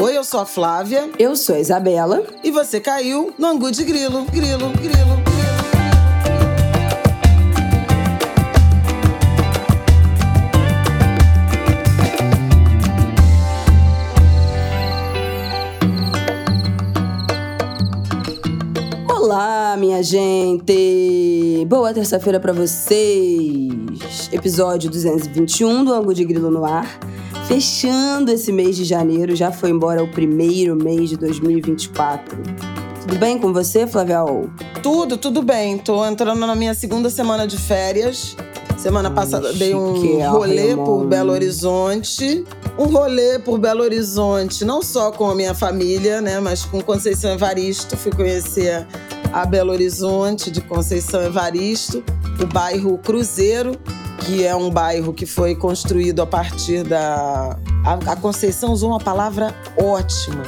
[0.00, 1.10] Oi, eu sou a Flávia.
[1.18, 2.22] Eu sou a Isabela.
[2.44, 4.24] E você caiu no Angu de Grilo.
[4.26, 5.18] Grilo, grilo.
[19.08, 21.66] Olá, minha gente!
[21.66, 24.30] Boa terça-feira para vocês!
[24.30, 26.86] Episódio 221 do Angu de Grilo no ar.
[27.48, 32.36] Fechando esse mês de janeiro, já foi embora o primeiro mês de 2024.
[33.00, 34.50] Tudo bem com você, Flavial?
[34.82, 35.78] Tudo, tudo bem.
[35.78, 38.36] Tô entrando na minha segunda semana de férias.
[38.76, 42.44] Semana passada dei um rolê por Belo Horizonte.
[42.78, 47.30] Um rolê por Belo Horizonte, não só com a minha família, né, mas com Conceição
[47.32, 47.96] Evaristo.
[47.96, 48.86] Fui conhecer
[49.32, 52.04] a Belo Horizonte de Conceição Evaristo,
[52.42, 53.72] o bairro Cruzeiro,
[54.20, 57.58] que é um bairro que foi construído a partir da.
[57.84, 60.42] A, a Conceição usou uma palavra ótima: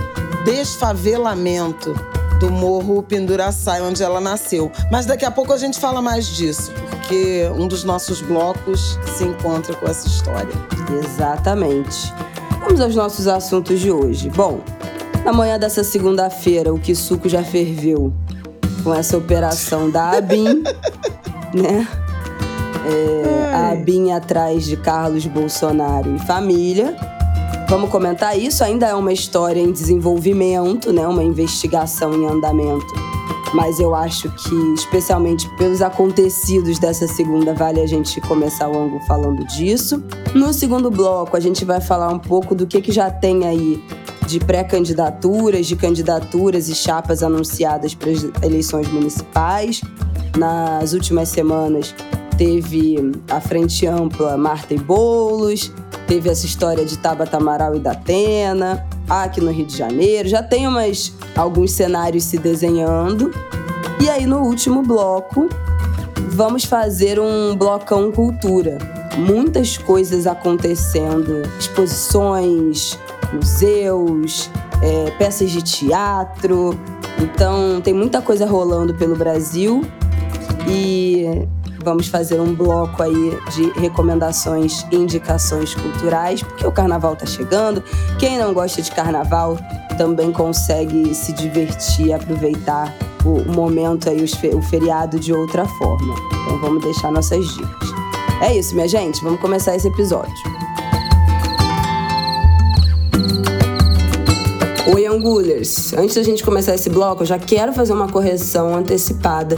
[0.45, 1.95] desfavelamento
[2.41, 4.73] do Morro Penduraçai, onde ela nasceu.
[4.91, 9.25] Mas daqui a pouco a gente fala mais disso, porque um dos nossos blocos se
[9.25, 10.53] encontra com essa história.
[11.05, 12.13] Exatamente.
[12.61, 14.31] Vamos aos nossos assuntos de hoje.
[14.31, 14.61] Bom,
[15.25, 18.13] na manhã dessa segunda-feira, o suco já ferveu
[18.83, 20.63] com essa operação da ABIN,
[21.53, 21.87] né?
[22.91, 26.97] É, a ABIN atrás de Carlos Bolsonaro e família.
[27.69, 28.65] Vamos comentar isso.
[28.65, 31.07] Ainda é uma história em desenvolvimento, né?
[31.07, 32.93] Uma investigação em andamento.
[33.55, 39.01] Mas eu acho que, especialmente pelos acontecidos dessa segunda, vale a gente começar o ângulo
[39.07, 40.03] falando disso.
[40.35, 43.83] No segundo bloco, a gente vai falar um pouco do que, que já tem aí
[44.27, 49.81] de pré-candidaturas, de candidaturas e chapas anunciadas para as eleições municipais.
[50.37, 51.93] Nas últimas semanas,
[52.41, 52.97] teve
[53.29, 55.71] a Frente Ampla Marta e Boulos,
[56.07, 60.27] teve essa história de Tabata Amaral e da Atena, aqui no Rio de Janeiro.
[60.27, 63.31] Já tem umas, alguns cenários se desenhando.
[64.01, 65.51] E aí, no último bloco,
[66.31, 68.79] vamos fazer um blocão cultura.
[69.19, 72.99] Muitas coisas acontecendo, exposições,
[73.35, 76.75] museus, é, peças de teatro.
[77.19, 79.85] Então, tem muita coisa rolando pelo Brasil.
[80.67, 81.47] E
[81.83, 87.83] Vamos fazer um bloco aí de recomendações e indicações culturais, porque o carnaval tá chegando.
[88.19, 89.59] Quem não gosta de carnaval
[89.97, 96.15] também consegue se divertir, aproveitar o momento aí, o feriado de outra forma.
[96.43, 97.89] Então vamos deixar nossas dicas.
[98.43, 99.23] É isso, minha gente.
[99.23, 100.33] Vamos começar esse episódio.
[104.95, 105.95] Oi, Angulers!
[105.95, 109.57] Antes da gente começar esse bloco, eu já quero fazer uma correção antecipada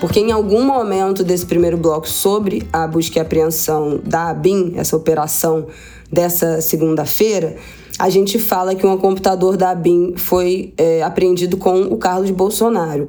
[0.00, 4.96] porque em algum momento desse primeiro bloco sobre a busca e apreensão da ABIN, essa
[4.96, 5.66] operação
[6.10, 7.56] dessa segunda-feira,
[7.98, 13.08] a gente fala que um computador da ABIN foi é, apreendido com o Carlos Bolsonaro.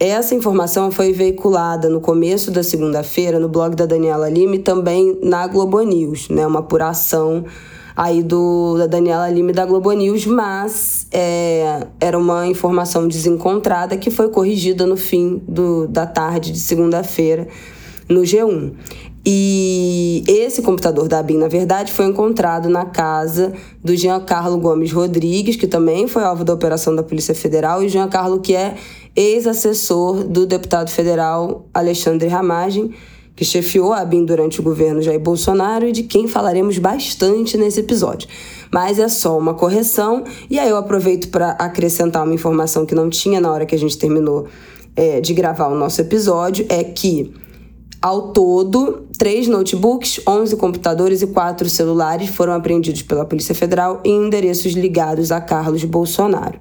[0.00, 5.16] Essa informação foi veiculada no começo da segunda-feira no blog da Daniela Lima e também
[5.22, 7.44] na Globo News, né, uma apuração
[7.96, 14.10] aí do, da Daniela Lima da Globo News, mas é, era uma informação desencontrada que
[14.10, 17.48] foi corrigida no fim do, da tarde de segunda-feira
[18.08, 18.72] no G1.
[19.24, 25.54] E esse computador da ABIN, na verdade, foi encontrado na casa do Giancarlo Gomes Rodrigues,
[25.54, 28.74] que também foi alvo da operação da Polícia Federal, e Giancarlo, que é
[29.14, 32.92] ex-assessor do deputado federal Alexandre Ramagem,
[33.34, 37.80] que chefiou a ABIN durante o governo Jair Bolsonaro e de quem falaremos bastante nesse
[37.80, 38.28] episódio.
[38.72, 43.08] Mas é só uma correção, e aí eu aproveito para acrescentar uma informação que não
[43.10, 44.46] tinha na hora que a gente terminou
[44.94, 47.32] é, de gravar o nosso episódio: é que,
[48.00, 54.26] ao todo, três notebooks, 11 computadores e quatro celulares foram apreendidos pela Polícia Federal em
[54.26, 56.58] endereços ligados a Carlos Bolsonaro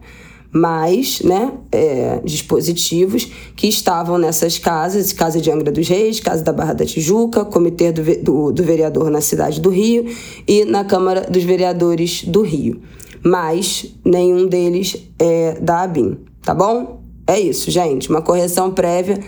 [0.51, 3.25] mais né, é, dispositivos
[3.55, 7.91] que estavam nessas casas, Casa de Angra dos Reis, Casa da Barra da Tijuca, Comitê
[7.91, 10.05] do, do, do Vereador na cidade do Rio
[10.47, 12.81] e na Câmara dos Vereadores do Rio.
[13.23, 17.01] Mas nenhum deles é da ABIN, tá bom?
[17.27, 18.09] É isso, gente.
[18.09, 19.19] Uma correção prévia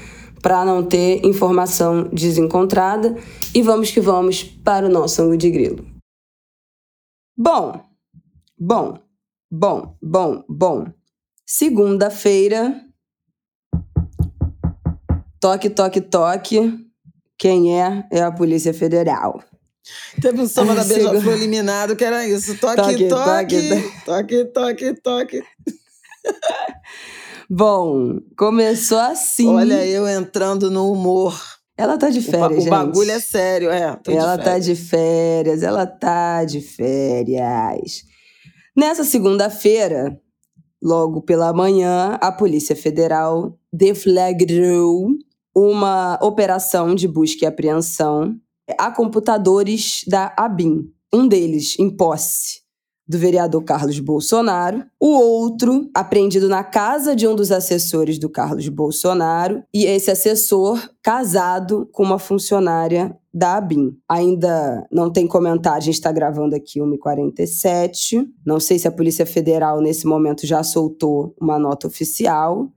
[0.43, 3.15] para não ter informação desencontrada.
[3.55, 5.85] E vamos que vamos para o nosso ângulo de grilo.
[7.37, 7.79] Bom,
[8.59, 8.99] bom,
[9.49, 10.85] bom, bom, bom.
[11.45, 12.81] Segunda-feira.
[15.39, 16.73] Toque, toque, toque.
[17.37, 18.07] Quem é?
[18.11, 19.43] É a Polícia Federal.
[20.21, 22.57] Teve um samba da Beija-Flor eliminado que era isso.
[22.57, 23.69] Toque, toque, toque.
[24.05, 25.01] Toque, toque, toque.
[25.01, 25.43] toque.
[27.49, 29.49] Bom, começou assim.
[29.49, 31.37] Olha, eu entrando no humor.
[31.77, 32.67] Ela tá de férias, o, gente.
[32.67, 33.99] O bagulho é sério, é.
[34.07, 38.03] ela de tá de férias, ela tá de férias.
[38.75, 40.19] Nessa segunda-feira,
[40.83, 45.07] logo pela manhã, a Polícia Federal deflagrou
[45.55, 48.35] uma operação de busca e apreensão
[48.77, 50.91] a computadores da ABIN.
[51.13, 52.62] Um deles em posse
[53.07, 58.67] do vereador Carlos Bolsonaro, o outro apreendido na casa de um dos assessores do Carlos
[58.69, 63.97] Bolsonaro, e esse assessor casado com uma funcionária da ABIN.
[64.07, 68.25] Ainda não tem comentário, a gente está gravando aqui 1h47.
[68.45, 72.69] Não sei se a Polícia Federal, nesse momento, já soltou uma nota oficial.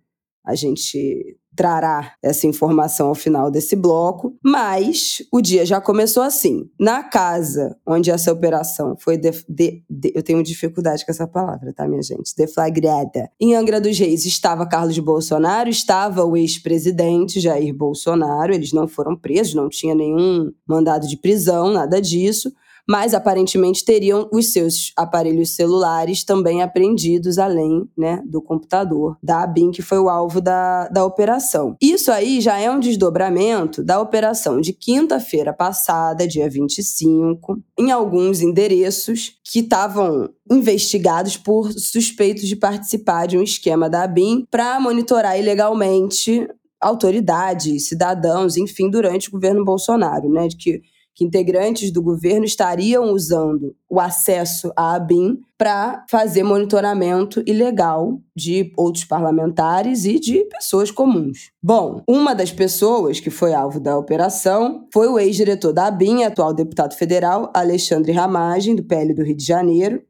[0.45, 6.69] A gente trará essa informação ao final desse bloco, mas o dia já começou assim.
[6.79, 11.73] Na casa onde essa operação foi de, de, de, eu tenho dificuldade com essa palavra,
[11.73, 12.35] tá, minha gente?
[12.37, 13.31] Deflagrada.
[13.41, 19.17] Em Angra dos Reis estava Carlos Bolsonaro, estava o ex-presidente Jair Bolsonaro, eles não foram
[19.17, 22.53] presos, não tinha nenhum mandado de prisão, nada disso
[22.89, 29.71] mas aparentemente teriam os seus aparelhos celulares também apreendidos, além né, do computador da ABIN,
[29.71, 31.77] que foi o alvo da, da operação.
[31.81, 38.41] Isso aí já é um desdobramento da operação de quinta-feira passada, dia 25, em alguns
[38.41, 45.39] endereços que estavam investigados por suspeitos de participar de um esquema da ABIN para monitorar
[45.39, 46.47] ilegalmente
[46.81, 50.47] autoridades, cidadãos, enfim, durante o governo Bolsonaro, né?
[50.47, 50.83] De que
[51.17, 58.71] que integrantes do governo estariam usando o acesso à ABIN para fazer monitoramento ilegal de
[58.77, 61.51] outros parlamentares e de pessoas comuns.
[61.63, 66.53] Bom, uma das pessoas que foi alvo da operação foi o ex-diretor da ABIN, atual
[66.53, 70.03] deputado federal, Alexandre Ramagem, do PL do Rio de Janeiro.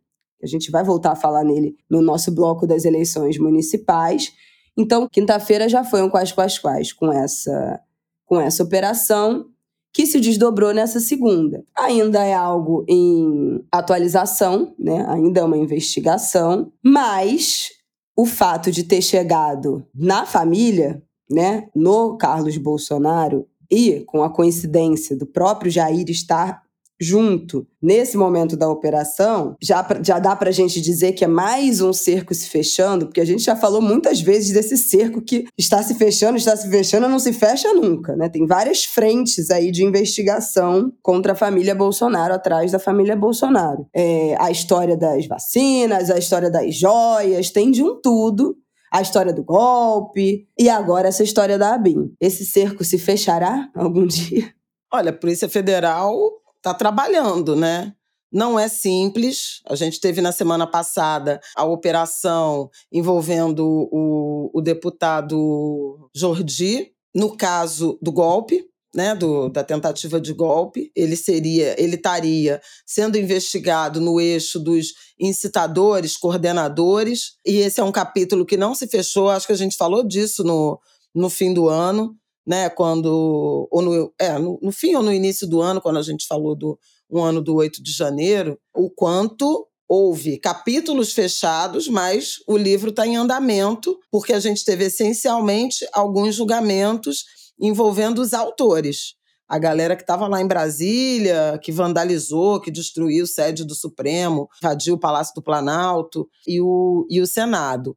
[0.42, 4.32] A gente vai voltar a falar nele no nosso bloco das eleições municipais.
[4.76, 7.80] Então, quinta-feira já foi um quais quais quais com essa
[8.24, 9.46] com essa operação
[9.96, 11.64] que se desdobrou nessa segunda.
[11.74, 15.02] Ainda é algo em atualização, né?
[15.08, 17.70] ainda é uma investigação, mas
[18.14, 25.16] o fato de ter chegado na família, né, no Carlos Bolsonaro, e com a coincidência
[25.16, 26.62] do próprio Jair estar
[27.00, 31.80] junto nesse momento da operação, já, já dá para a gente dizer que é mais
[31.80, 35.82] um cerco se fechando, porque a gente já falou muitas vezes desse cerco que está
[35.82, 38.28] se fechando, está se fechando, não se fecha nunca, né?
[38.28, 43.86] Tem várias frentes aí de investigação contra a família Bolsonaro, atrás da família Bolsonaro.
[43.94, 48.56] É, a história das vacinas, a história das joias, tem de um tudo
[48.90, 52.14] a história do golpe e agora essa história da ABIN.
[52.20, 54.54] Esse cerco se fechará algum dia?
[54.92, 56.16] Olha, a Polícia Federal
[56.58, 57.92] está trabalhando, né?
[58.32, 59.60] Não é simples.
[59.66, 67.98] A gente teve na semana passada a operação envolvendo o, o deputado Jordi, no caso
[68.02, 68.66] do golpe,
[68.96, 74.94] né, do, da tentativa de golpe, ele seria, ele estaria sendo investigado no eixo dos
[75.20, 79.76] incitadores, coordenadores, e esse é um capítulo que não se fechou, acho que a gente
[79.76, 80.80] falou disso no,
[81.14, 85.46] no fim do ano, né, quando ou no, é, no, no, fim ou no início
[85.46, 86.78] do ano, quando a gente falou do
[87.10, 93.06] um ano do 8 de janeiro, o quanto houve capítulos fechados, mas o livro está
[93.06, 97.24] em andamento, porque a gente teve essencialmente alguns julgamentos
[97.60, 99.14] envolvendo os autores.
[99.48, 104.94] A galera que estava lá em Brasília, que vandalizou, que destruiu sede do Supremo, invadiu
[104.94, 107.96] o Palácio do Planalto e o, e o Senado.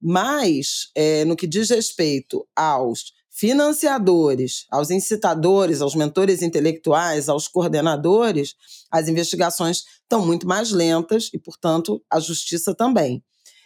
[0.00, 8.54] Mas, é, no que diz respeito aos financiadores, aos incitadores, aos mentores intelectuais, aos coordenadores,
[8.92, 13.24] as investigações estão muito mais lentas e, portanto, a justiça também.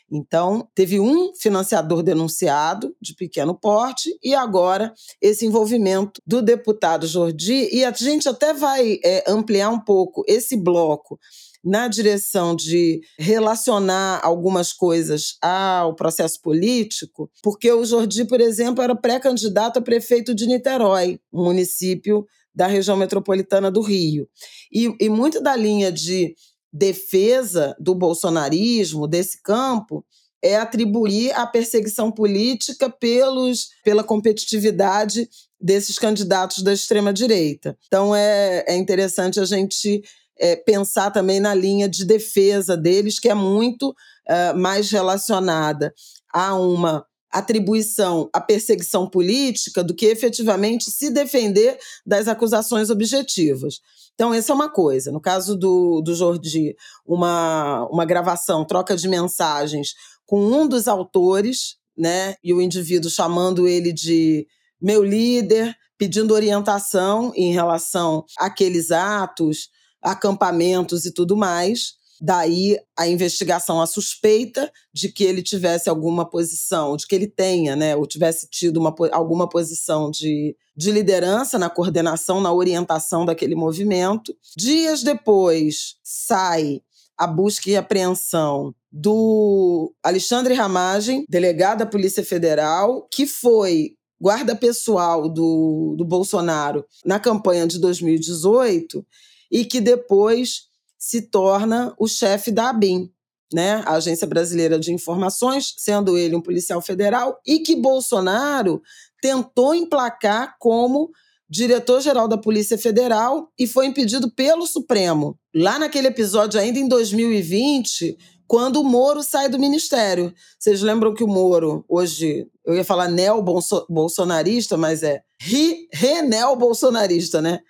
[0.08, 7.68] Então, teve um financiador denunciado de pequeno porte e agora esse envolvimento do deputado Jordi.
[7.72, 11.18] E a gente até vai é, ampliar um pouco esse bloco
[11.64, 18.94] na direção de relacionar algumas coisas ao processo político, porque o Jordi, por exemplo, era
[18.94, 24.28] pré-candidato a prefeito de Niterói, um município da região metropolitana do Rio.
[24.70, 26.34] E, e muito da linha de
[26.72, 30.04] defesa do bolsonarismo, desse campo,
[30.42, 35.26] é atribuir a perseguição política pelos, pela competitividade
[35.58, 37.78] desses candidatos da extrema-direita.
[37.86, 40.02] Então é, é interessante a gente
[40.38, 43.94] é, pensar também na linha de defesa deles, que é muito
[44.26, 45.92] é, mais relacionada
[46.32, 51.76] a uma atribuição à perseguição política do que efetivamente se defender
[52.06, 53.80] das acusações objetivas.
[54.14, 55.10] Então, essa é uma coisa.
[55.10, 61.76] No caso do, do Jordi, uma, uma gravação, troca de mensagens com um dos autores,
[61.98, 62.36] né?
[62.42, 64.46] E o indivíduo chamando ele de
[64.80, 69.68] meu líder, pedindo orientação em relação àqueles atos,
[70.04, 71.94] acampamentos e tudo mais.
[72.20, 77.74] Daí a investigação, a suspeita de que ele tivesse alguma posição, de que ele tenha,
[77.74, 83.54] né, ou tivesse tido uma, alguma posição de, de liderança na coordenação, na orientação daquele
[83.54, 84.34] movimento.
[84.56, 86.80] Dias depois, sai
[87.18, 95.28] a busca e apreensão do Alexandre Ramagem, delegado da Polícia Federal, que foi guarda pessoal
[95.28, 99.04] do, do Bolsonaro na campanha de 2018
[99.50, 100.64] e que depois
[100.98, 103.10] se torna o chefe da ABIN,
[103.52, 108.82] né, a Agência Brasileira de Informações, sendo ele um policial federal, e que Bolsonaro
[109.20, 111.10] tentou emplacar como
[111.48, 115.38] diretor-geral da Polícia Federal e foi impedido pelo Supremo.
[115.54, 120.34] Lá naquele episódio, ainda em 2020, quando o Moro sai do ministério.
[120.58, 127.60] Vocês lembram que o Moro, hoje, eu ia falar neo-bolsonarista, mas é re-neo-bolsonarista, né?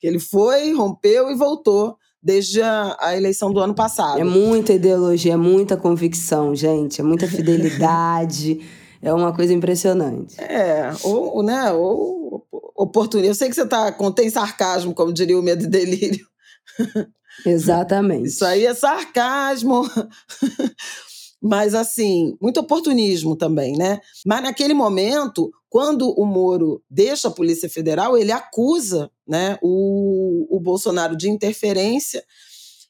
[0.00, 4.20] Que ele foi, rompeu e voltou desde a, a, eleição do ano passado.
[4.20, 8.60] É muita ideologia, é muita convicção, gente, é muita fidelidade.
[9.02, 10.40] é uma coisa impressionante.
[10.40, 13.30] É, ou, né, ou oportunismo.
[13.30, 16.26] Eu sei que você tá, contém sarcasmo, como diria o Medo e Delírio.
[17.44, 18.28] Exatamente.
[18.28, 19.88] Isso aí é sarcasmo.
[21.42, 24.00] Mas, assim, muito oportunismo também, né?
[24.26, 30.60] Mas naquele momento, quando o Moro deixa a Polícia Federal, ele acusa né, o, o
[30.60, 32.22] Bolsonaro de interferência,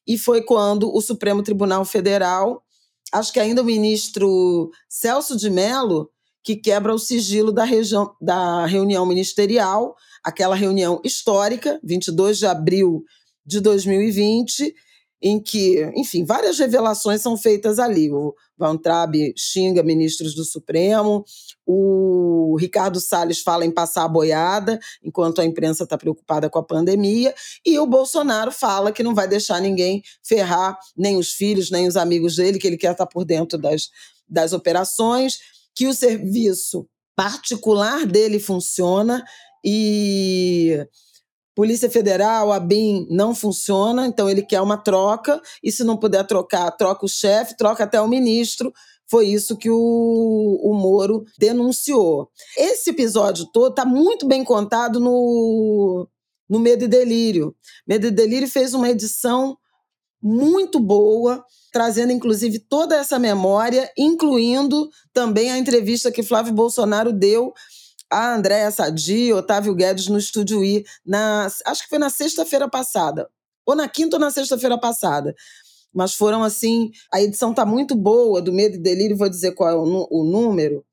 [0.06, 2.64] e foi quando o Supremo Tribunal Federal,
[3.12, 6.10] acho que ainda o ministro Celso de Mello,
[6.42, 13.04] que quebra o sigilo da, região, da reunião ministerial, aquela reunião histórica, 22 de abril
[13.44, 14.74] de 2020,
[15.22, 18.10] em que, enfim, várias revelações são feitas ali.
[18.10, 21.24] O Van Traub xinga ministros do Supremo,
[21.66, 26.64] o Ricardo Salles fala em passar a boiada, enquanto a imprensa está preocupada com a
[26.64, 27.34] pandemia,
[27.64, 31.96] e o Bolsonaro fala que não vai deixar ninguém ferrar nem os filhos, nem os
[31.96, 33.88] amigos dele, que ele quer estar tá por dentro das,
[34.28, 35.38] das operações,
[35.74, 39.22] que o serviço particular dele funciona
[39.64, 40.86] e
[41.54, 46.26] Polícia Federal, a BIM, não funciona, então ele quer uma troca, e se não puder
[46.26, 48.72] trocar, troca o chefe, troca até o ministro.
[49.10, 52.30] Foi isso que o, o Moro denunciou.
[52.56, 56.06] Esse episódio todo está muito bem contado no,
[56.48, 57.54] no Medo e Delírio.
[57.86, 59.58] Medo e Delírio fez uma edição
[60.22, 67.52] muito boa, trazendo inclusive toda essa memória, incluindo também a entrevista que Flávio Bolsonaro deu
[68.10, 73.28] a Andréa Sadi, Otávio Guedes no Estúdio I, na, acho que foi na sexta-feira passada,
[73.64, 75.34] ou na quinta ou na sexta-feira passada.
[75.92, 79.70] Mas foram assim, a edição tá muito boa do Medo e Delírio, vou dizer qual
[79.70, 80.84] é o, o número,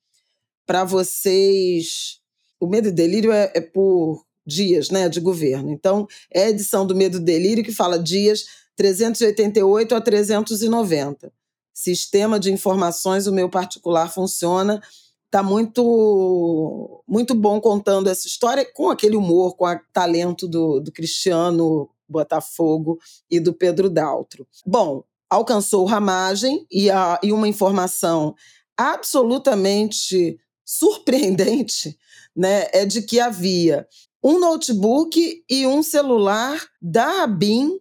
[0.66, 2.20] para vocês.
[2.60, 5.72] O Medo e Delírio é, é por dias né, de governo.
[5.72, 8.46] Então, é a edição do Medo e Delírio que fala dias
[8.76, 11.32] 388 a 390.
[11.74, 14.82] Sistema de informações, o meu particular funciona
[15.30, 20.92] tá muito muito bom contando essa história com aquele humor, com o talento do, do
[20.92, 22.98] Cristiano Botafogo
[23.30, 24.48] e do Pedro Daltro.
[24.66, 28.36] Bom, alcançou Ramagem e, a, e uma informação
[28.78, 31.98] absolutamente surpreendente
[32.36, 33.88] né, é de que havia
[34.24, 37.80] um notebook e um celular da ABIN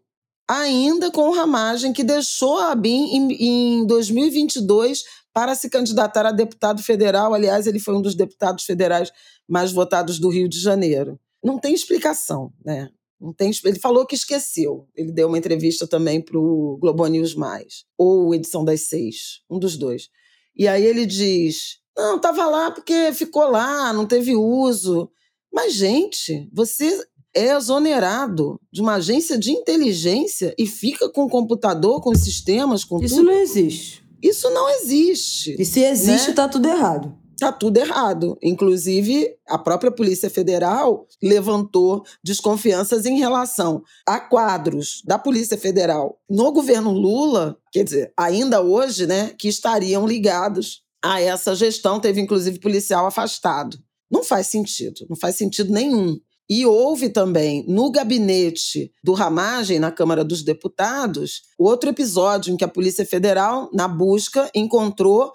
[0.48, 3.32] ainda com Ramagem, que deixou a ABIN em,
[3.80, 5.02] em 2022
[5.36, 7.34] para se candidatar a deputado federal.
[7.34, 9.12] Aliás, ele foi um dos deputados federais
[9.46, 11.20] mais votados do Rio de Janeiro.
[11.44, 12.88] Não tem explicação, né?
[13.20, 14.88] Não tem, ele falou que esqueceu.
[14.96, 19.58] Ele deu uma entrevista também para o Globo News Mais, ou Edição das Seis, um
[19.58, 20.08] dos dois.
[20.56, 25.10] E aí ele diz: não, estava lá porque ficou lá, não teve uso.
[25.52, 26.98] Mas, gente, você
[27.34, 32.84] é exonerado de uma agência de inteligência e fica com o computador, com os sistemas,
[32.84, 33.30] com Isso tudo.
[33.30, 34.05] Isso não existe.
[34.23, 35.56] Isso não existe.
[35.58, 36.52] E se existe, está né?
[36.52, 37.16] tudo errado.
[37.37, 38.38] Está tudo errado.
[38.42, 46.50] Inclusive, a própria Polícia Federal levantou desconfianças em relação a quadros da Polícia Federal no
[46.50, 52.00] governo Lula, quer dizer, ainda hoje, né, que estariam ligados a essa gestão.
[52.00, 53.78] Teve, inclusive, policial afastado.
[54.11, 56.18] Não faz sentido, não faz sentido nenhum.
[56.48, 62.64] E houve também no gabinete do Ramagem, na Câmara dos Deputados, outro episódio em que
[62.64, 65.32] a Polícia Federal, na busca, encontrou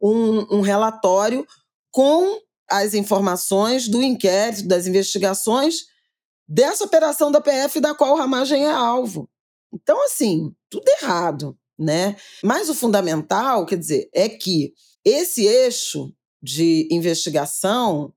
[0.00, 1.46] um, um relatório
[1.90, 5.84] com as informações do inquérito, das investigações
[6.48, 9.28] dessa operação da PF da qual o Ramagem é alvo.
[9.72, 12.16] Então, assim, tudo errado, né?
[12.42, 14.72] Mas o fundamental, quer dizer, é que
[15.04, 18.12] esse eixo de investigação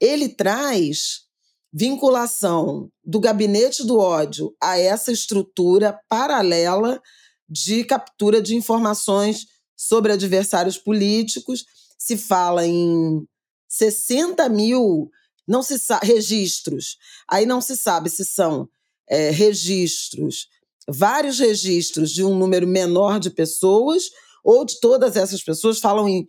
[0.00, 1.26] ele traz
[1.72, 7.00] vinculação do gabinete do ódio a essa estrutura paralela
[7.48, 9.46] de captura de informações
[9.76, 11.64] sobre adversários políticos.
[11.98, 13.24] Se fala em
[13.68, 15.10] 60 mil
[15.46, 16.96] não se registros.
[17.28, 18.68] Aí não se sabe se são
[19.08, 20.46] é, registros,
[20.88, 24.04] vários registros de um número menor de pessoas
[24.44, 25.80] ou de todas essas pessoas.
[25.80, 26.26] Falam em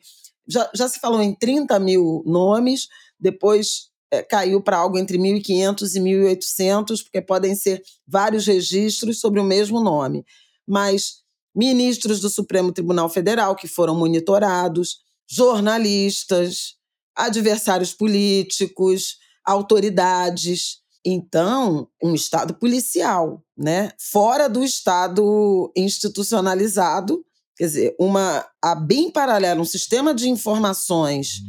[0.47, 2.87] já, já se falou em 30 mil nomes,
[3.19, 9.39] depois é, caiu para algo entre 1.500 e 1.800, porque podem ser vários registros sobre
[9.39, 10.25] o mesmo nome.
[10.67, 11.21] Mas
[11.55, 14.97] ministros do Supremo Tribunal Federal que foram monitorados,
[15.29, 16.75] jornalistas,
[17.15, 20.79] adversários políticos, autoridades.
[21.05, 23.91] Então, um Estado policial, né?
[23.97, 27.23] fora do Estado institucionalizado,
[27.57, 31.41] quer dizer, uma, a bem paralelo, um sistema de informações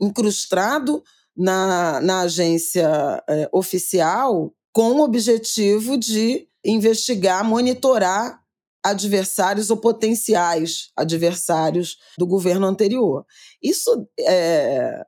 [0.00, 1.02] incrustado
[1.36, 8.40] na, na agência é, oficial com o objetivo de investigar, monitorar
[8.82, 13.26] adversários ou potenciais adversários do governo anterior.
[13.62, 15.04] Isso, é,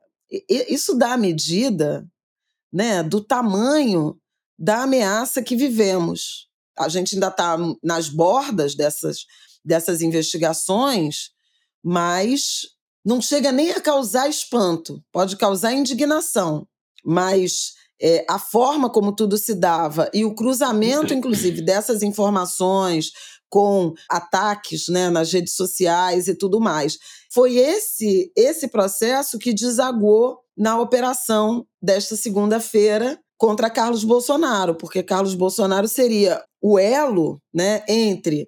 [0.49, 2.07] isso dá a medida
[2.71, 4.17] né, do tamanho
[4.57, 6.49] da ameaça que vivemos.
[6.77, 9.25] A gente ainda está nas bordas dessas,
[9.63, 11.31] dessas investigações,
[11.83, 12.72] mas
[13.05, 16.67] não chega nem a causar espanto, pode causar indignação,
[17.03, 23.11] mas é, a forma como tudo se dava e o cruzamento, inclusive, dessas informações
[23.49, 26.97] com ataques né, nas redes sociais e tudo mais.
[27.31, 35.35] Foi esse, esse processo que desagou na operação desta segunda-feira contra Carlos Bolsonaro, porque Carlos
[35.35, 38.47] Bolsonaro seria o elo né, entre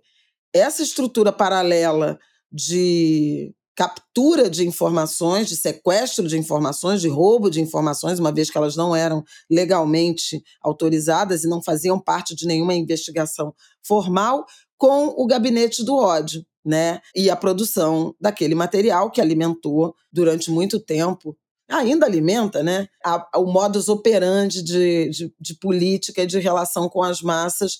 [0.53, 2.17] essa estrutura paralela
[2.51, 8.57] de captura de informações, de sequestro de informações, de roubo de informações, uma vez que
[8.57, 13.53] elas não eram legalmente autorizadas e não faziam parte de nenhuma investigação
[13.85, 14.45] formal,
[14.77, 16.99] com o gabinete do ódio, né?
[17.15, 21.35] E a produção daquele material que alimentou durante muito tempo
[21.69, 27.01] ainda alimenta né, a, o modus operandi de, de, de política e de relação com
[27.01, 27.79] as massas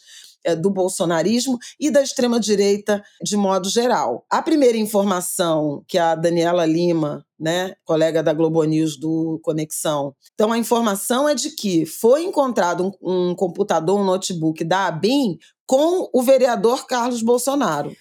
[0.53, 4.25] do bolsonarismo e da extrema-direita de modo geral.
[4.29, 10.51] A primeira informação que a Daniela Lima, né, colega da Globo News do Conexão, então
[10.51, 16.09] a informação é de que foi encontrado um, um computador, um notebook da ABIN com
[16.13, 17.95] o vereador Carlos Bolsonaro.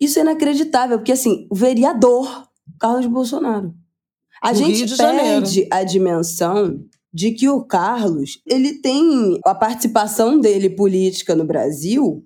[0.00, 3.74] Isso é inacreditável, porque assim, o vereador Carlos Bolsonaro.
[4.42, 6.82] A gente perde a dimensão
[7.12, 12.24] de que o Carlos, ele tem a participação dele política no Brasil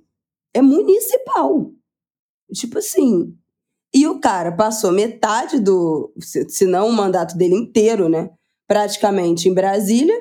[0.53, 1.73] é municipal.
[2.53, 3.35] Tipo assim,
[3.92, 8.31] e o cara passou metade do, se não o mandato dele inteiro, né,
[8.66, 10.18] praticamente em Brasília,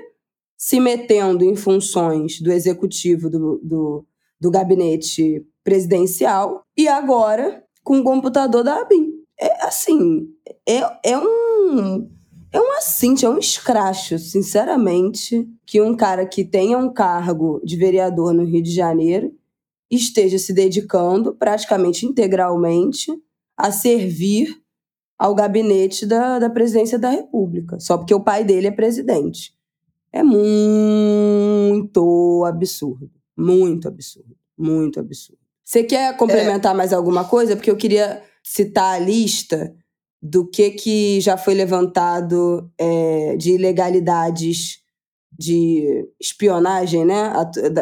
[0.58, 4.08] se metendo em funções do executivo do, do
[4.44, 9.14] do gabinete presidencial e agora com o computador da ABIN.
[9.40, 10.28] É assim,
[10.68, 12.12] é, é um
[12.54, 17.76] é um assinte, é um escracho, sinceramente, que um cara que tenha um cargo de
[17.76, 19.34] vereador no Rio de Janeiro
[19.90, 23.12] esteja se dedicando praticamente integralmente
[23.58, 24.56] a servir
[25.18, 29.54] ao gabinete da, da presidência da República, só porque o pai dele é presidente.
[30.12, 31.24] É muito
[32.46, 33.10] absurdo.
[33.36, 34.36] Muito absurdo.
[34.56, 35.40] Muito absurdo.
[35.64, 36.78] Você quer complementar é.
[36.78, 37.56] mais alguma coisa?
[37.56, 39.76] Porque eu queria citar a lista
[40.26, 44.82] do que, que já foi levantado é, de ilegalidades
[45.38, 47.34] de espionagem, né?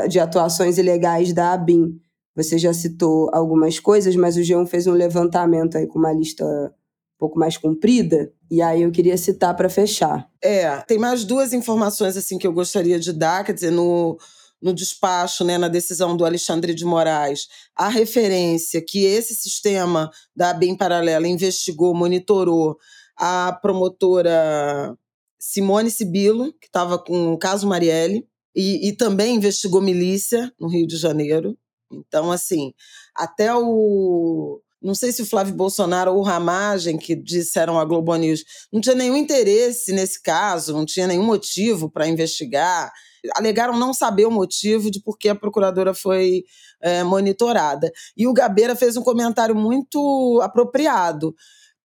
[0.10, 2.00] De atuações ilegais da ABIN.
[2.36, 6.44] Você já citou algumas coisas, mas o G1 fez um levantamento aí com uma lista
[6.44, 8.34] um pouco mais comprida.
[8.50, 10.28] E aí eu queria citar para fechar.
[10.42, 14.18] É, tem mais duas informações assim que eu gostaria de dar, quer dizer, no
[14.62, 20.54] no despacho, né, na decisão do Alexandre de Moraes, a referência que esse sistema da
[20.54, 22.78] BEM Paralela investigou, monitorou
[23.18, 24.96] a promotora
[25.40, 30.86] Simone Sibilo, que estava com o caso Marielle, e, e também investigou milícia no Rio
[30.86, 31.58] de Janeiro.
[31.92, 32.74] Então, assim,
[33.16, 38.16] até o não sei se o Flávio Bolsonaro ou o Ramagem, que disseram à Globo
[38.16, 38.44] News,
[38.74, 42.92] não tinha nenhum interesse nesse caso, não tinha nenhum motivo para investigar
[43.36, 46.44] alegaram não saber o motivo de por que a procuradora foi
[46.82, 47.92] é, monitorada.
[48.16, 51.36] E o Gabeira fez um comentário muito apropriado.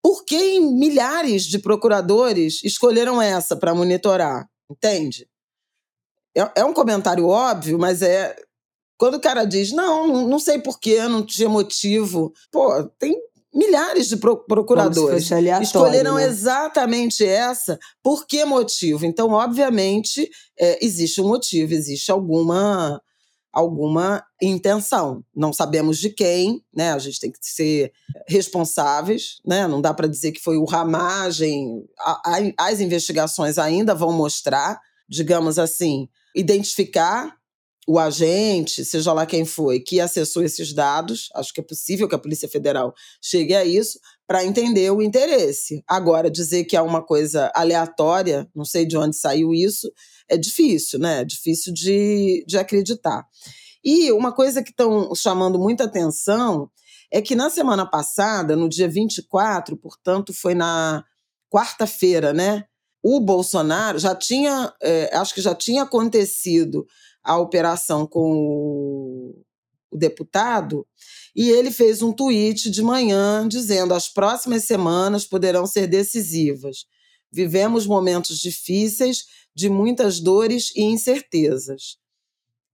[0.02, 4.48] Por que milhares de procuradores escolheram essa para monitorar?
[4.70, 5.28] Entende?
[6.36, 8.36] É, é um comentário óbvio, mas é
[8.98, 12.32] quando o cara diz, não, não sei porquê, não tinha motivo.
[12.50, 13.20] Pô, tem
[13.56, 15.30] milhares de procuradores
[15.62, 16.24] escolheram né?
[16.24, 17.78] exatamente essa.
[18.02, 19.06] Por que motivo?
[19.06, 20.28] Então, obviamente,
[20.60, 23.00] é, existe um motivo, existe alguma
[23.52, 25.24] alguma intenção.
[25.34, 26.92] Não sabemos de quem, né?
[26.92, 27.90] A gente tem que ser
[28.28, 29.66] responsáveis, né?
[29.66, 31.82] Não dá para dizer que foi o ramagem.
[32.58, 37.34] as investigações ainda vão mostrar, digamos assim, identificar
[37.86, 41.28] o agente, seja lá quem foi, que acessou esses dados.
[41.34, 45.84] Acho que é possível que a Polícia Federal chegue a isso para entender o interesse.
[45.86, 49.88] Agora, dizer que é uma coisa aleatória, não sei de onde saiu isso,
[50.28, 51.20] é difícil, né?
[51.20, 53.24] É difícil de, de acreditar.
[53.84, 56.68] E uma coisa que estão chamando muita atenção
[57.12, 61.04] é que na semana passada, no dia 24, portanto, foi na
[61.48, 62.64] quarta-feira, né?
[63.00, 66.84] O Bolsonaro já tinha, é, acho que já tinha acontecido
[67.26, 69.44] a operação com o,
[69.92, 70.86] deputado,
[71.34, 76.86] e ele fez um tweet de manhã dizendo: as próximas semanas poderão ser decisivas.
[77.32, 81.96] Vivemos momentos difíceis, de muitas dores e incertezas.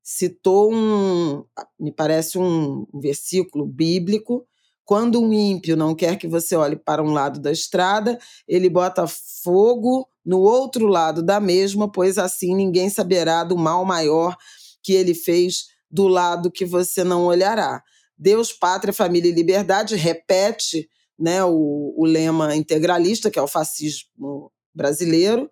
[0.03, 1.45] Citou um,
[1.79, 4.47] me parece um versículo bíblico.
[4.85, 8.19] Quando um ímpio não quer que você olhe para um lado da estrada,
[8.49, 14.37] ele bota fogo no outro lado da mesma, pois assim ninguém saberá do mal maior
[14.83, 17.83] que ele fez do lado que você não olhará.
[18.17, 24.51] Deus, pátria, família e liberdade repete né, o, o lema integralista, que é o fascismo
[24.75, 25.51] brasileiro,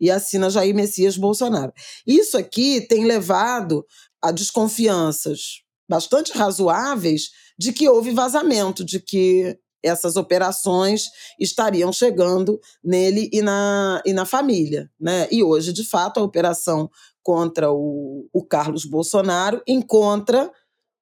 [0.00, 1.72] e assina Jair Messias Bolsonaro.
[2.06, 3.86] Isso aqui tem levado
[4.20, 13.28] a desconfianças bastante razoáveis de que houve vazamento, de que essas operações estariam chegando nele
[13.32, 14.90] e na, e na família.
[14.98, 15.28] Né?
[15.30, 16.90] E hoje, de fato, a operação
[17.22, 20.50] contra o, o Carlos Bolsonaro encontra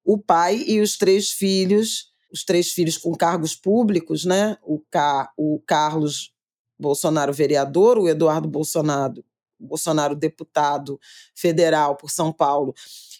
[0.05, 4.57] o pai e os três filhos, os três filhos com cargos públicos, né?
[4.61, 6.33] o, Ca, o Carlos
[6.77, 9.23] Bolsonaro vereador, o Eduardo Bolsonaro,
[9.57, 10.99] Bolsonaro deputado
[11.33, 12.73] federal por São Paulo,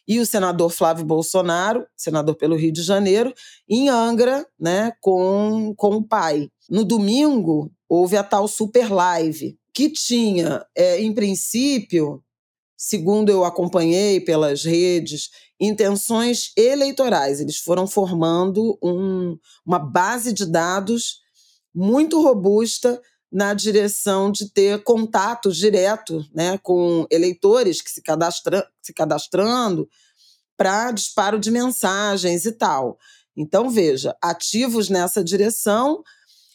[0.08, 3.34] e o senador Flávio Bolsonaro, senador pelo Rio de Janeiro,
[3.68, 6.50] em Angra, né, com, com o pai.
[6.70, 12.24] No domingo, houve a tal Super Live, que tinha, é, em princípio,
[12.78, 17.40] segundo eu acompanhei pelas redes, intenções eleitorais.
[17.40, 21.22] Eles foram formando um, uma base de dados
[21.74, 23.02] muito robusta
[23.34, 29.90] na direção de ter contato direto né, com eleitores que se, cadastra, se cadastrando
[30.56, 33.00] para disparo de mensagens e tal.
[33.36, 36.04] Então, veja, ativos nessa direção,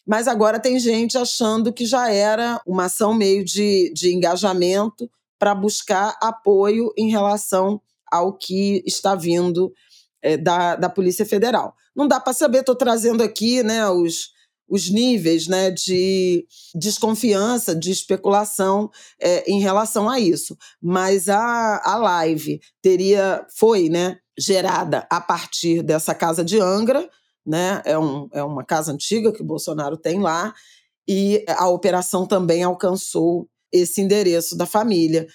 [0.07, 5.53] mas agora tem gente achando que já era uma ação meio de, de engajamento para
[5.53, 9.73] buscar apoio em relação ao que está vindo
[10.21, 11.75] é, da, da Polícia Federal.
[11.93, 14.29] Não dá para saber, estou trazendo aqui né, os,
[14.69, 20.55] os níveis né, de desconfiança, de especulação é, em relação a isso.
[20.81, 27.09] Mas a, a live teria, foi né, gerada a partir dessa casa de Angra,
[27.45, 30.53] né, é, um, é uma casa antiga que o Bolsonaro tem lá,
[31.07, 35.27] e a operação também alcançou esse endereço da família.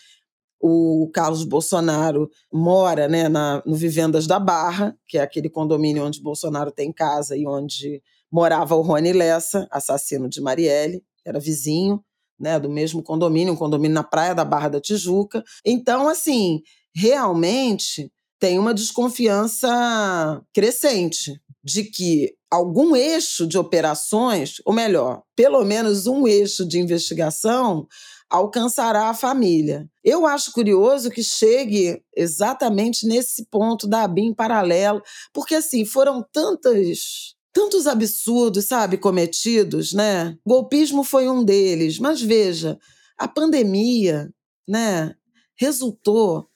[0.61, 6.23] O Carlos Bolsonaro mora né, na, no Vivendas da Barra, que é aquele condomínio onde
[6.23, 8.01] Bolsonaro tem casa e onde
[8.35, 12.05] morava o Rony Lessa, assassino de Marielle, era vizinho,
[12.37, 15.45] né, do mesmo condomínio, um condomínio na praia da Barra da Tijuca.
[15.65, 16.61] Então, assim,
[16.93, 26.09] realmente tem uma desconfiança crescente de que algum eixo de operações, ou melhor, pelo menos
[26.09, 27.87] um eixo de investigação,
[28.29, 29.87] alcançará a família.
[30.03, 35.01] Eu acho curioso que chegue exatamente nesse ponto da ABIN paralelo,
[35.33, 40.37] porque assim, foram tantas tantos absurdos, sabe, cometidos, né?
[40.45, 42.77] O golpismo foi um deles, mas veja,
[43.17, 44.29] a pandemia,
[44.69, 45.15] né,
[45.55, 46.49] resultou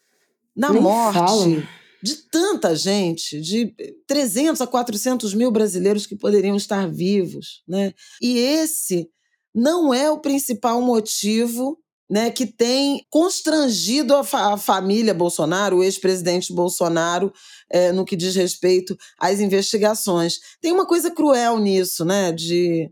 [0.57, 1.69] na Nem morte fala.
[2.03, 3.73] de tanta gente, de
[4.09, 7.95] 300 a 400 mil brasileiros que poderiam estar vivos, né?
[8.21, 9.09] E esse
[9.55, 11.79] não é o principal motivo
[12.11, 17.33] né, que tem constrangido a, fa a família Bolsonaro, o ex-presidente Bolsonaro,
[17.71, 20.39] é, no que diz respeito às investigações.
[20.61, 22.33] Tem uma coisa cruel nisso, né?
[22.33, 22.91] De.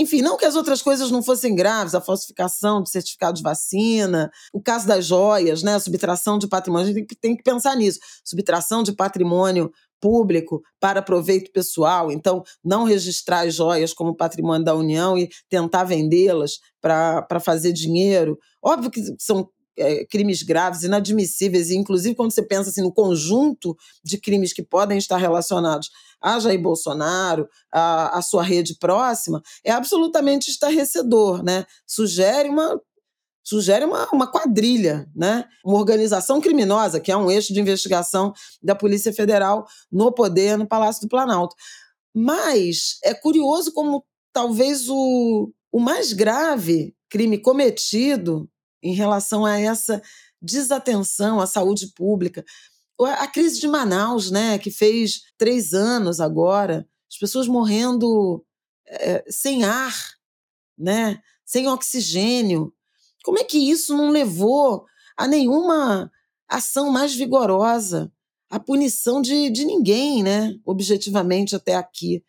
[0.00, 4.30] Enfim, não que as outras coisas não fossem graves, a falsificação do certificado de vacina,
[4.52, 7.42] o caso das joias, né, a subtração de patrimônio, a gente tem que, tem que
[7.42, 7.98] pensar nisso.
[8.24, 14.74] Subtração de patrimônio público para proveito pessoal, então não registrar as joias como patrimônio da
[14.74, 18.38] União e tentar vendê-las para fazer dinheiro.
[18.62, 23.76] Óbvio que são é, crimes graves, inadmissíveis, e inclusive quando você pensa assim, no conjunto
[24.04, 25.88] de crimes que podem estar relacionados
[26.20, 31.64] a Jair Bolsonaro, a, a sua rede próxima, é absolutamente estarrecedor, né?
[31.86, 32.80] Sugere uma
[33.48, 35.46] sugere uma, uma quadrilha, né?
[35.64, 40.66] uma organização criminosa, que é um eixo de investigação da Polícia Federal no poder, no
[40.68, 41.56] Palácio do Planalto.
[42.14, 48.50] Mas é curioso como talvez o, o mais grave crime cometido
[48.82, 50.02] em relação a essa
[50.42, 52.44] desatenção à saúde pública.
[53.00, 58.44] A crise de Manaus, né, que fez três anos agora, as pessoas morrendo
[58.86, 59.94] é, sem ar,
[60.76, 62.74] né, sem oxigênio.
[63.28, 66.10] Como é que isso não levou a nenhuma
[66.48, 68.10] ação mais vigorosa,
[68.48, 72.24] a punição de, de ninguém, né, objetivamente até aqui?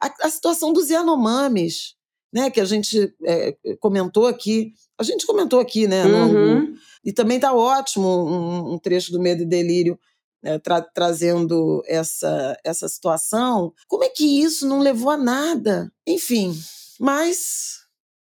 [0.00, 1.96] A, a situação dos Yanomamis,
[2.32, 6.76] né, que a gente é, comentou aqui, a gente comentou aqui, né, uhum.
[7.04, 9.98] e também está ótimo um, um, trecho do Medo e Delírio
[10.44, 13.72] é, tra trazendo essa, essa situação.
[13.88, 15.92] Como é que isso não levou a nada?
[16.06, 16.56] Enfim,
[17.00, 17.80] mas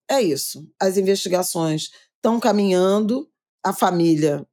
[0.10, 0.70] é isso.
[0.78, 3.28] As investigações estão caminhando,
[3.64, 4.46] a família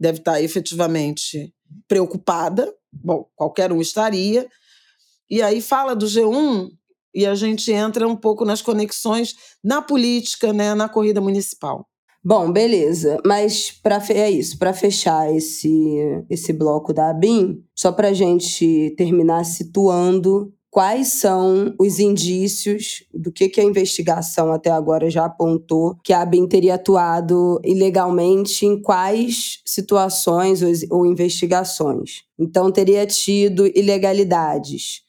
[0.00, 1.52] deve estar tá efetivamente
[1.86, 4.48] preocupada, bom, qualquer um estaria.
[5.28, 6.70] E aí fala do G1
[7.14, 11.86] e a gente entra um pouco nas conexões na política, né, na corrida municipal.
[12.24, 13.18] Bom, beleza.
[13.24, 15.96] Mas para é isso, para fechar esse
[16.28, 23.32] esse bloco da ABIN, só para a gente terminar situando quais são os indícios do
[23.32, 28.80] que, que a investigação até agora já apontou que a ABIN teria atuado ilegalmente em
[28.80, 32.22] quais situações ou, ou investigações.
[32.38, 35.02] Então, teria tido ilegalidades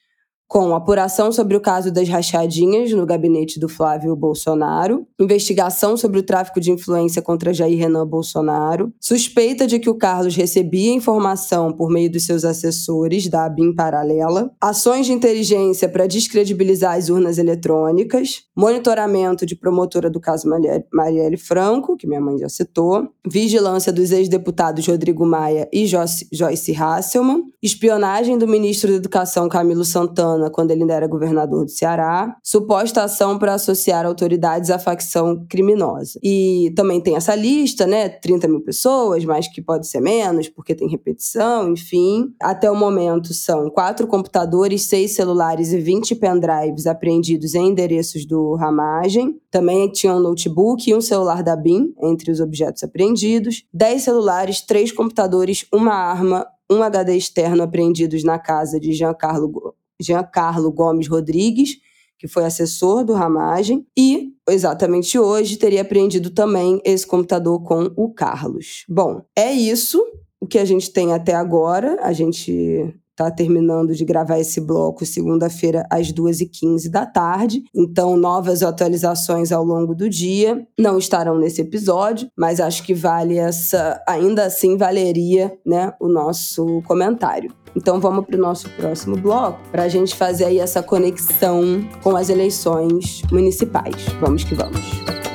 [0.50, 6.24] com apuração sobre o caso das rachadinhas no gabinete do Flávio Bolsonaro, investigação sobre o
[6.24, 11.92] tráfico de influência contra Jair Renan Bolsonaro, suspeita de que o Carlos recebia informação por
[11.92, 18.42] meio dos seus assessores da ABIN paralela, ações de inteligência para descredibilizar as urnas eletrônicas,
[18.58, 20.50] monitoramento de promotora do caso
[20.92, 27.44] Marielle Franco, que minha mãe já citou, vigilância dos ex-deputados Rodrigo Maia e Joyce Hasselman,
[27.62, 33.04] espionagem do ministro da Educação Camilo Santana quando ele ainda era governador do Ceará, suposta
[33.04, 36.20] ação para associar autoridades à facção criminosa.
[36.22, 38.10] E também tem essa lista, né?
[38.10, 42.32] 30 mil pessoas, mas que pode ser menos, porque tem repetição, enfim.
[42.40, 48.54] Até o momento são quatro computadores, seis celulares e 20 pendrives apreendidos em endereços do
[48.56, 49.40] Ramagem.
[49.50, 54.62] Também tinha um notebook e um celular da BIM entre os objetos apreendidos, 10 celulares,
[54.62, 61.78] três computadores, uma arma, um HD externo apreendidos na casa de Giancarlo Giancarlo Gomes Rodrigues,
[62.18, 68.14] que foi assessor do Ramagem, e exatamente hoje teria apreendido também esse computador com o
[68.14, 68.84] Carlos.
[68.90, 70.04] Bom, é isso
[70.42, 71.98] o que a gente tem até agora.
[72.02, 77.64] A gente está terminando de gravar esse bloco segunda-feira às 2h15 da tarde.
[77.76, 83.38] Então, novas atualizações ao longo do dia não estarão nesse episódio, mas acho que vale
[83.38, 84.02] essa.
[84.08, 87.54] Ainda assim, valeria né, o nosso comentário.
[87.76, 92.16] Então vamos para o nosso próximo bloco para a gente fazer aí essa conexão com
[92.16, 94.08] as eleições municipais.
[94.20, 95.29] Vamos que vamos.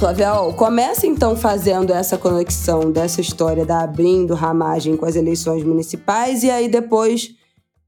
[0.00, 5.62] Bom, Flavial, começa então fazendo essa conexão dessa história da abrindo ramagem com as eleições
[5.62, 7.34] municipais e aí depois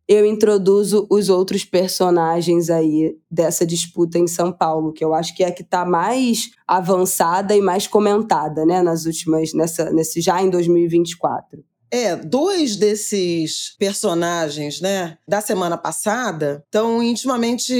[0.06, 5.42] eu introduzo os outros personagens aí dessa disputa em São Paulo, que eu acho que
[5.42, 10.42] é a que está mais avançada e mais comentada, né, nas últimas, nessa, nesse já
[10.42, 11.64] em 2024.
[11.94, 17.74] É, dois desses personagens, né, da semana passada estão intimamente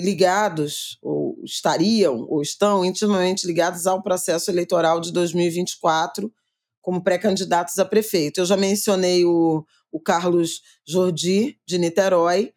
[0.00, 6.32] ligados, ou estariam, ou estão intimamente ligados ao processo eleitoral de 2024
[6.80, 8.40] como pré-candidatos a prefeito.
[8.40, 12.54] Eu já mencionei o, o Carlos Jordi, de Niterói,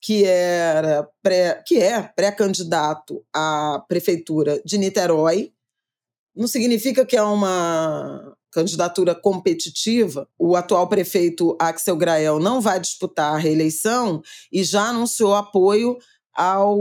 [0.00, 5.52] que, era pré, que é pré-candidato à prefeitura de Niterói.
[6.34, 10.28] Não significa que é uma candidatura competitiva.
[10.38, 15.96] O atual prefeito Axel Grael não vai disputar a reeleição e já anunciou apoio
[16.34, 16.76] ao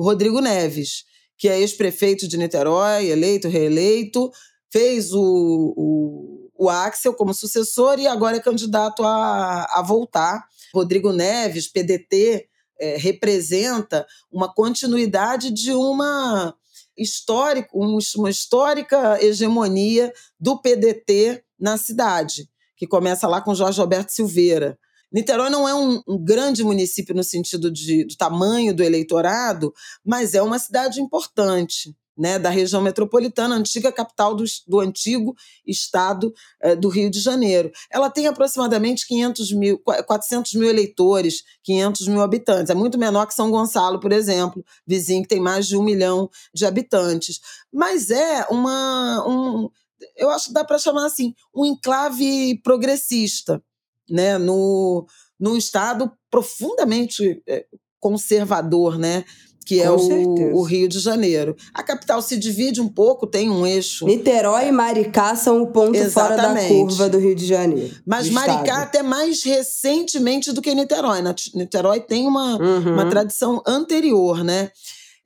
[0.00, 1.04] Rodrigo Neves,
[1.36, 4.30] que é ex-prefeito de Niterói, eleito, reeleito,
[4.70, 10.44] fez o, o o Axel como sucessor e agora é candidato a, a voltar.
[10.74, 12.48] Rodrigo Neves, PDT,
[12.80, 16.54] é, representa uma continuidade de uma
[16.98, 24.78] histórico, uma histórica hegemonia do PDT na cidade, que começa lá com Jorge Alberto Silveira.
[25.12, 29.72] Niterói não é um, um grande município no sentido de, do tamanho do eleitorado,
[30.04, 31.96] mas é uma cidade importante.
[32.18, 37.70] Né, da região metropolitana, antiga capital do, do antigo estado eh, do Rio de Janeiro.
[37.90, 42.70] Ela tem aproximadamente 500 mil, 400 mil eleitores, 500 mil habitantes.
[42.70, 46.28] É muito menor que São Gonçalo, por exemplo, vizinho que tem mais de um milhão
[46.52, 47.40] de habitantes.
[47.72, 49.24] Mas é uma.
[49.26, 49.70] Um,
[50.16, 53.62] eu acho que dá para chamar assim, um enclave progressista,
[54.08, 55.06] né, no,
[55.38, 57.66] num estado profundamente eh,
[58.00, 59.24] conservador, né?
[59.68, 61.54] Que é o, o, Rio de Janeiro.
[61.74, 64.06] A capital se divide um pouco, tem um eixo.
[64.06, 66.40] Niterói e Maricá são o ponto Exatamente.
[66.40, 67.94] fora da curva do Rio de Janeiro.
[68.06, 68.82] Mas Maricá estado.
[68.82, 71.18] até mais recentemente do que Niterói.
[71.54, 72.94] Niterói tem uma, uhum.
[72.94, 74.70] uma tradição anterior, né?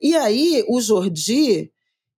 [0.01, 1.71] E aí, o Jordi,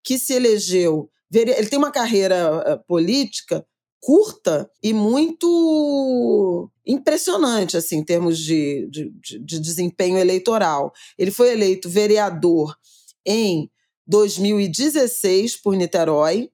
[0.03, 3.63] que se elegeu, ele tem uma carreira eh, política
[4.05, 10.93] curta e muito impressionante, assim, em termos de, de, de, desempenho eleitoral.
[11.17, 12.77] Ele foi eleito vereador
[13.25, 13.67] em
[14.05, 16.51] 2016 por Niterói.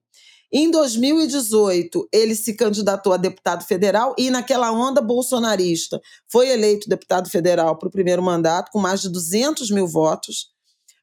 [0.50, 7.28] Em 2018, ele se candidatou a deputado federal e, naquela onda bolsonarista, foi eleito deputado
[7.28, 10.48] federal para o primeiro mandato, com mais de 200 mil votos.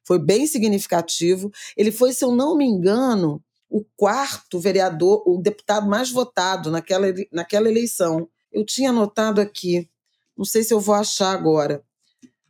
[0.04, 1.48] Foi bem significativo.
[1.76, 7.06] Ele foi, se eu não me engano, o quarto vereador, o deputado mais votado naquela,
[7.32, 8.28] naquela eleição.
[8.52, 9.88] Eu tinha anotado aqui,
[10.36, 11.82] não sei se eu vou achar agora.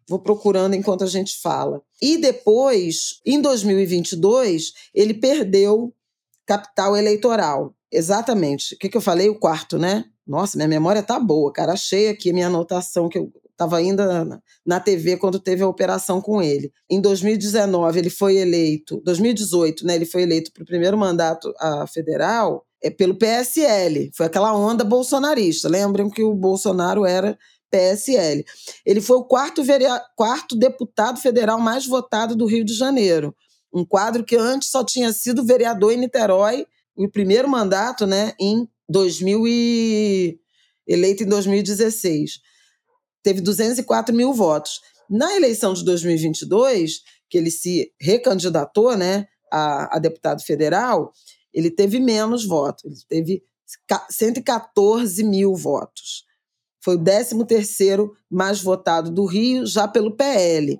[0.08, 1.82] Vou procurando enquanto a gente fala.
[2.02, 5.94] E depois, em 2022, ele perdeu
[6.46, 7.74] capital eleitoral.
[7.92, 8.74] Exatamente.
[8.74, 9.28] O que, que eu falei?
[9.28, 10.04] O quarto, né?
[10.26, 11.74] Nossa, minha memória tá boa, cara.
[11.74, 16.40] Achei aqui minha anotação que eu estava ainda na TV quando teve a operação com
[16.40, 16.72] ele.
[16.88, 21.52] Em 2019, ele foi eleito, 2018, né, ele foi eleito para o primeiro mandato
[21.92, 24.10] federal é, pelo PSL.
[24.14, 25.68] Foi aquela onda bolsonarista.
[25.68, 27.38] Lembram que o Bolsonaro era
[27.70, 28.44] PSL.
[28.86, 29.62] Ele foi o quarto,
[30.16, 33.34] quarto deputado federal mais votado do Rio de Janeiro.
[33.72, 38.66] Um quadro que antes só tinha sido vereador em Niterói, o primeiro mandato, né, em
[38.88, 40.38] 2000 e...
[40.88, 42.40] eleito em 2016
[43.22, 44.80] teve 204 mil votos.
[45.08, 51.12] Na eleição de 2022, que ele se recandidatou né, a, a deputado federal,
[51.52, 53.42] ele teve menos votos, ele teve
[54.10, 56.24] 114 mil votos.
[56.82, 60.78] Foi o 13º mais votado do Rio, já pelo PL.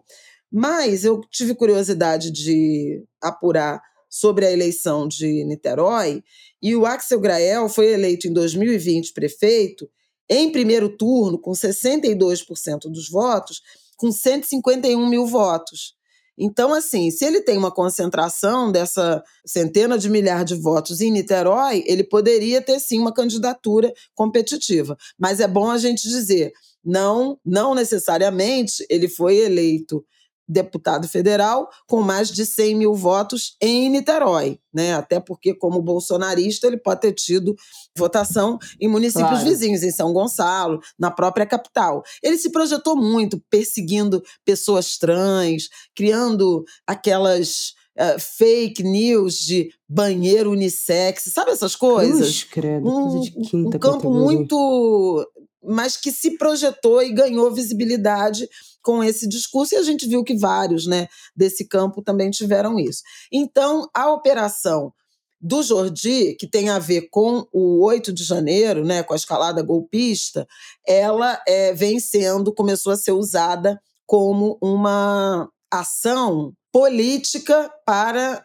[0.51, 6.23] Mas eu tive curiosidade de apurar sobre a eleição de Niterói,
[6.61, 9.89] e o Axel Grael foi eleito em 2020 prefeito
[10.31, 13.61] em primeiro turno, com 62% dos votos,
[13.97, 15.95] com 151 mil votos.
[16.39, 21.85] Então, assim, se ele tem uma concentração dessa centena de milhares de votos em Niterói,
[21.87, 24.97] ele poderia ter sim uma candidatura competitiva.
[25.19, 30.03] Mas é bom a gente dizer, não, não necessariamente ele foi eleito
[30.51, 34.95] deputado federal com mais de 100 mil votos em Niterói, né?
[34.95, 37.55] Até porque, como bolsonarista, ele pode ter tido
[37.97, 39.45] votação em municípios claro.
[39.45, 42.03] vizinhos, em São Gonçalo, na própria capital.
[42.23, 51.25] Ele se projetou muito, perseguindo pessoas trans, criando aquelas Uh, fake news de banheiro unissex,
[51.35, 52.19] sabe essas coisas?
[52.21, 54.37] Cruz, credo, um, coisa de quinta um campo categoria.
[54.37, 55.31] muito.
[55.63, 58.49] mas que se projetou e ganhou visibilidade
[58.83, 63.03] com esse discurso, e a gente viu que vários né, desse campo também tiveram isso.
[63.33, 64.93] Então, a operação
[65.41, 69.63] do Jordi, que tem a ver com o 8 de janeiro, né, com a escalada
[69.63, 70.47] golpista,
[70.87, 78.45] ela é, vem sendo, começou a ser usada como uma ação política para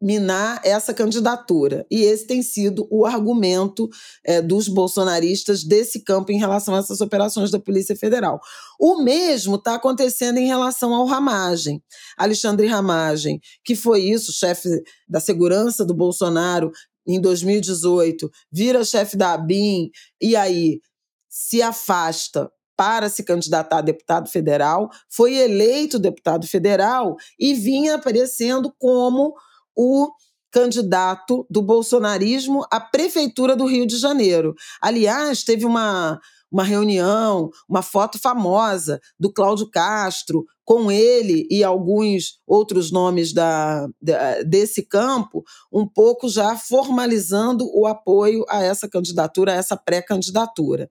[0.00, 1.84] minar essa candidatura.
[1.90, 3.88] E esse tem sido o argumento
[4.24, 8.40] é, dos bolsonaristas desse campo em relação a essas operações da Polícia Federal.
[8.78, 11.82] O mesmo está acontecendo em relação ao Ramagem.
[12.16, 14.68] Alexandre Ramagem, que foi isso, chefe
[15.08, 16.70] da segurança do Bolsonaro
[17.06, 20.80] em 2018, vira chefe da ABIN e aí
[21.28, 28.72] se afasta para se candidatar a deputado federal, foi eleito deputado federal e vinha aparecendo
[28.78, 29.34] como
[29.78, 30.10] o
[30.50, 34.54] candidato do bolsonarismo à prefeitura do Rio de Janeiro.
[34.82, 36.18] Aliás, teve uma,
[36.50, 43.86] uma reunião, uma foto famosa do Cláudio Castro com ele e alguns outros nomes da,
[44.02, 50.88] da, desse campo, um pouco já formalizando o apoio a essa candidatura, a essa pré-candidatura.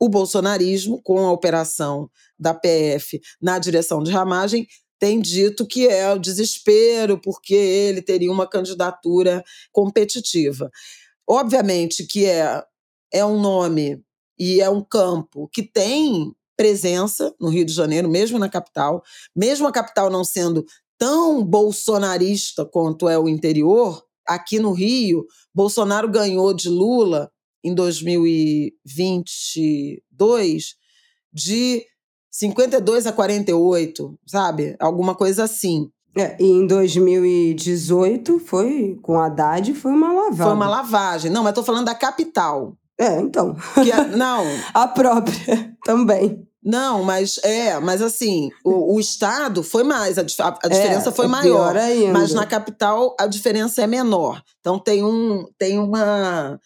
[0.00, 4.66] O bolsonarismo, com a operação da PF na direção de ramagem,
[4.98, 10.70] tem dito que é o desespero, porque ele teria uma candidatura competitiva.
[11.28, 12.62] Obviamente que é,
[13.12, 14.02] é um nome
[14.38, 19.02] e é um campo que tem presença no Rio de Janeiro, mesmo na capital,
[19.34, 20.64] mesmo a capital não sendo
[20.98, 27.30] tão bolsonarista quanto é o interior, aqui no Rio, Bolsonaro ganhou de Lula
[27.62, 30.74] em 2022
[31.32, 31.86] de
[32.36, 34.76] 52 a 48, sabe?
[34.78, 35.90] Alguma coisa assim.
[36.14, 40.44] É, e em 2018 foi com Haddad foi uma lavagem.
[40.44, 41.30] Foi uma lavagem.
[41.30, 42.76] Não, mas tô falando da capital.
[42.98, 43.56] É, então.
[43.76, 44.44] A, não.
[44.74, 46.46] a própria também.
[46.62, 51.24] Não, mas é, mas assim, o, o estado foi mais, a, a diferença é, foi
[51.24, 51.74] é maior.
[51.74, 52.12] Ainda.
[52.12, 54.42] Mas na capital a diferença é menor.
[54.60, 56.60] Então tem um, tem uma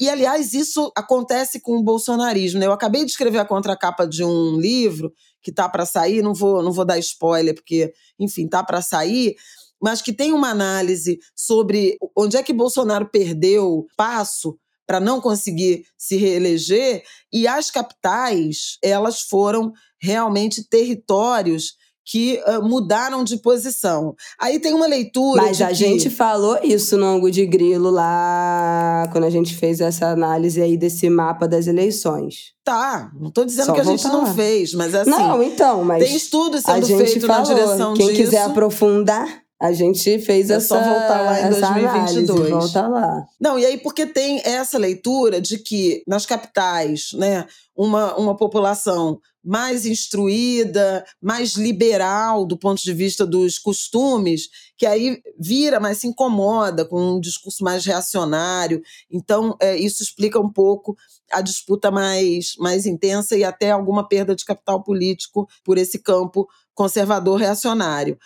[0.00, 2.58] e, aliás, isso acontece com o bolsonarismo.
[2.58, 2.66] Né?
[2.66, 6.62] Eu acabei de escrever a contracapa de um livro que tá para sair, não vou,
[6.62, 9.36] não vou dar spoiler, porque, enfim, tá para sair,
[9.80, 15.84] mas que tem uma análise sobre onde é que Bolsonaro perdeu passo para não conseguir
[15.98, 19.70] se reeleger, e as capitais, elas foram
[20.00, 21.74] realmente territórios
[22.08, 24.14] que uh, mudaram de posição.
[24.40, 25.42] Aí tem uma leitura.
[25.42, 25.74] Mas a que...
[25.74, 30.78] gente falou isso no ângulo de grilo lá, quando a gente fez essa análise aí
[30.78, 32.54] desse mapa das eleições.
[32.64, 35.10] Tá, não estou dizendo Só que a gente não fez, mas assim.
[35.10, 36.02] Não, então, mas.
[36.02, 38.16] Tem estudos sendo feitos na direção Quem disso.
[38.16, 39.42] Quem quiser aprofundar.
[39.60, 40.68] A gente fez é essa.
[40.68, 42.30] só voltar lá em 2022.
[42.30, 43.26] Análise, volta lá.
[43.40, 47.44] Não, e aí porque tem essa leitura de que nas capitais, né,
[47.76, 55.22] uma, uma população mais instruída, mais liberal do ponto de vista dos costumes, que aí
[55.38, 58.82] vira, mas se incomoda com um discurso mais reacionário.
[59.10, 60.96] Então, é, isso explica um pouco
[61.32, 66.46] a disputa mais, mais intensa e até alguma perda de capital político por esse campo
[66.74, 68.18] conservador reacionário.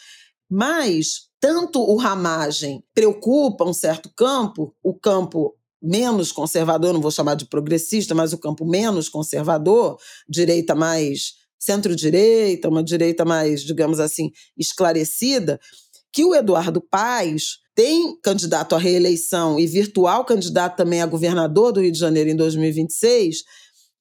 [0.54, 7.36] Mas tanto o ramagem preocupa um certo campo, o campo menos conservador, não vou chamar
[7.36, 9.96] de progressista, mas o campo menos conservador,
[10.28, 15.58] direita mais centro-direita, uma direita mais, digamos assim, esclarecida,
[16.12, 21.80] que o Eduardo Paes tem candidato à reeleição e virtual candidato também a governador do
[21.80, 23.38] Rio de Janeiro em 2026,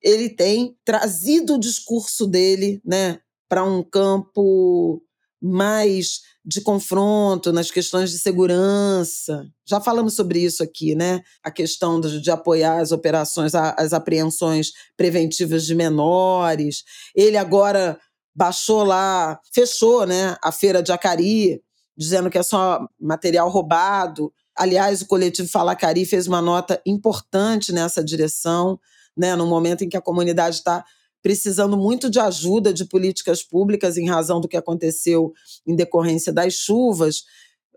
[0.04, 5.02] ele tem trazido o discurso dele, né, para um campo
[5.42, 9.46] mais de confronto nas questões de segurança.
[9.66, 11.22] Já falamos sobre isso aqui, né?
[11.44, 16.84] A questão de, de apoiar as operações, as apreensões preventivas de menores.
[17.16, 18.00] Ele agora
[18.36, 21.62] baixou lá, fechou, né, a feira de Acari,
[21.98, 24.34] dizendo que é só material roubado.
[24.58, 28.80] Aliás, o coletivo Falacari fez uma nota importante nessa direção,
[29.16, 30.84] né, no momento em que a comunidade está
[31.22, 35.32] precisando muito de ajuda de políticas públicas em razão do que aconteceu
[35.66, 37.24] em decorrência das chuvas,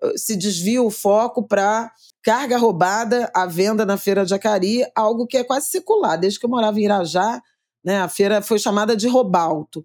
[0.02, 1.92] eh, se desvia o foco para
[2.22, 6.18] carga roubada à venda na feira de Acari, algo que é quase secular.
[6.18, 7.40] Desde que eu morava em Irajá,
[7.84, 9.84] né, a feira foi chamada de Robalto.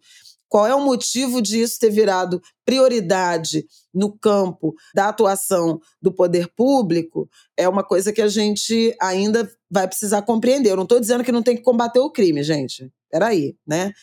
[0.49, 7.29] Qual é o motivo disso ter virado prioridade no campo da atuação do poder público?
[7.55, 10.71] É uma coisa que a gente ainda vai precisar compreender.
[10.71, 12.91] Eu não estou dizendo que não tem que combater o crime, gente.
[13.11, 13.93] Peraí, né?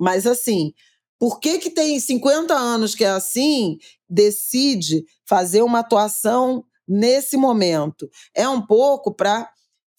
[0.00, 0.72] Mas assim,
[1.18, 3.76] por que que tem 50 anos que é assim,
[4.08, 8.08] decide fazer uma atuação nesse momento?
[8.34, 9.50] É um pouco para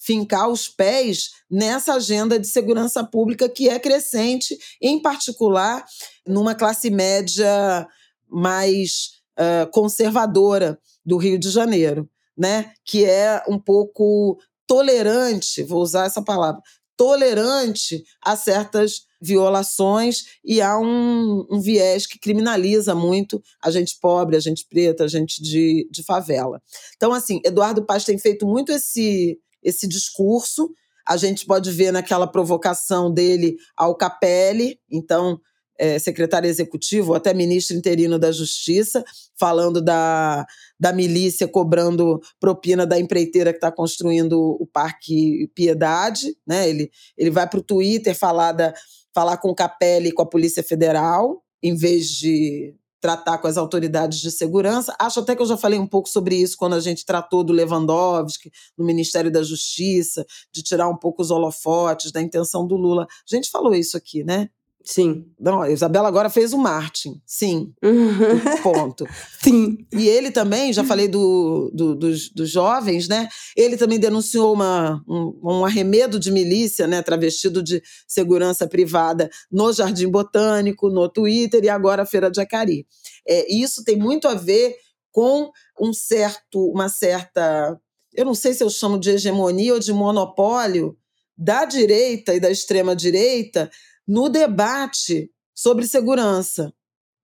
[0.06, 5.84] fincar os pés nessa agenda de segurança pública que é crescente, em particular
[6.28, 7.88] numa classe média
[8.30, 12.72] mais uh, conservadora do Rio de Janeiro, né?
[12.86, 14.38] Que é um pouco
[14.68, 16.62] tolerante, vou usar essa palavra,
[16.98, 24.38] tolerante a certas violações e há um, um, viés que criminaliza muito a gente pobre,
[24.38, 26.62] a gente preta, a gente de, de favela.
[26.96, 30.72] Então, assim, Eduardo Paz tem feito muito esse, esse discurso.
[31.06, 35.40] A gente pode ver naquela provocação dele ao Capelli, então,
[35.78, 39.04] é, secretário executivo, ou até ministro interino da Justiça,
[39.38, 40.46] falando da,
[40.80, 46.36] da milícia cobrando propina da empreiteira que está construindo o Parque Piedade.
[46.48, 46.70] Né?
[46.70, 48.74] Ele, ele vai para o Twitter falar, da,
[49.14, 52.74] falar com o Capelli e com a Polícia Federal, em vez de
[53.06, 54.96] tratar com as autoridades de segurança.
[55.00, 57.54] Acho até que eu já falei um pouco sobre isso quando a gente tratou do
[57.54, 63.04] Lewandowski no Ministério da Justiça, de tirar um pouco os holofotes da intenção do Lula.
[63.04, 64.50] A gente falou isso aqui, né?
[64.86, 65.26] Sim.
[65.40, 67.20] Não, a Isabela agora fez o Martin.
[67.26, 67.74] Sim.
[68.62, 69.08] Ponto.
[69.42, 69.80] Sim.
[69.92, 73.28] E ele também, já falei do, do dos, dos, jovens, né?
[73.58, 77.02] Ele também denunciou uma, um, um, arremedo de milícia, né?
[77.02, 82.86] Travestido de segurança privada no Jardim Botânico, no Twitter e agora a Feira de Acari.
[83.28, 84.76] É, isso tem muito a ver
[85.12, 85.50] com
[85.82, 87.76] um certo, uma certa.
[88.14, 90.96] Eu não sei se eu chamo de hegemonia ou de monopólio
[91.36, 93.70] da direita e da extrema-direita
[94.08, 96.74] no debate sobre segurança.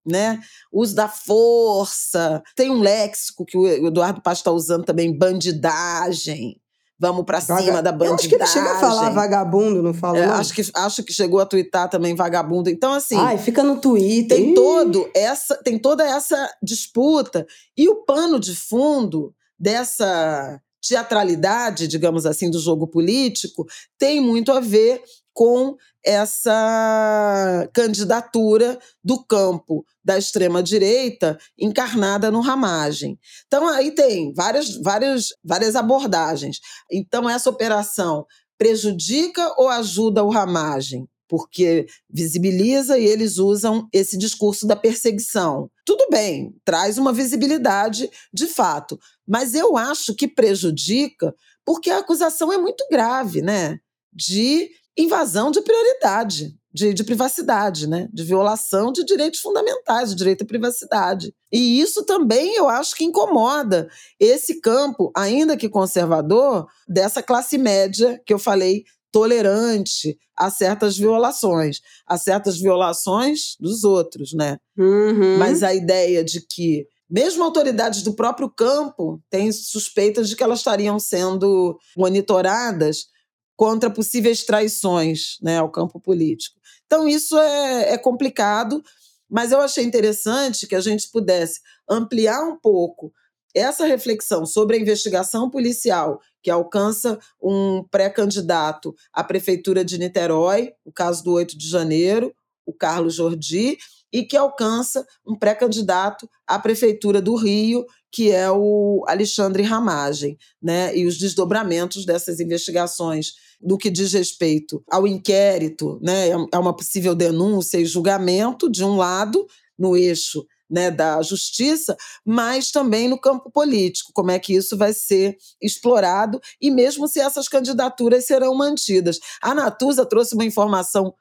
[0.05, 0.39] né?
[0.71, 2.41] Uso da força.
[2.55, 6.59] Tem um léxico que o Eduardo Paz está usando também, bandidagem.
[6.99, 7.63] Vamos para Vaga...
[7.63, 8.09] cima da bandidagem.
[8.09, 10.21] Eu acho que ele chega a falar vagabundo, não falou?
[10.21, 12.69] É, acho, que, acho que chegou a twittar também vagabundo.
[12.69, 13.17] Então, assim.
[13.17, 14.38] Ai, fica no Twitter.
[14.38, 17.45] Tem, todo essa, tem toda essa disputa.
[17.75, 23.65] E o pano de fundo dessa teatralidade, digamos assim, do jogo político,
[23.97, 25.01] tem muito a ver
[25.34, 33.19] com essa candidatura do campo da extrema-direita encarnada no Ramagem.
[33.45, 36.59] Então, aí tem várias, várias, várias abordagens.
[36.91, 38.25] Então, essa operação
[38.57, 41.07] prejudica ou ajuda o Ramagem?
[41.27, 45.71] Porque visibiliza e eles usam esse discurso da perseguição.
[45.86, 51.34] Tudo bem, traz uma visibilidade de fato, mas eu acho que prejudica
[51.65, 53.79] porque a acusação é muito grave, né?
[54.13, 58.07] De invasão de prioridade, de, de, privacidade, né?
[58.13, 61.33] de violação de direitos fundamentais, o direito à privacidade.
[61.51, 63.89] E isso também eu acho que incomoda
[64.19, 71.81] esse campo, ainda que conservador, dessa classe média que eu falei tolerante a certas violações,
[72.07, 74.57] a certas violações dos outros, né?
[74.77, 75.37] Uhum.
[75.37, 80.59] Mas a ideia de que mesmo autoridades do próprio campo têm suspeitas de que elas
[80.59, 83.07] estariam sendo monitoradas
[83.55, 86.59] contra possíveis traições né, ao campo político.
[86.85, 88.83] Então, isso é, é complicado,
[89.29, 93.13] mas eu achei interessante que a gente pudesse ampliar um pouco
[93.53, 100.91] essa reflexão sobre a investigação policial que alcança um pré-candidato à prefeitura de Niterói, o
[100.91, 102.33] caso do 8 de janeiro,
[102.65, 103.77] o Carlos Jordi,
[104.12, 110.95] e que alcança um pré-candidato à prefeitura do Rio, que é o Alexandre Ramagem, né?
[110.95, 116.30] E os desdobramentos dessas investigações do que diz respeito ao inquérito, né?
[116.30, 119.45] É uma possível denúncia e julgamento de um lado
[119.78, 124.93] no eixo né, da justiça, mas também no campo político, como é que isso vai
[124.93, 129.20] ser explorado e mesmo se essas candidaturas serão mantidas.
[129.41, 131.14] A Natuza trouxe uma informação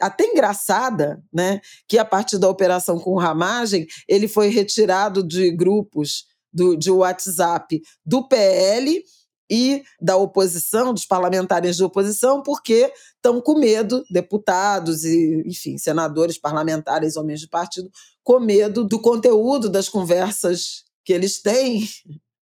[0.00, 6.26] até engraçada, né, que a partir da operação com ramagem, ele foi retirado de grupos
[6.52, 9.02] do, de WhatsApp do PL
[9.50, 16.38] e da oposição, dos parlamentares de oposição, porque estão com medo, deputados e, enfim, senadores,
[16.38, 17.90] parlamentares, homens de partido,
[18.22, 21.86] com medo do conteúdo das conversas que eles têm.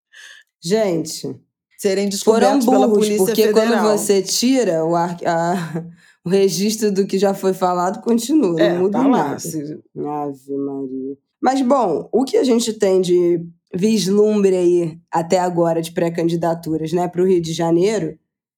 [0.63, 1.35] Gente,
[1.77, 3.67] serem descobertos pela Polícia porque Federal.
[3.67, 5.83] Porque quando você tira o, ar, a,
[6.25, 9.35] o registro do que já foi falado, continua, é, não muda tá nada.
[9.35, 11.17] Ave Maria.
[11.41, 17.07] Mas, bom, o que a gente tem de vislumbre aí até agora de pré-candidaturas né,
[17.07, 18.17] para o Rio de Janeiro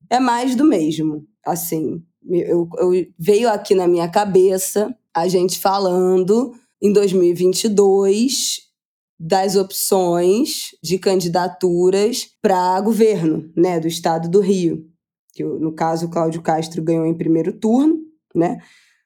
[0.10, 1.26] é mais do mesmo.
[1.44, 8.66] Assim, eu, eu, veio aqui na minha cabeça a gente falando em 2022
[9.18, 14.86] das opções de candidaturas para governo né, do estado do Rio.
[15.36, 18.00] Que, no caso, Cláudio Castro ganhou em primeiro turno,
[18.34, 18.58] né?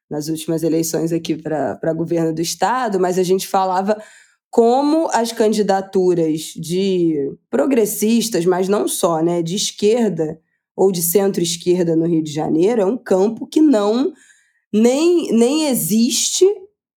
[0.10, 4.02] nas últimas eleições aqui para governo do estado, mas a gente falava
[4.50, 7.16] como as candidaturas de
[7.50, 10.40] progressistas, mas não só, né, de esquerda
[10.76, 14.12] ou de centro-esquerda no Rio de Janeiro, é um campo que não
[14.74, 16.46] nem, nem existe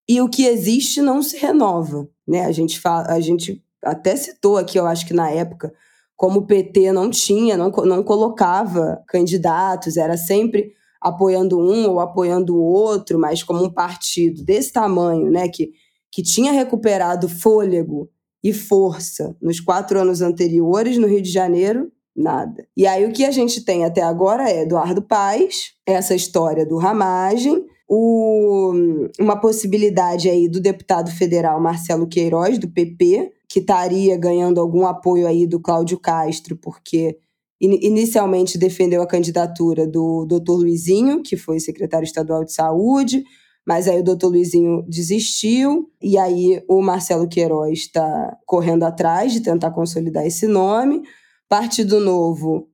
[0.09, 2.45] e o que existe não se renova, né?
[2.45, 5.73] A gente fala, a gente até citou aqui, eu acho que na época,
[6.17, 12.57] como o PT não tinha, não, não colocava candidatos, era sempre apoiando um ou apoiando
[12.57, 15.71] o outro, mas como um partido desse tamanho, né, que,
[16.11, 18.09] que tinha recuperado fôlego
[18.43, 22.67] e força nos quatro anos anteriores no Rio de Janeiro, nada.
[22.77, 26.77] E aí o que a gente tem até agora é Eduardo Paes, essa história do
[26.77, 28.73] ramagem, o,
[29.21, 35.27] uma possibilidade aí do deputado federal Marcelo Queiroz, do PP, que estaria ganhando algum apoio
[35.27, 37.19] aí do Cláudio Castro, porque
[37.61, 43.23] inicialmente defendeu a candidatura do doutor Luizinho, que foi secretário estadual de saúde,
[43.67, 49.43] mas aí o doutor Luizinho desistiu, e aí o Marcelo Queiroz está correndo atrás de
[49.43, 51.03] tentar consolidar esse nome.
[51.47, 52.71] Partido Novo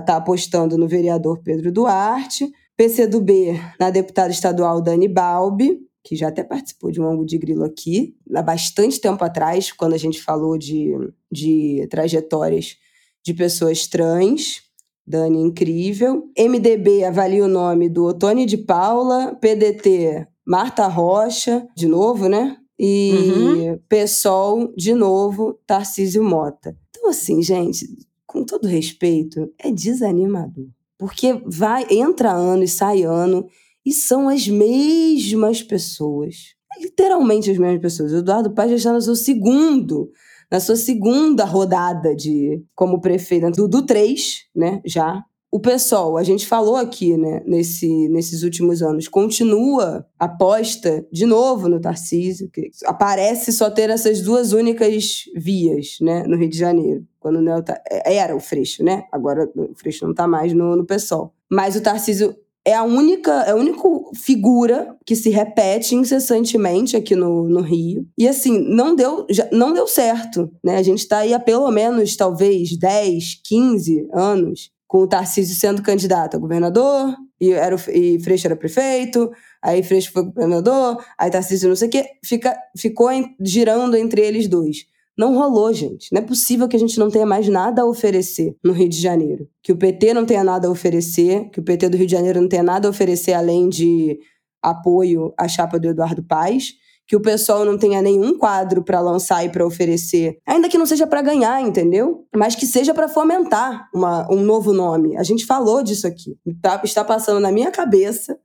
[0.00, 2.48] está apostando no vereador Pedro Duarte.
[2.76, 7.62] PCdoB, na deputada estadual Dani Balbi, que já até participou de um ângulo de grilo
[7.64, 10.90] aqui, há bastante tempo atrás, quando a gente falou de,
[11.30, 12.78] de trajetórias
[13.22, 14.62] de pessoas trans.
[15.06, 16.30] Dani, incrível.
[16.38, 19.36] MDB avalia o nome do Otônio de Paula.
[19.38, 22.56] PDT, Marta Rocha, de novo, né?
[22.78, 23.78] E uhum.
[23.86, 26.74] PSOL, de novo, Tarcísio Mota.
[26.88, 27.86] Então, assim, gente,
[28.26, 30.68] com todo respeito, é desanimador.
[30.96, 33.46] Porque vai, entra ano e sai ano,
[33.88, 36.54] e são as mesmas pessoas.
[36.78, 38.12] literalmente as mesmas pessoas.
[38.12, 40.10] O Eduardo Paes já está no seu segundo,
[40.50, 45.24] na sua segunda rodada de como prefeito do, do 3, né, já.
[45.50, 51.66] O pessoal, a gente falou aqui, né, nesse, nesses últimos anos, continua aposta de novo
[51.66, 57.06] no Tarcísio, que aparece só ter essas duas únicas vias, né, no Rio de Janeiro.
[57.18, 59.04] Quando não é, era o Freixo, né?
[59.10, 61.32] Agora o Freixo não está mais no, no PSOL.
[61.50, 62.36] Mas o Tarcísio
[62.68, 63.80] é a única, é a única
[64.14, 68.06] figura que se repete incessantemente aqui no, no Rio.
[68.16, 70.76] E assim, não deu, já, não deu certo, né?
[70.76, 75.82] A gente está aí há pelo menos, talvez, 10, 15 anos com o Tarcísio sendo
[75.82, 79.30] candidato a governador, e, era o, e Freixo era prefeito,
[79.62, 83.08] aí Freixo foi governador, aí Tarcísio não sei o quê, fica, ficou
[83.40, 84.84] girando entre eles dois.
[85.18, 86.12] Não rolou, gente.
[86.12, 89.00] Não é possível que a gente não tenha mais nada a oferecer no Rio de
[89.00, 89.48] Janeiro.
[89.60, 92.40] Que o PT não tenha nada a oferecer, que o PT do Rio de Janeiro
[92.40, 94.16] não tenha nada a oferecer além de
[94.62, 96.74] apoio à chapa do Eduardo Paes,
[97.06, 100.84] que o pessoal não tenha nenhum quadro para lançar e para oferecer, ainda que não
[100.84, 102.26] seja para ganhar, entendeu?
[102.36, 105.16] Mas que seja para fomentar uma, um novo nome.
[105.16, 106.36] A gente falou disso aqui.
[106.60, 108.38] Tá, está passando na minha cabeça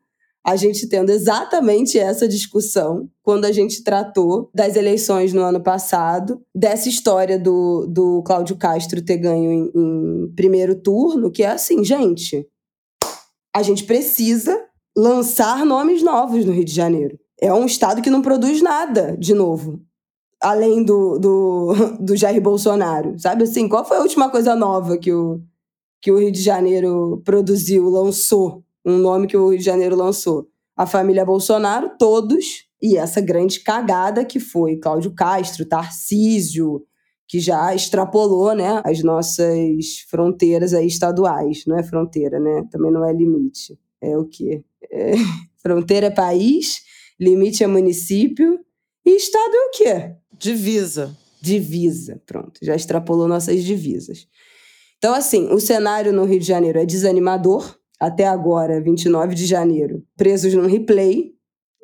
[0.45, 6.41] a gente tendo exatamente essa discussão quando a gente tratou das eleições no ano passado,
[6.53, 11.83] dessa história do, do Cláudio Castro ter ganho em, em primeiro turno, que é assim,
[11.83, 12.45] gente,
[13.55, 14.59] a gente precisa
[14.95, 17.17] lançar nomes novos no Rio de Janeiro.
[17.39, 19.81] É um estado que não produz nada de novo.
[20.41, 23.17] Além do, do, do Jair Bolsonaro.
[23.17, 23.69] Sabe assim?
[23.69, 25.41] Qual foi a última coisa nova que o,
[26.01, 30.47] que o Rio de Janeiro produziu, lançou um nome que o Rio de Janeiro lançou.
[30.75, 36.85] A família Bolsonaro, todos, e essa grande cagada que foi Cláudio Castro, Tarcísio,
[37.27, 41.63] que já extrapolou né, as nossas fronteiras aí estaduais.
[41.65, 42.63] Não é fronteira, né?
[42.69, 43.77] Também não é limite.
[44.01, 44.63] É o quê?
[44.91, 45.13] É...
[45.63, 46.81] Fronteira é país,
[47.17, 48.59] limite é município,
[49.05, 50.15] e estado é o quê?
[50.37, 51.17] Divisa.
[51.41, 52.59] Divisa, pronto.
[52.61, 54.27] Já extrapolou nossas divisas.
[54.97, 60.03] Então, assim, o cenário no Rio de Janeiro é desanimador até agora, 29 de janeiro,
[60.17, 61.31] presos no replay.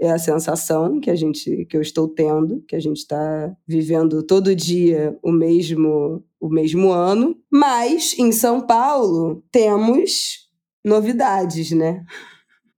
[0.01, 4.21] É a sensação que a gente que eu estou tendo, que a gente está vivendo
[4.23, 10.49] todo dia o mesmo o mesmo ano, mas em São Paulo temos
[10.83, 12.03] novidades, né?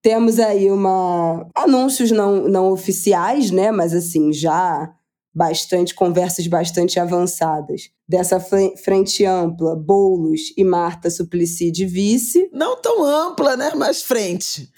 [0.04, 4.92] Temos aí uma anúncios não, não oficiais, né, mas assim, já
[5.34, 8.42] bastante conversas bastante avançadas dessa
[8.84, 12.50] frente ampla, Boulos e Marta Suplicy de vice.
[12.52, 13.72] Não tão ampla, né?
[13.74, 14.70] Mas frente.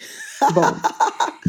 [0.54, 0.62] Bom,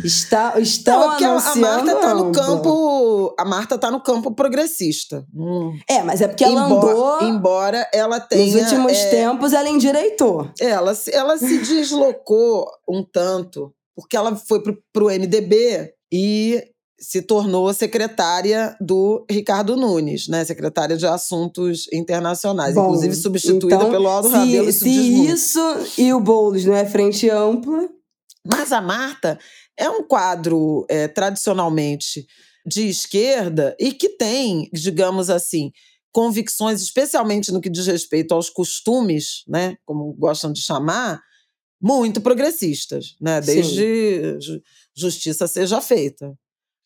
[0.03, 4.35] está, estão Não, é anunciando a Marta tá no campo, a Marta tá no campo
[4.35, 5.27] progressista.
[5.35, 5.79] Hum.
[5.87, 7.23] É, mas é porque ela embora, andou.
[7.29, 8.47] Embora ela tenha.
[8.47, 10.51] Nos últimos é, tempos ela endireitou.
[10.59, 16.63] Ela, ela se deslocou um tanto, porque ela foi pro, pro MDB e
[17.05, 20.45] se tornou secretária do Ricardo Nunes, né?
[20.45, 24.73] Secretária de Assuntos Internacionais, Bom, inclusive substituída então, pelo Aldo se, Rabelo.
[24.73, 25.61] Se isso
[25.99, 27.89] e o Boulos não é frente ampla.
[28.47, 29.39] Mas a Marta
[29.77, 32.27] é um quadro é, tradicionalmente
[32.67, 35.71] de esquerda e que tem, digamos assim,
[36.13, 39.77] convicções, especialmente no que diz respeito aos costumes, né?
[39.85, 41.21] Como gostam de chamar,
[41.81, 43.41] muito progressistas, né?
[43.41, 44.61] Desde Sim.
[44.97, 46.35] justiça seja feita.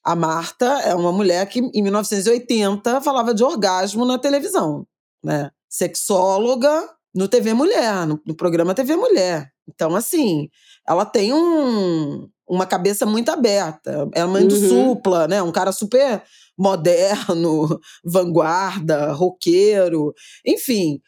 [0.04, 4.86] A Marta é uma mulher que, em 1980, falava de orgasmo na televisão,
[5.22, 5.50] né?
[5.68, 9.50] Sexóloga no TV Mulher, no, no programa TV Mulher.
[9.68, 10.48] Então, assim,
[10.86, 14.08] ela tem um, uma cabeça muito aberta.
[14.14, 14.48] É mãe uhum.
[14.48, 15.42] do supla, né?
[15.42, 16.22] Um cara super
[16.56, 20.12] moderno, vanguarda, roqueiro,
[20.46, 21.00] enfim.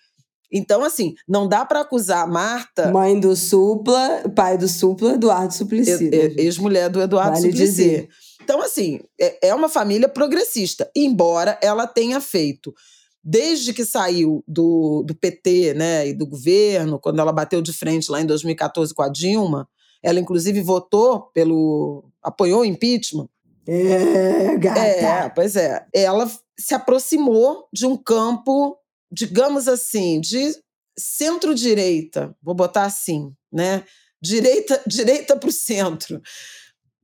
[0.53, 2.91] Então, assim, não dá para acusar a Marta.
[2.91, 6.11] Mãe do Supla, pai do Supla, Eduardo Suplicy.
[6.11, 7.67] Né, ex-mulher do Eduardo vale Suplicy.
[7.67, 8.09] Dizer.
[8.51, 12.75] Então, assim, é, é uma família progressista, embora ela tenha feito
[13.23, 18.11] desde que saiu do, do PT né, e do governo, quando ela bateu de frente
[18.11, 19.69] lá em 2014 com a Dilma,
[20.03, 22.11] ela inclusive votou pelo.
[22.21, 23.29] apoiou o impeachment.
[23.69, 24.81] É, gata.
[24.81, 25.87] É, pois é.
[25.95, 26.29] Ela
[26.59, 28.77] se aproximou de um campo,
[29.13, 30.57] digamos assim, de
[30.99, 33.85] centro-direita, vou botar assim, né?
[34.21, 36.21] Direita, direita para o centro.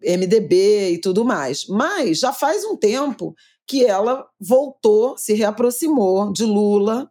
[0.02, 1.66] MDB e tudo mais.
[1.66, 3.34] Mas já faz um tempo
[3.66, 7.10] que ela voltou, se reaproximou de Lula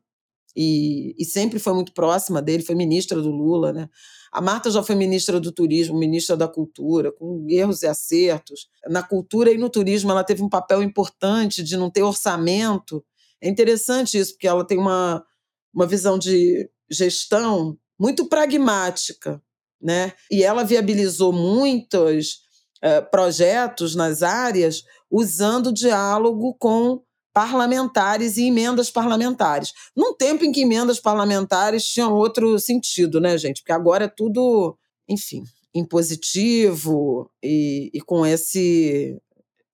[0.56, 3.90] e, e, sempre foi muito próxima dele, foi ministra do Lula, né?
[4.32, 8.68] A Marta já foi ministra do Turismo, ministra da Cultura, com erros e acertos.
[8.88, 13.04] Na cultura e no turismo ela teve um papel importante de não ter orçamento.
[13.42, 15.26] É interessante isso, porque ela tem uma,
[15.74, 19.42] uma visão de gestão muito pragmática,
[19.82, 20.14] né?
[20.32, 22.45] E ela viabilizou muitas
[22.82, 27.02] eh, projetos nas áreas usando diálogo com
[27.34, 29.74] parlamentares e emendas parlamentares.
[29.96, 33.62] Num tempo em que emendas parlamentares tinham outro sentido, né, gente?
[33.62, 39.18] Porque agora é tudo, enfim, impositivo e, e com esse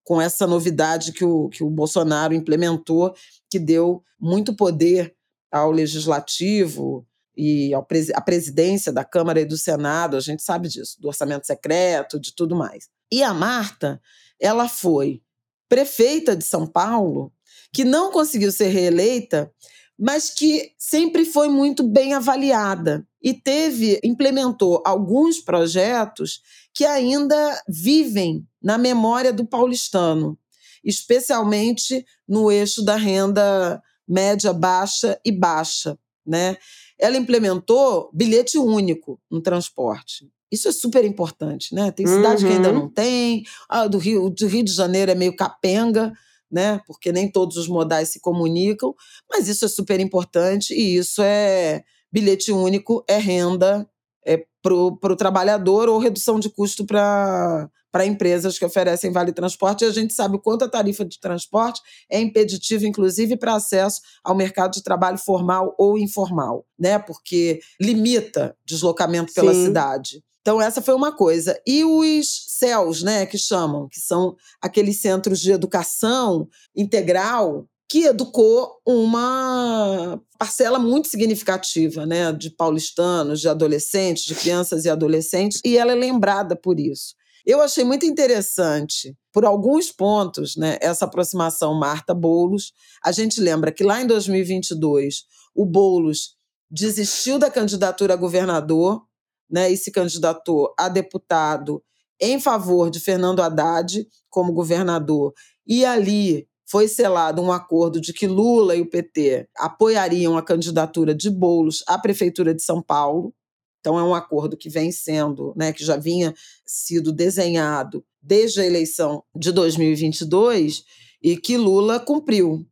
[0.04, 3.14] com essa novidade que o, que o Bolsonaro implementou,
[3.48, 5.14] que deu muito poder
[5.48, 7.06] ao legislativo
[7.36, 12.20] e à presidência da Câmara e do Senado, a gente sabe disso, do orçamento secreto,
[12.20, 12.88] de tudo mais.
[13.10, 14.00] E a Marta,
[14.40, 15.22] ela foi
[15.68, 17.32] prefeita de São Paulo
[17.72, 19.50] que não conseguiu ser reeleita,
[19.98, 26.42] mas que sempre foi muito bem avaliada e teve implementou alguns projetos
[26.74, 30.38] que ainda vivem na memória do paulistano,
[30.84, 36.56] especialmente no eixo da renda média, baixa e baixa, né?
[37.02, 40.30] Ela implementou bilhete único no transporte.
[40.50, 41.90] Isso é super importante, né?
[41.90, 42.50] Tem cidade uhum.
[42.50, 42.80] que ainda uhum.
[42.80, 43.42] não tem.
[43.68, 46.12] Ah, do Rio, do Rio de Janeiro é meio capenga,
[46.50, 46.80] né?
[46.86, 48.94] Porque nem todos os modais se comunicam,
[49.30, 51.82] mas isso é super importante e isso é
[52.12, 53.88] bilhete único, é renda
[54.24, 57.70] é, para o trabalhador ou redução de custo para
[58.06, 61.80] empresas que oferecem vale transporte, e a gente sabe o quanto a tarifa de transporte
[62.10, 66.98] é impeditiva, inclusive, para acesso ao mercado de trabalho formal ou informal, né?
[66.98, 69.66] Porque limita deslocamento pela Sim.
[69.66, 70.22] cidade.
[70.42, 71.60] Então, essa foi uma coisa.
[71.64, 78.80] E os CELs, né, que chamam, que são aqueles centros de educação integral, que educou
[78.86, 85.92] uma parcela muito significativa né, de paulistanos, de adolescentes, de crianças e adolescentes, e ela
[85.92, 87.14] é lembrada por isso.
[87.44, 92.72] Eu achei muito interessante, por alguns pontos, né, essa aproximação Marta Boulos.
[93.04, 95.24] A gente lembra que lá em 2022,
[95.54, 96.34] o Boulos
[96.70, 99.02] desistiu da candidatura a governador
[99.50, 101.84] né, e se candidatou a deputado
[102.18, 105.34] em favor de Fernando Haddad como governador.
[105.66, 111.14] E ali foi selado um acordo de que Lula e o PT apoiariam a candidatura
[111.14, 113.34] de Bolos à prefeitura de São Paulo.
[113.78, 116.32] Então é um acordo que vem sendo, né, que já vinha
[116.64, 120.82] sido desenhado desde a eleição de 2022
[121.22, 122.66] e que Lula cumpriu.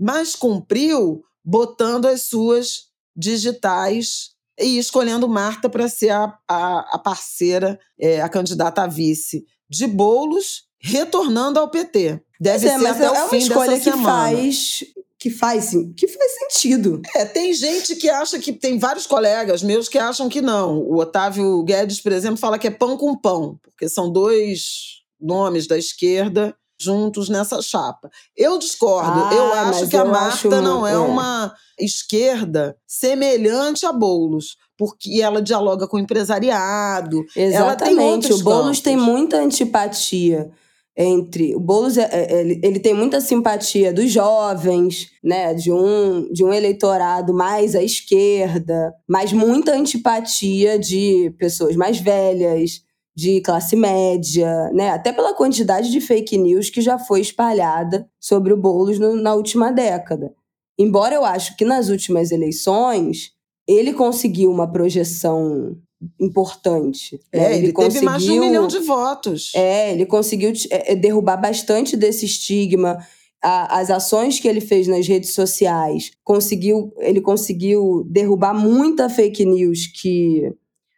[0.00, 7.78] Mas cumpriu botando as suas digitais e escolhendo Marta para ser a, a, a parceira,
[8.00, 12.20] é, a candidata a vice de Bolos, retornando ao PT.
[12.40, 14.04] Deve é, ser até o é fim dessa que semana.
[14.04, 14.84] Faz
[15.22, 17.00] que faz, que faz sentido.
[17.14, 20.78] É, tem gente que acha que tem vários colegas meus que acham que não.
[20.78, 25.68] O Otávio Guedes, por exemplo, fala que é pão com pão, porque são dois nomes
[25.68, 28.10] da esquerda juntos nessa chapa.
[28.36, 29.20] Eu discordo.
[29.22, 35.22] Ah, eu acho que a Marta não é, é, uma esquerda semelhante a Bolos, porque
[35.22, 37.24] ela dialoga com o empresariado.
[37.36, 38.32] Exatamente.
[38.32, 40.50] o Boulos tem muita antipatia
[40.96, 46.30] entre o Boulos é, é, ele, ele tem muita simpatia dos jovens, né, de um
[46.30, 52.82] de um eleitorado mais à esquerda, mas muita antipatia de pessoas mais velhas,
[53.14, 54.90] de classe média, né?
[54.90, 59.34] Até pela quantidade de fake news que já foi espalhada sobre o Boulos no, na
[59.34, 60.34] última década.
[60.78, 63.30] Embora eu acho que nas últimas eleições
[63.68, 65.76] ele conseguiu uma projeção
[66.20, 67.20] importante.
[67.32, 67.40] Né?
[67.40, 69.52] É, ele, ele conseguiu, teve mais de um milhão de votos.
[69.54, 72.98] É, ele conseguiu é, é, derrubar bastante desse estigma.
[73.42, 79.44] A, as ações que ele fez nas redes sociais, conseguiu, ele conseguiu derrubar muita fake
[79.44, 80.52] news que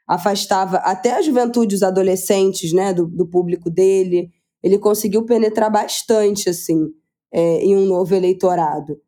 [0.07, 4.31] afastava até a juventude, os adolescentes, né, do, do público dele.
[4.63, 6.89] Ele conseguiu penetrar bastante, assim,
[7.33, 9.01] é, em um novo eleitorado.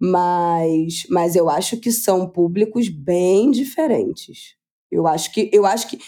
[0.00, 4.56] Mas, mas eu acho que são públicos bem diferentes.
[4.94, 5.98] Eu acho que, eu acho que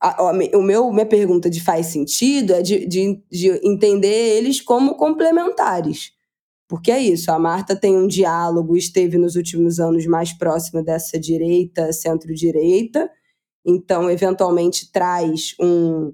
[0.00, 4.96] a, o meu, minha pergunta de faz sentido é de, de, de entender eles como
[4.96, 6.12] complementares.
[6.68, 11.18] Porque é isso, a Marta tem um diálogo, esteve nos últimos anos mais próxima dessa
[11.20, 13.10] direita, centro-direita,
[13.64, 16.12] então, eventualmente, traz um,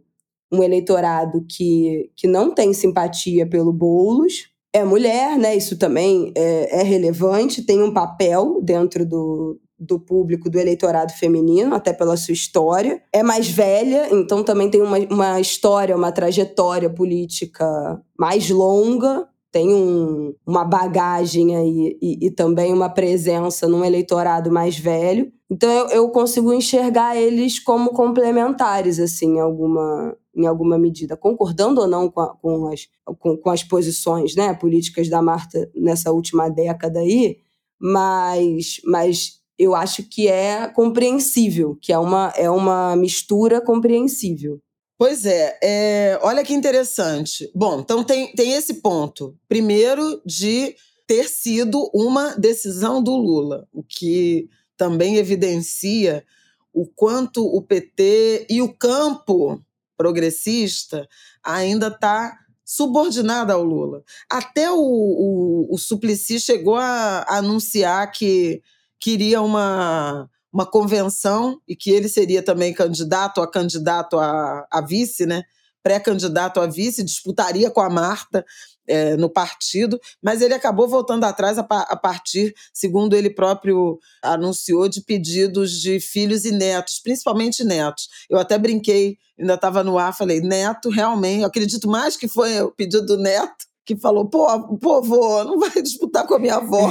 [0.52, 4.48] um eleitorado que, que não tem simpatia pelo Boulos.
[4.72, 5.56] É mulher, né?
[5.56, 11.74] Isso também é, é relevante, tem um papel dentro do, do público, do eleitorado feminino,
[11.74, 13.02] até pela sua história.
[13.10, 19.74] É mais velha, então também tem uma, uma história, uma trajetória política mais longa, tem
[19.74, 25.32] um, uma bagagem aí e, e, também uma presença num eleitorado mais velho.
[25.50, 31.80] Então eu, eu consigo enxergar eles como complementares, assim, em alguma, em alguma medida, concordando
[31.80, 32.86] ou não com, a, com, as,
[33.18, 37.38] com, com, as posições né, políticas da Marta nessa última década aí,
[37.80, 44.58] mas, mas eu acho que é compreensível, que é uma, é uma mistura compreensível.
[44.96, 47.50] Pois é, é, olha que interessante.
[47.54, 49.36] Bom, então tem, tem esse ponto.
[49.46, 50.74] Primeiro, de
[51.06, 54.48] ter sido uma decisão do Lula, o que
[54.78, 56.24] também evidencia
[56.72, 59.62] o quanto o PT e o campo
[59.94, 61.06] progressista
[61.44, 62.34] ainda está
[62.64, 64.02] subordinado ao Lula.
[64.30, 68.62] Até o, o, o Suplicy chegou a, a anunciar que
[69.00, 75.24] queria uma uma convenção e que ele seria também candidato a candidato a, a vice,
[75.24, 75.44] né?
[75.82, 78.44] Pré-candidato a vice, disputaria com a Marta
[78.86, 84.88] é, no partido, mas ele acabou voltando atrás a, a, partir, segundo ele próprio anunciou,
[84.88, 88.08] de pedidos de filhos e netos, principalmente netos.
[88.28, 92.60] Eu até brinquei, ainda estava no ar, falei, neto, realmente, eu acredito mais que foi
[92.60, 96.56] o pedido do neto que falou: pô, pô, vô, não vai disputar com a minha
[96.56, 96.90] avó.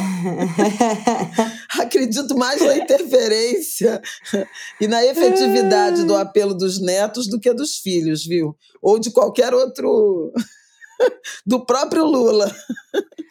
[1.79, 4.01] Acredito mais na interferência
[4.79, 8.55] e na efetividade do apelo dos netos do que dos filhos, viu?
[8.81, 10.31] Ou de qualquer outro.
[11.45, 12.53] do próprio Lula.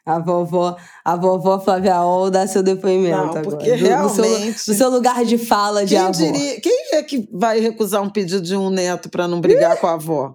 [0.05, 3.77] A vovó, a vovó Flávia Ol dá seu depoimento Não, porque agora.
[3.77, 4.55] realmente...
[4.55, 6.13] Do, seu, do seu lugar de fala de quem avó.
[6.13, 9.87] Diria, quem é que vai recusar um pedido de um neto para não brigar com
[9.87, 10.35] a avó?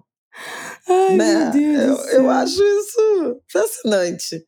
[0.88, 1.34] Ai, né?
[1.34, 4.44] meu Deus eu, eu acho isso fascinante.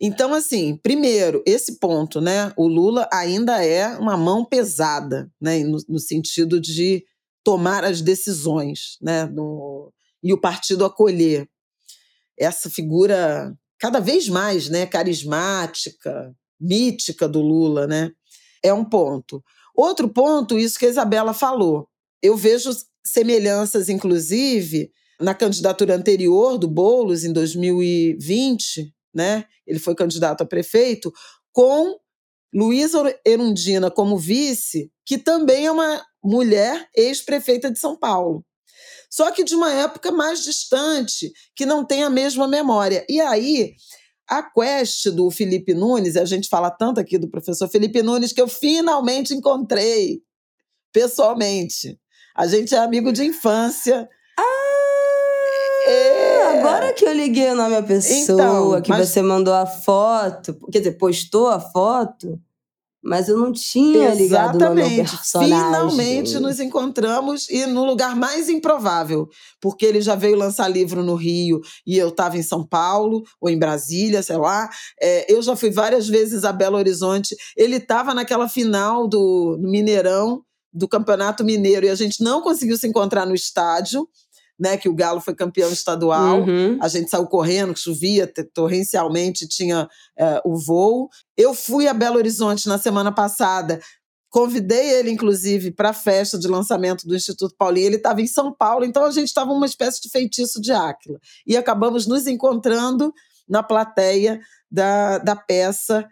[0.00, 2.52] Então, assim, primeiro, esse ponto, né?
[2.56, 5.60] O Lula ainda é uma mão pesada, né?
[5.64, 7.04] No, no sentido de
[7.44, 9.26] tomar as decisões, né?
[9.26, 11.48] No, e o partido acolher
[12.38, 14.86] essa figura cada vez mais, né?
[14.86, 18.10] Carismática, mítica do Lula, né?
[18.62, 19.42] É um ponto.
[19.76, 21.88] Outro ponto, isso que a Isabela falou.
[22.22, 22.70] Eu vejo
[23.06, 29.44] semelhanças, inclusive, na candidatura anterior do Boulos, em 2020, né?
[29.66, 31.12] Ele foi candidato a prefeito,
[31.52, 31.96] com
[32.52, 38.44] Luísa Erundina como vice, que também é uma mulher ex-prefeita de São Paulo.
[39.10, 43.04] Só que de uma época mais distante, que não tem a mesma memória.
[43.08, 43.74] E aí,
[44.28, 48.40] a quest do Felipe Nunes, a gente fala tanto aqui do professor Felipe Nunes, que
[48.40, 50.20] eu finalmente encontrei
[50.92, 51.98] pessoalmente.
[52.36, 54.08] A gente é amigo de infância.
[56.64, 56.76] Ah, É.
[56.76, 60.54] Agora que eu liguei o nome à pessoa, Então, que mas- você mandou a foto,
[60.72, 62.38] quer dizer, postou a foto,
[63.06, 65.10] mas eu não tinha ligado o nome ao Exatamente.
[65.16, 65.56] personagem.
[65.58, 69.28] Finalmente nos encontramos e no lugar mais improvável,
[69.60, 73.50] porque ele já veio lançar livro no Rio e eu estava em São Paulo ou
[73.50, 74.70] em Brasília, sei lá.
[75.00, 77.36] É, eu já fui várias vezes a Belo Horizonte.
[77.56, 80.42] Ele estava naquela final do no Mineirão,
[80.72, 84.08] do Campeonato Mineiro, e a gente não conseguiu se encontrar no estádio,
[84.58, 84.76] né?
[84.76, 86.42] Que o Galo foi campeão estadual.
[86.42, 86.78] Uhum.
[86.80, 89.88] A gente saiu correndo, chovia te- torrencialmente, tinha
[90.18, 91.08] eh, o voo.
[91.36, 93.80] Eu fui a Belo Horizonte na semana passada.
[94.30, 97.86] Convidei ele, inclusive, para a festa de lançamento do Instituto Paulinho.
[97.86, 101.18] Ele estava em São Paulo, então a gente estava uma espécie de feitiço de Áquila.
[101.46, 103.12] E acabamos nos encontrando
[103.48, 104.40] na plateia
[104.70, 106.04] da, da peça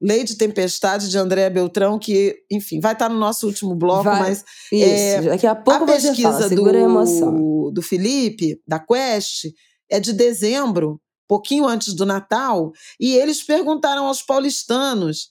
[0.00, 4.20] Lei de Tempestade, de Andréa Beltrão, que, enfim, vai estar no nosso último bloco, Vai.
[4.20, 7.34] mas Isso, É, daqui a pouco a pesquisa fala, segura a emoção.
[7.36, 9.46] do, do Felipe, da Quest,
[9.90, 15.30] é de dezembro, pouquinho antes do Natal, e eles perguntaram aos paulistanos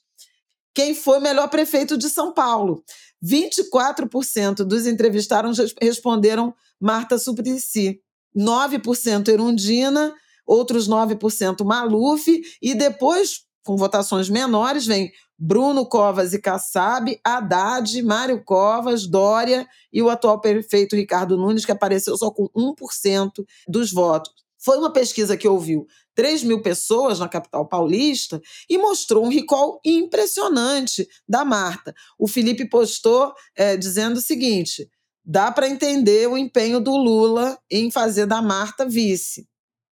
[0.76, 2.84] quem foi o melhor prefeito de São Paulo.
[3.26, 8.00] 24% dos entrevistados res- responderam Marta Suplicy,
[8.38, 10.14] 9% Erundina,
[10.46, 18.44] outros 9% Maluf, e depois, com votações menores, vem Bruno Covas e Kassab, Haddad, Mário
[18.44, 24.34] Covas, Dória e o atual prefeito Ricardo Nunes, que apareceu só com 1% dos votos.
[24.62, 29.80] Foi uma pesquisa que ouviu 3 mil pessoas na capital paulista e mostrou um recall
[29.86, 31.96] impressionante da Marta.
[32.18, 34.90] O Felipe postou eh, dizendo o seguinte:
[35.24, 39.48] dá para entender o empenho do Lula em fazer da Marta vice.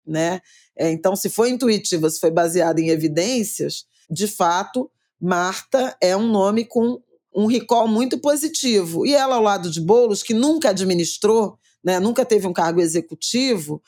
[0.03, 0.41] Né?
[0.77, 6.27] Eh, então, se foi intuitiva, se foi baseada em evidências, de fato, Marta é um
[6.27, 7.01] nome com
[7.35, 9.05] um recall muito positivo.
[9.05, 13.81] E ela, ao lado de Boulos, que nunca administrou, né, nunca teve um cargo executivo,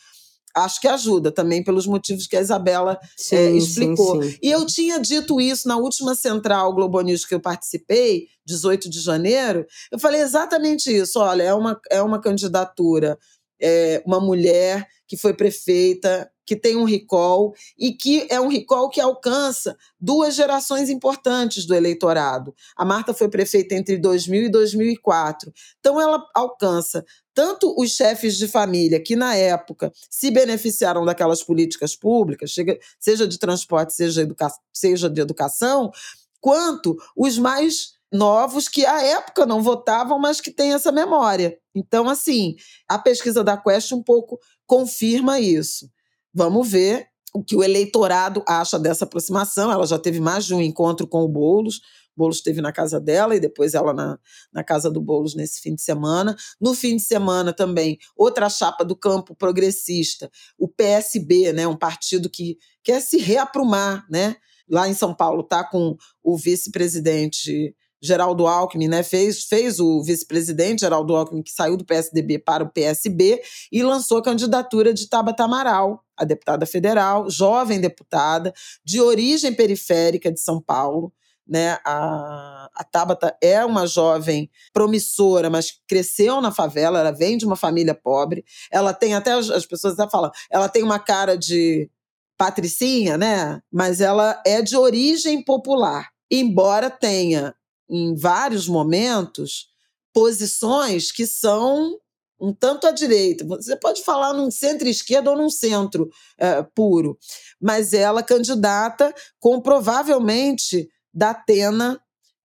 [0.55, 4.23] acho que ajuda também pelos motivos que a Isabela Sim, é, sim, explicou.
[4.23, 4.37] sim.
[4.41, 8.99] E eu tinha dito isso na última central Globo News que eu participei, 18 de
[8.99, 9.65] janeiro.
[9.91, 11.19] Eu falei exatamente isso.
[11.19, 13.17] Olha, é uma, é uma candidatura,
[13.61, 18.89] é, uma mulher que foi prefeita, que tem um recall e que é um recall
[18.89, 22.55] que alcança duas gerações importantes do eleitorado.
[22.75, 25.53] A Marta foi prefeita entre 2000 e 2004.
[25.79, 31.95] Então, ela alcança tanto os chefes de família que, na época, se beneficiaram daquelas políticas
[31.95, 32.55] públicas,
[32.97, 35.91] seja de transporte, seja, educa seja de educação,
[36.39, 41.57] quanto os mais novos que à época não votavam, mas que têm essa memória.
[41.75, 42.55] Então, assim,
[42.87, 45.89] a pesquisa da Quest um pouco confirma isso.
[46.37, 49.71] Vamos ver o que o eleitorado acha dessa aproximação.
[49.71, 51.81] Ela já teve mais de um encontro com o Boulos.
[52.15, 54.19] Boulos esteve na casa dela e depois ela na,
[54.53, 56.35] na casa do Boulos nesse fim de semana.
[56.61, 60.29] No fim de semana também, outra chapa do campo progressista,
[60.59, 64.35] o PSB, né, um partido que quer se reaprumar, né?
[64.69, 70.81] Lá em São Paulo está com o vice-presidente Geraldo Alckmin, né, fez, fez o vice-presidente
[70.81, 73.41] Geraldo Alckmin, que saiu do PSDB para o PSB,
[73.71, 80.31] e lançou a candidatura de Tabata Amaral, a deputada federal, jovem deputada, de origem periférica
[80.31, 81.11] de São Paulo.
[81.47, 81.77] Né?
[81.85, 87.55] A, a Tabata é uma jovem promissora, mas cresceu na favela, ela vem de uma
[87.55, 88.43] família pobre.
[88.69, 91.89] Ela tem até, as pessoas até falam, ela tem uma cara de
[92.37, 93.61] patricinha, né?
[93.71, 96.09] Mas ela é de origem popular.
[96.29, 97.55] Embora tenha
[97.89, 99.67] em vários momentos,
[100.13, 101.97] posições que são
[102.39, 103.45] um tanto à direita.
[103.45, 107.17] Você pode falar num centro-esquerda ou num centro é, puro,
[107.61, 111.99] mas ela candidata com provavelmente da Atena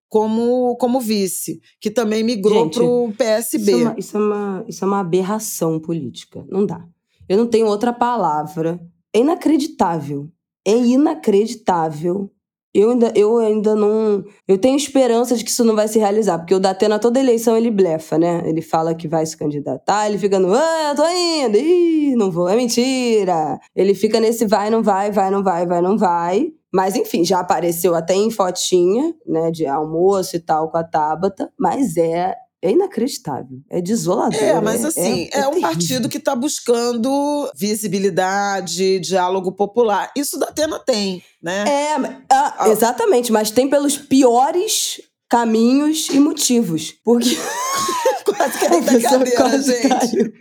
[0.08, 3.72] como, como vice, que também migrou para o PSB.
[3.72, 6.44] Isso é, uma, isso, é uma, isso é uma aberração política.
[6.50, 6.86] Não dá.
[7.26, 8.78] Eu não tenho outra palavra.
[9.14, 10.30] É inacreditável.
[10.66, 12.30] É inacreditável
[12.74, 14.24] eu ainda, eu ainda não.
[14.48, 17.56] Eu tenho esperança de que isso não vai se realizar, porque o Datena, toda eleição,
[17.56, 18.42] ele blefa, né?
[18.46, 20.54] Ele fala que vai se candidatar, ele fica no.
[20.54, 21.58] Ah, tô indo!
[21.58, 23.58] Ih, não vou, é mentira!
[23.76, 26.52] Ele fica nesse vai, não vai, vai, não vai, vai, não vai.
[26.72, 31.52] Mas, enfim, já apareceu até em fotinha, né, de almoço e tal com a Tabata,
[31.58, 34.40] mas é é inacreditável, é desolador.
[34.40, 40.12] É, mas é, assim, é, é, é um partido que está buscando visibilidade, diálogo popular.
[40.16, 41.64] Isso da Atena tem, né?
[41.68, 41.94] É,
[42.30, 42.68] ah, ah.
[42.68, 46.94] exatamente, mas tem pelos piores caminhos e motivos.
[47.04, 47.36] Porque.
[48.24, 48.68] quase que
[49.00, 49.88] da cadeira, gente.
[49.88, 50.32] Caiu.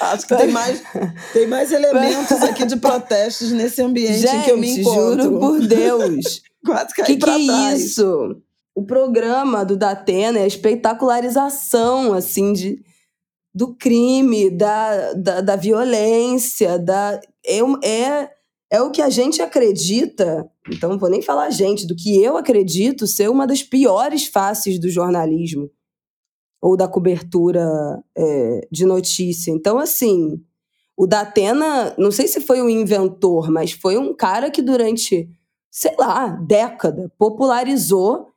[0.00, 0.82] Acho que tem mais,
[1.32, 5.22] tem mais elementos aqui de protestos nesse ambiente gente, em que eu me encontro.
[5.24, 6.42] Juro por Deus.
[6.64, 7.80] Quase caí que pra que trás.
[7.80, 8.42] é isso?
[8.74, 12.82] O programa do Datena é a espetacularização, assim, de,
[13.54, 18.30] do crime, da, da, da violência, da, é, é,
[18.70, 22.20] é o que a gente acredita, então não vou nem falar a gente, do que
[22.20, 25.70] eu acredito ser uma das piores faces do jornalismo
[26.60, 27.64] ou da cobertura
[28.16, 29.52] é, de notícia.
[29.52, 30.42] Então, assim,
[30.96, 35.28] o Datena, não sei se foi o inventor, mas foi um cara que durante
[35.74, 38.28] sei lá, década, popularizou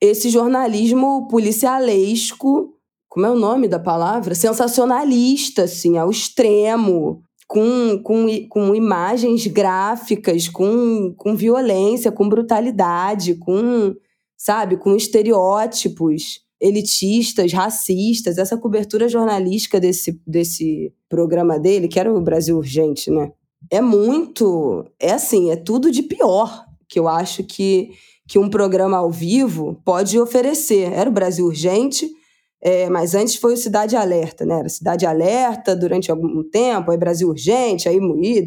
[0.00, 2.74] esse jornalismo policialesco,
[3.08, 4.34] como é o nome da palavra?
[4.34, 13.94] Sensacionalista, assim, ao extremo, com, com, com imagens gráficas, com, com violência, com brutalidade, com,
[14.36, 22.20] sabe, com estereótipos elitistas, racistas, essa cobertura jornalística desse, desse programa dele, que era o
[22.20, 23.32] Brasil Urgente, né?
[23.68, 24.84] é muito.
[24.98, 27.90] É assim, é tudo de pior que eu acho que,
[28.30, 30.92] que um programa ao vivo pode oferecer.
[30.92, 32.08] Era o Brasil Urgente,
[32.62, 34.60] é, mas antes foi o Cidade Alerta, né?
[34.60, 37.98] Era Cidade Alerta durante algum tempo, aí Brasil Urgente, aí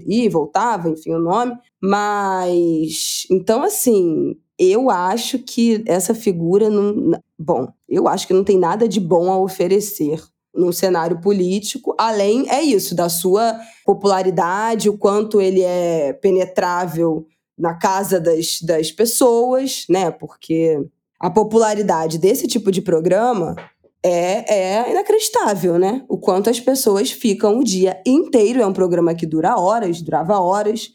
[0.07, 1.57] ia voltava, enfim, o nome.
[1.81, 3.27] Mas.
[3.29, 7.19] Então, assim, eu acho que essa figura não.
[7.37, 10.23] Bom, eu acho que não tem nada de bom a oferecer
[10.55, 17.25] num cenário político, além é isso, da sua popularidade, o quanto ele é penetrável
[17.57, 20.11] na casa das, das pessoas, né?
[20.11, 20.79] Porque
[21.19, 23.55] a popularidade desse tipo de programa
[24.03, 26.03] é, é inacreditável, né?
[26.09, 30.39] O quanto as pessoas ficam o dia inteiro, é um programa que dura horas, durava
[30.39, 30.91] horas,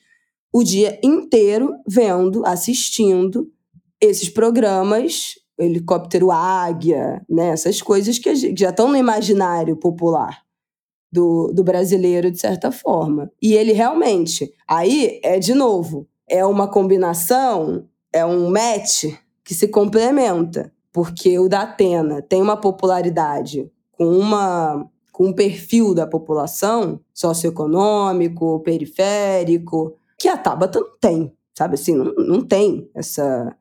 [0.53, 3.51] o dia inteiro vendo, assistindo
[4.01, 7.49] esses programas helicóptero águia, né?
[7.49, 10.43] essas coisas que já estão no imaginário popular
[11.11, 13.31] do, do brasileiro, de certa forma.
[13.43, 19.05] E ele realmente, aí é de novo, é uma combinação, é um match
[19.45, 25.95] que se complementa, porque o da Atena tem uma popularidade com uma com um perfil
[25.95, 33.57] da população socioeconômico, periférico, que a Tabata não tem, sabe assim, não, não tem essa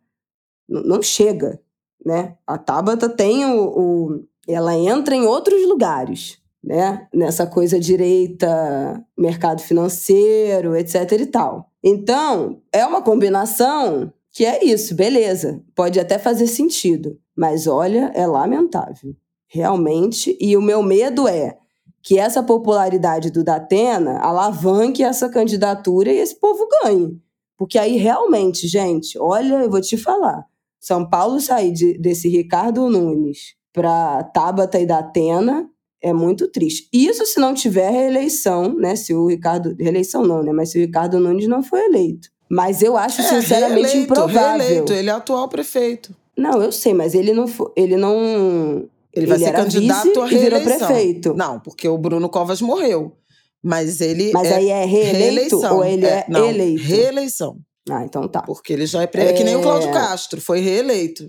[0.70, 1.60] não, chega
[2.08, 2.38] né?
[2.46, 7.06] A Tabata tem o, o ela entra em outros lugares, né?
[7.14, 11.70] Nessa coisa direita, mercado financeiro, etc e tal.
[11.84, 15.64] Então, é uma combinação que é isso, beleza.
[15.76, 19.16] Pode até fazer sentido, mas olha, é lamentável.
[19.48, 21.58] Realmente, e o meu medo é
[22.04, 27.20] que essa popularidade do Datena alavanque essa candidatura e esse povo ganhe.
[27.58, 30.46] Porque aí realmente, gente, olha, eu vou te falar.
[30.80, 35.70] São Paulo sair de, desse Ricardo Nunes para Tabata e da Atena
[36.02, 36.88] é muito triste.
[36.94, 38.96] Isso se não tiver reeleição, né?
[38.96, 39.76] Se o Ricardo.
[39.80, 40.52] Reeleição não, né?
[40.52, 42.30] Mas se o Ricardo Nunes não foi eleito.
[42.50, 44.66] Mas eu acho, é, sinceramente, reeleito, improvável.
[44.66, 44.94] Reeleito.
[44.94, 46.16] Ele é atual prefeito.
[46.38, 47.72] Não, eu sei, mas ele não foi.
[47.76, 48.88] Ele não.
[49.14, 50.40] Ele vai ele ser candidato a reeleição.
[50.40, 51.34] virou prefeito.
[51.34, 53.18] Não, porque o Bruno Covas morreu.
[53.62, 54.32] Mas ele.
[54.34, 55.78] Mas é aí é reeleito reeleição.
[55.78, 56.84] ou ele é, é não, eleito?
[56.84, 57.58] Reeleição.
[57.90, 58.42] Ah, então tá.
[58.44, 59.22] Porque ele já é, pre...
[59.22, 59.34] é...
[59.34, 61.28] que nem o Cláudio Castro, foi reeleito.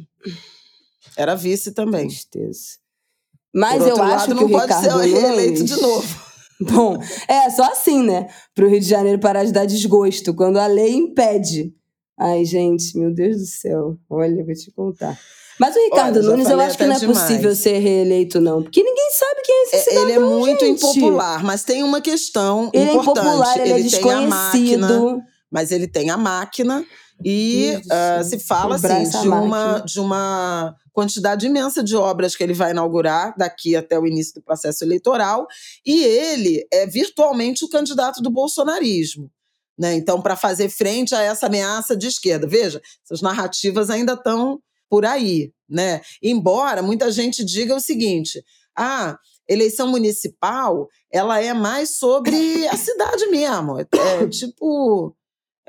[1.17, 2.09] Era vice também.
[2.09, 2.79] Tristeza.
[3.55, 6.29] Mas eu lado, acho que não o pode Ricardo ser reeleito de novo.
[6.61, 8.29] Bom, é só assim, né?
[8.55, 11.73] Para o Rio de Janeiro parar de dar desgosto, quando a lei impede.
[12.19, 13.97] Ai, gente, meu Deus do céu.
[14.11, 15.17] Olha, vou te contar.
[15.59, 17.21] Mas o Ricardo Olha, Nunes, eu acho que não é demais.
[17.21, 18.63] possível ser reeleito, não.
[18.63, 20.85] Porque ninguém sabe quem é esse é, cidadão, Ele é muito gente.
[20.85, 23.19] impopular, mas tem uma questão ele importante.
[23.19, 24.29] É impopular, ele, ele é desconhecido.
[24.29, 26.85] Máquina, mas ele tem a máquina
[27.25, 32.53] e uh, se fala assim, de uma, de uma quantidade imensa de obras que ele
[32.53, 35.47] vai inaugurar daqui até o início do processo eleitoral,
[35.87, 39.31] e ele é virtualmente o candidato do bolsonarismo.
[39.79, 39.95] Né?
[39.95, 42.49] Então, para fazer frente a essa ameaça de esquerda.
[42.49, 45.53] Veja, essas narrativas ainda estão por aí.
[45.71, 46.01] Né?
[46.21, 48.43] Embora muita gente diga o seguinte:
[48.77, 49.17] ah,
[49.49, 53.79] eleição municipal ela é mais sobre a cidade mesmo.
[53.79, 55.17] É tipo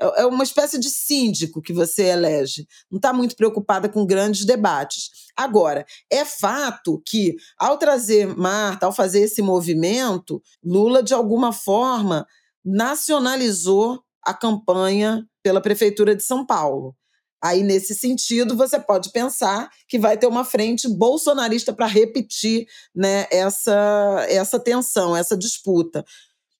[0.00, 2.66] é, é uma espécie de síndico que você elege.
[2.90, 5.10] Não está muito preocupada com grandes debates.
[5.36, 12.26] Agora, é fato que, ao trazer Marta, ao fazer esse movimento, Lula, de alguma forma,
[12.64, 16.94] nacionalizou a campanha pela Prefeitura de São Paulo.
[17.42, 23.26] Aí, nesse sentido, você pode pensar que vai ter uma frente bolsonarista para repetir né,
[23.30, 26.04] essa, essa tensão, essa disputa.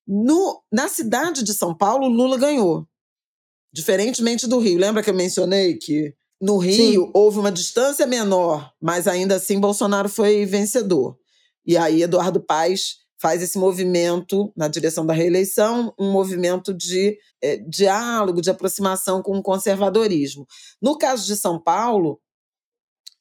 [0.07, 2.88] No, na cidade de São Paulo, Lula ganhou.
[3.72, 4.78] Diferentemente do Rio.
[4.78, 7.10] Lembra que eu mencionei que no Rio Sim.
[7.14, 11.18] houve uma distância menor, mas ainda assim Bolsonaro foi vencedor.
[11.66, 17.58] E aí Eduardo Paes faz esse movimento na direção da reeleição, um movimento de é,
[17.58, 20.46] diálogo, de aproximação com o conservadorismo.
[20.80, 22.18] No caso de São Paulo,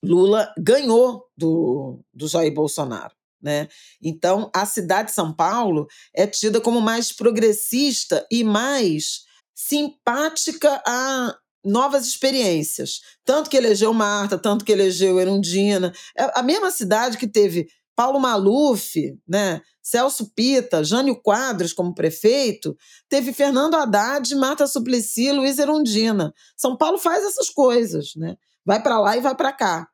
[0.02, 3.14] Lula ganhou do, do Jair Bolsonaro.
[3.42, 3.68] Né?
[4.02, 9.22] Então, a cidade de São Paulo é tida como mais progressista e mais
[9.60, 11.36] simpática a
[11.66, 13.02] novas experiências.
[13.26, 15.94] Tanto que elegeu Marta, tanto que elegeu Erundina.
[16.18, 18.96] É a mesma cidade que teve Paulo Maluf,
[19.28, 19.62] né?
[19.84, 22.78] Celso Pita, Jânio Quadros como prefeito,
[23.10, 26.34] teve Fernando Haddad, Marta Suplicy, Luiz Erundina.
[26.56, 28.38] São Paulo faz essas coisas, né?
[28.64, 29.90] Vai para lá e vai para cá.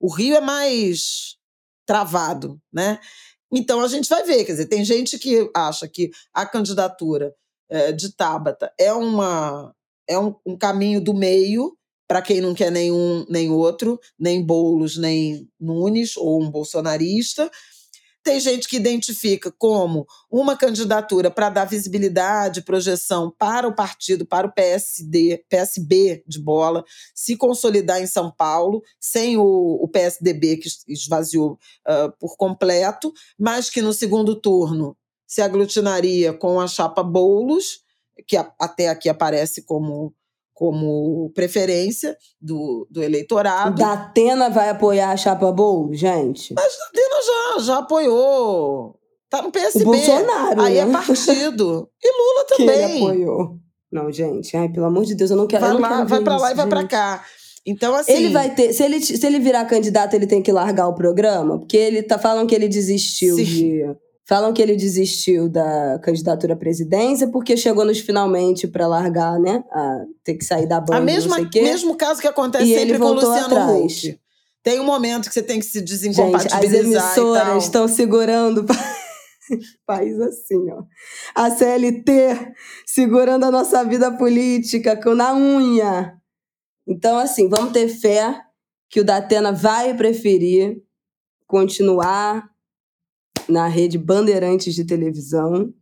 [0.00, 1.36] O Rio é mais
[1.84, 2.98] travado, né?
[3.52, 7.34] Então a gente vai ver, quer dizer, tem gente que acha que a candidatura
[7.70, 9.74] é, de Tabata é, uma,
[10.08, 11.76] é um, um caminho do meio
[12.10, 17.48] para quem não quer nenhum nem outro, nem Boulos, nem Nunes, ou um bolsonarista.
[18.22, 24.46] Tem gente que identifica como uma candidatura para dar visibilidade, projeção para o partido, para
[24.46, 30.68] o PSD, PSB de bola, se consolidar em São Paulo, sem o, o PSDB que
[30.88, 31.52] esvaziou
[31.88, 34.96] uh, por completo, mas que no segundo turno
[35.30, 37.82] se aglutinaria com a chapa Boulos,
[38.26, 40.12] que até aqui aparece como,
[40.52, 43.78] como preferência do, do eleitorado.
[43.78, 46.52] Da Atena vai apoiar a chapa Boulos, gente?
[46.52, 48.98] Mas da Atena já, já apoiou.
[49.30, 49.84] Tá no PSB.
[49.84, 50.90] O Bolsonaro, Aí é né?
[50.90, 51.88] é partido.
[52.02, 52.66] E Lula também.
[52.66, 53.56] Que ele apoiou.
[53.92, 55.64] Não, gente, ai, pelo amor de Deus, eu não quero.
[55.64, 57.24] Vai, não lá, quero vai pra isso, lá e vai pra cá.
[57.64, 58.12] Então, assim.
[58.12, 58.72] Ele vai ter.
[58.72, 61.60] Se ele, se ele virar candidato, ele tem que largar o programa?
[61.60, 63.84] Porque ele tá falando que ele desistiu de.
[64.26, 69.64] Falam que ele desistiu da candidatura à presidência porque chegou nos finalmente para largar, né?
[69.72, 70.96] A ter que sair da banda.
[70.96, 74.04] A mesma, não sei mesmo caso que acontece e sempre com o Luciano atrás.
[74.04, 74.20] Huck.
[74.62, 76.62] Tem um momento que você tem que se desincompatibilizar.
[76.62, 78.64] Gente, as emissoras estão segurando.
[79.86, 80.84] País assim, ó.
[81.34, 82.52] A CLT
[82.86, 86.14] segurando a nossa vida política com na unha.
[86.86, 88.40] Então, assim, vamos ter fé
[88.88, 90.82] que o Datena vai preferir
[91.46, 92.49] continuar
[93.50, 95.72] na rede Bandeirantes de televisão,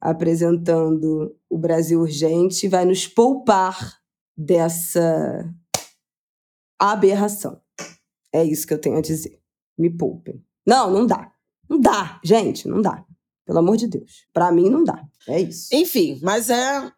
[0.00, 3.98] apresentando o Brasil Urgente, vai nos poupar
[4.36, 5.52] dessa
[6.78, 7.60] aberração.
[8.32, 9.40] É isso que eu tenho a dizer.
[9.78, 10.44] Me poupem.
[10.66, 11.32] Não, não dá.
[11.68, 13.04] Não dá, gente, não dá.
[13.44, 14.26] Pelo amor de Deus.
[14.32, 15.02] Para mim não dá.
[15.28, 15.68] É isso.
[15.72, 16.92] Enfim, mas é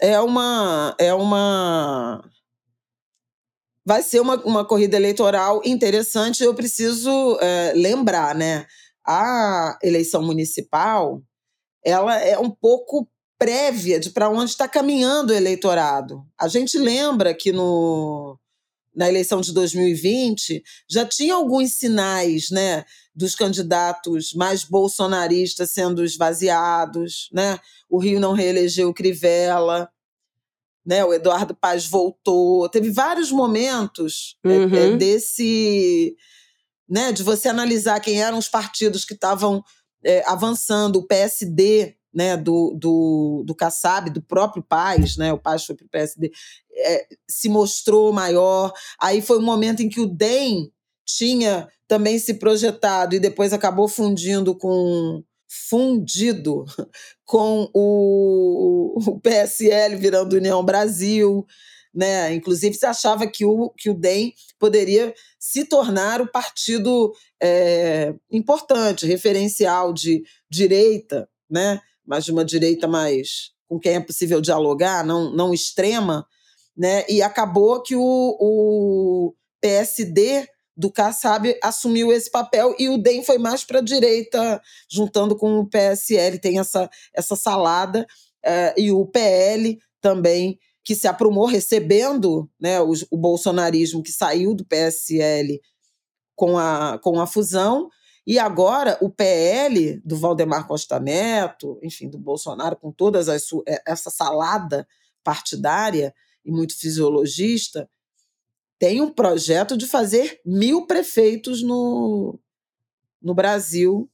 [0.00, 2.22] é uma é uma
[3.84, 6.42] vai ser uma, uma corrida eleitoral interessante.
[6.42, 8.66] Eu preciso é, lembrar, né?
[9.06, 11.22] A eleição municipal
[11.84, 13.08] ela é um pouco
[13.38, 16.24] prévia de para onde está caminhando o eleitorado.
[16.38, 18.38] A gente lembra que no,
[18.94, 22.84] na eleição de 2020 já tinha alguns sinais, né,
[23.14, 27.58] dos candidatos mais bolsonaristas sendo esvaziados, né?
[27.88, 29.90] O Rio não reelegeu o Crivella,
[30.84, 31.04] né?
[31.04, 32.68] O Eduardo Paz voltou.
[32.68, 34.74] Teve vários momentos é, é, uhum.
[34.74, 36.16] é, desse,
[36.88, 39.62] né, de você analisar quem eram os partidos que estavam
[40.04, 45.64] é, avançando, o PSD né, do, do, do Kassab, do próprio Paz, né, o Paz
[45.64, 46.30] foi para o PSD,
[46.74, 48.72] é, se mostrou maior.
[49.00, 50.70] Aí foi um momento em que o DEM
[51.04, 55.22] tinha também se projetado e depois acabou fundindo com
[55.68, 56.64] fundido
[57.26, 61.46] com o, o PSL virando União Brasil,
[61.94, 62.34] né?
[62.34, 67.12] Inclusive se achava que o, que o DEM poderia se tornar o partido
[67.42, 71.80] é, importante, referencial de direita, né?
[72.06, 76.26] mas de uma direita mais com quem é possível dialogar, não, não extrema,
[76.76, 77.04] né?
[77.08, 80.46] E acabou que o, o PSD
[80.76, 84.60] do Kassab assumiu esse papel e o DEM foi mais para a direita,
[84.90, 88.06] juntando com o PSL, tem essa, essa salada,
[88.44, 94.54] uh, e o PL também, que se aprumou recebendo né, o, o bolsonarismo que saiu
[94.54, 95.60] do PSL
[96.34, 97.88] com a, com a fusão,
[98.26, 104.10] e agora o PL do Valdemar Costa Neto, enfim, do Bolsonaro, com toda eh, essa
[104.10, 104.86] salada
[105.24, 106.14] partidária
[106.44, 107.88] e muito fisiologista,
[108.78, 112.38] tem um projeto de fazer mil prefeitos no,
[113.20, 114.10] no Brasil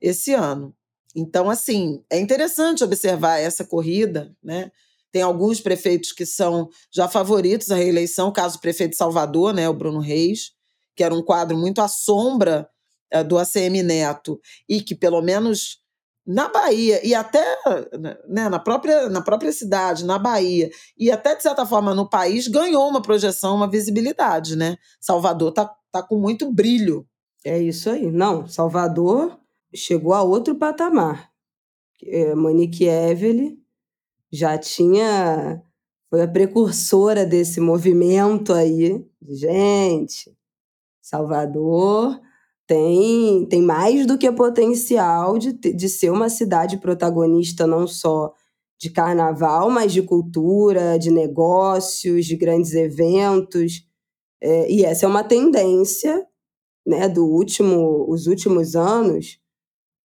[0.00, 0.74] esse ano.
[1.14, 4.70] Então, assim, é interessante observar essa corrida, né?
[5.12, 9.52] Tem alguns prefeitos que são já favoritos à reeleição, o caso do prefeito de Salvador,
[9.52, 10.52] né, o Bruno Reis,
[10.94, 12.68] que era um quadro muito à sombra
[13.14, 15.80] uh, do ACM Neto e que pelo menos
[16.26, 17.44] na Bahia e até
[18.28, 22.46] né, na, própria, na própria cidade, na Bahia, e até, de certa forma, no país,
[22.46, 24.76] ganhou uma projeção, uma visibilidade, né?
[25.00, 27.06] Salvador tá, tá com muito brilho.
[27.44, 28.10] É isso aí.
[28.12, 29.38] Não, Salvador
[29.74, 31.30] chegou a outro patamar.
[32.02, 33.59] É, Monique Evelyn
[34.32, 35.62] já tinha.
[36.08, 39.04] Foi a precursora desse movimento aí.
[39.22, 40.36] Gente,
[41.00, 42.20] Salvador
[42.66, 48.32] tem, tem mais do que potencial de, de ser uma cidade protagonista não só
[48.80, 53.84] de carnaval, mas de cultura, de negócios, de grandes eventos.
[54.40, 56.24] É, e essa é uma tendência
[56.86, 59.38] né, do último, os últimos anos.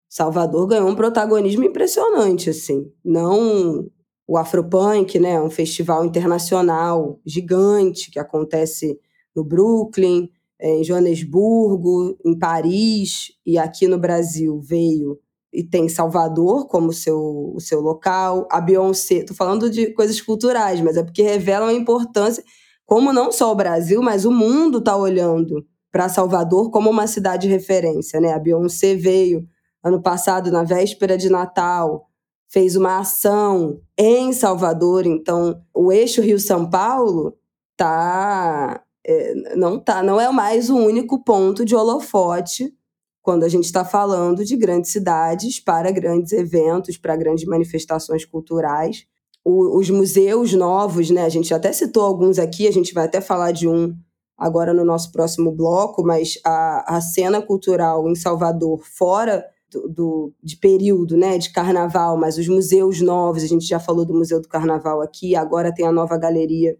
[0.08, 2.92] Salvador ganhou um protagonismo impressionante, assim.
[3.04, 3.90] Não
[4.28, 9.00] o Afropunk, né, um festival internacional gigante que acontece
[9.36, 10.30] no Brooklyn,
[10.60, 15.20] é, em Joanesburgo, em Paris e aqui no Brasil veio
[15.52, 18.48] e tem Salvador como seu, o seu local.
[18.50, 22.44] A Beyoncé, estou falando de coisas culturais, mas é porque revelam a importância,
[22.86, 27.48] como não só o Brasil, mas o mundo está olhando para Salvador como uma cidade
[27.48, 28.20] de referência.
[28.22, 28.32] Né?
[28.32, 29.46] A Beyoncé veio
[29.84, 32.08] ano passado, na véspera de Natal,
[32.52, 37.38] fez uma ação em Salvador, então o eixo Rio-São Paulo
[37.72, 42.74] está é, não tá, não é mais o único ponto de holofote
[43.22, 49.06] quando a gente está falando de grandes cidades para grandes eventos, para grandes manifestações culturais.
[49.46, 51.24] O, os museus novos, né?
[51.24, 53.96] A gente até citou alguns aqui, a gente vai até falar de um
[54.38, 60.34] agora no nosso próximo bloco, mas a, a cena cultural em Salvador, fora do, do,
[60.44, 64.42] de período né, de carnaval, mas os museus novos, a gente já falou do Museu
[64.42, 66.78] do Carnaval aqui, agora tem a nova galeria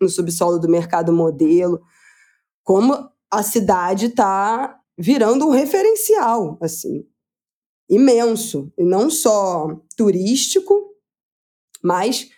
[0.00, 1.80] no subsolo do mercado modelo,
[2.62, 2.94] como
[3.30, 7.04] a cidade está virando um referencial, assim,
[7.88, 10.74] imenso, e não só turístico,
[11.82, 12.28] mas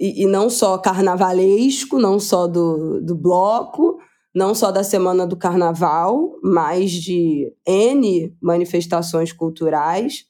[0.00, 3.98] e, e, não só carnavalesco, não só do, do bloco,
[4.38, 10.26] não só da semana do carnaval, mas de N manifestações culturais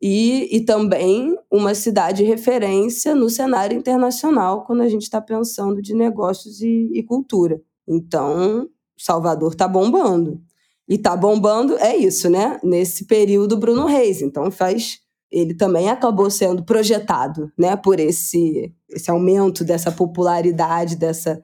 [0.00, 5.94] e, e também uma cidade referência no cenário internacional quando a gente está pensando de
[5.94, 7.60] negócios e, e cultura.
[7.86, 8.66] Então,
[8.96, 10.40] Salvador está bombando.
[10.88, 12.58] E está bombando, é isso, né?
[12.64, 14.22] Nesse período, Bruno Reis.
[14.22, 15.00] Então, faz.
[15.30, 17.76] Ele também acabou sendo projetado, né?
[17.76, 21.42] Por esse, esse aumento dessa popularidade, dessa,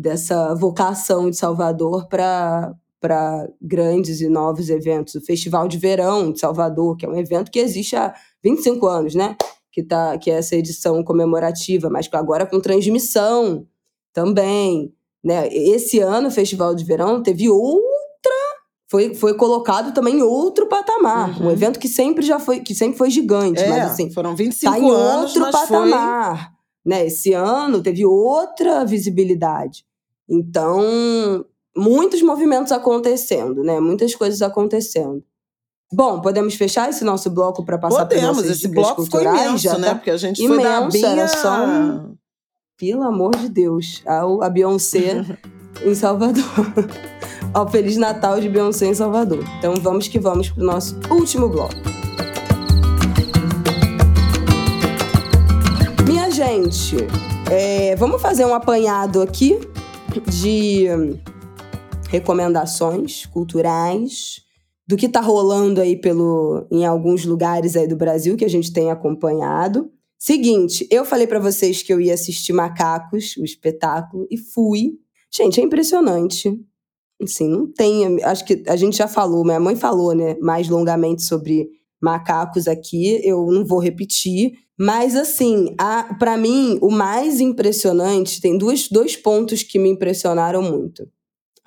[0.00, 5.14] dessa vocação de Salvador para para grandes e novos eventos.
[5.14, 8.14] O Festival de Verão de Salvador, que é um evento que existe há
[8.44, 9.36] 25 anos, né?
[9.72, 13.66] Que, tá, que é essa edição comemorativa, mas agora com transmissão
[14.12, 14.92] também.
[15.24, 15.48] Né?
[15.48, 17.80] Esse ano, o Festival de Verão teve outra
[18.86, 21.40] foi, foi colocado também em outro patamar.
[21.40, 21.46] Uhum.
[21.46, 24.70] Um evento que sempre já foi, que sempre foi gigante, é, mas assim, foram 25
[24.70, 26.36] tá em anos, outro patamar.
[26.36, 26.60] Foi...
[26.84, 27.06] Né?
[27.06, 29.86] Esse ano teve outra visibilidade.
[30.30, 31.44] Então,
[31.76, 33.80] muitos movimentos acontecendo, né?
[33.80, 35.24] Muitas coisas acontecendo.
[35.92, 39.76] Bom, podemos fechar esse nosso bloco para passar para Podemos, esse bloco ficou imenso, já
[39.76, 39.88] né?
[39.88, 42.14] Tá Porque a gente imenso, foi da era só um...
[42.78, 45.26] Pelo amor de Deus, a, Beyoncé
[45.84, 46.44] em Salvador.
[47.52, 49.42] Ao Feliz Natal de Beyoncé em Salvador.
[49.58, 51.74] Então vamos que vamos pro nosso último bloco.
[56.06, 56.96] Minha gente,
[57.50, 59.58] é, vamos fazer um apanhado aqui
[60.28, 60.86] de
[62.08, 64.42] recomendações culturais
[64.86, 68.72] do que está rolando aí pelo em alguns lugares aí do Brasil que a gente
[68.72, 69.90] tem acompanhado.
[70.18, 74.98] Seguinte, eu falei para vocês que eu ia assistir Macacos, o espetáculo, e fui.
[75.32, 76.60] Gente, é impressionante.
[77.22, 78.22] Assim, não tem.
[78.24, 81.68] Acho que a gente já falou, minha mãe falou, né, mais longamente sobre
[82.02, 84.54] macacos aqui, eu não vou repetir.
[84.82, 85.76] Mas, assim,
[86.18, 91.06] para mim, o mais impressionante, tem dois, dois pontos que me impressionaram muito.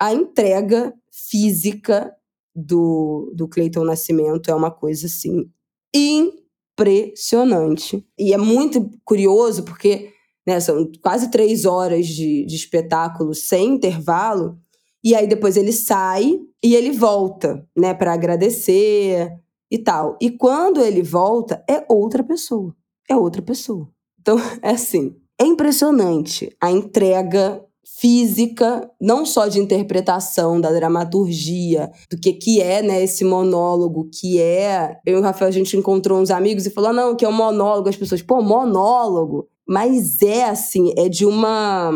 [0.00, 2.12] A entrega física
[2.52, 5.48] do, do Cleiton Nascimento é uma coisa assim
[5.94, 8.04] impressionante.
[8.18, 10.10] E é muito curioso porque
[10.44, 14.58] né, são quase três horas de, de espetáculo sem intervalo.
[15.04, 19.30] E aí depois ele sai e ele volta, né, para agradecer
[19.70, 20.18] e tal.
[20.20, 22.74] E quando ele volta, é outra pessoa.
[23.08, 23.88] É outra pessoa.
[24.20, 27.62] Então, é assim, é impressionante a entrega
[28.00, 34.40] física, não só de interpretação da dramaturgia, do que que é, né, esse monólogo, que
[34.40, 37.24] é, eu e o Rafael a gente encontrou uns amigos e falou: ah, "Não, que
[37.24, 37.88] é um monólogo".
[37.88, 39.48] As pessoas: "Pô, monólogo".
[39.66, 41.90] Mas é assim, é de uma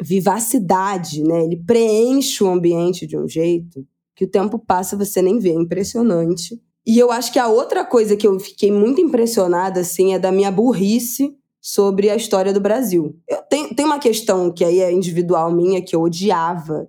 [0.00, 1.44] vivacidade, né?
[1.44, 5.54] Ele preenche o ambiente de um jeito que o tempo passa você nem vê, é
[5.54, 6.60] impressionante.
[6.88, 10.32] E eu acho que a outra coisa que eu fiquei muito impressionada assim é da
[10.32, 13.14] minha burrice sobre a história do Brasil.
[13.28, 16.88] Eu tenho, tem uma questão que aí é individual minha, que eu odiava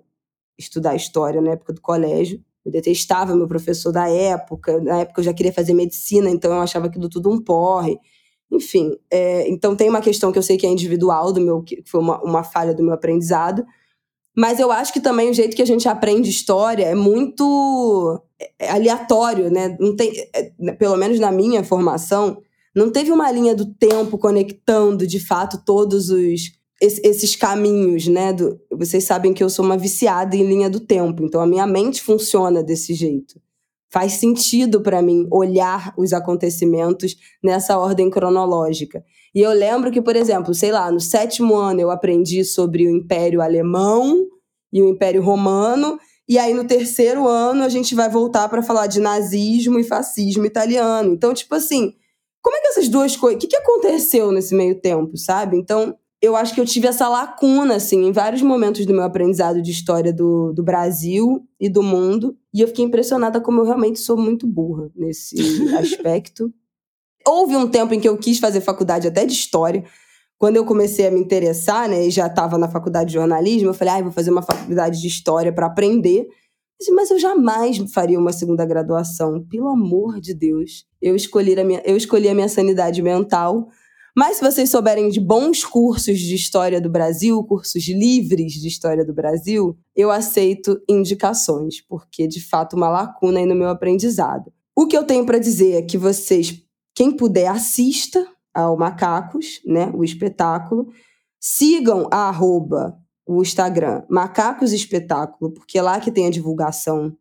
[0.58, 2.42] estudar história na época do colégio.
[2.66, 4.80] Eu detestava meu professor da época.
[4.80, 8.00] Na época eu já queria fazer medicina, então eu achava aquilo tudo um porre.
[8.50, 11.84] Enfim, é, então tem uma questão que eu sei que é individual, do meu, que
[11.86, 13.66] foi uma, uma falha do meu aprendizado.
[14.40, 18.22] Mas eu acho que também o jeito que a gente aprende história é muito
[18.58, 19.76] é, aleatório, né?
[19.78, 22.42] Não tem, é, pelo menos na minha formação,
[22.74, 28.32] não teve uma linha do tempo conectando de fato todos os esses caminhos, né?
[28.32, 31.68] Do, vocês sabem que eu sou uma viciada em linha do tempo, então a minha
[31.68, 33.42] mente funciona desse jeito.
[33.92, 39.04] Faz sentido para mim olhar os acontecimentos nessa ordem cronológica.
[39.34, 42.90] E eu lembro que, por exemplo, sei lá, no sétimo ano eu aprendi sobre o
[42.90, 44.26] Império Alemão
[44.72, 45.98] e o Império Romano,
[46.28, 50.46] e aí no terceiro ano a gente vai voltar para falar de nazismo e fascismo
[50.46, 51.12] italiano.
[51.12, 51.94] Então, tipo assim,
[52.42, 53.38] como é que essas duas coisas.
[53.38, 55.58] O que, que aconteceu nesse meio tempo, sabe?
[55.58, 59.62] Então, eu acho que eu tive essa lacuna, assim, em vários momentos do meu aprendizado
[59.62, 62.38] de história do, do Brasil e do mundo.
[62.54, 65.36] E eu fiquei impressionada como eu realmente sou muito burra nesse
[65.78, 66.54] aspecto.
[67.26, 69.86] Houve um tempo em que eu quis fazer faculdade até de história.
[70.38, 73.74] Quando eu comecei a me interessar, né, e já estava na faculdade de jornalismo, eu
[73.74, 76.28] falei, ah, vou fazer uma faculdade de história para aprender.
[76.92, 80.86] Mas eu jamais faria uma segunda graduação, pelo amor de Deus.
[81.02, 83.70] Eu escolhi a minha, eu escolhi a minha sanidade mental.
[84.16, 89.06] Mas se vocês souberem de bons cursos de história do Brasil, cursos livres de história
[89.06, 94.52] do Brasil, eu aceito indicações, porque de fato uma lacuna aí no meu aprendizado.
[94.76, 96.64] O que eu tenho para dizer é que vocês,
[96.96, 100.88] quem puder, assista ao Macacos, né, o espetáculo.
[101.40, 107.16] Sigam a arroba o Instagram Macacos Espetáculo, porque é lá que tem a divulgação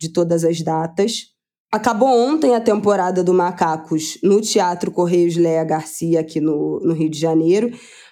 [0.00, 1.31] de todas as datas.
[1.72, 7.08] Acabou ontem a temporada do Macacos no Teatro Correios Leia Garcia, aqui no, no Rio
[7.08, 7.70] de Janeiro,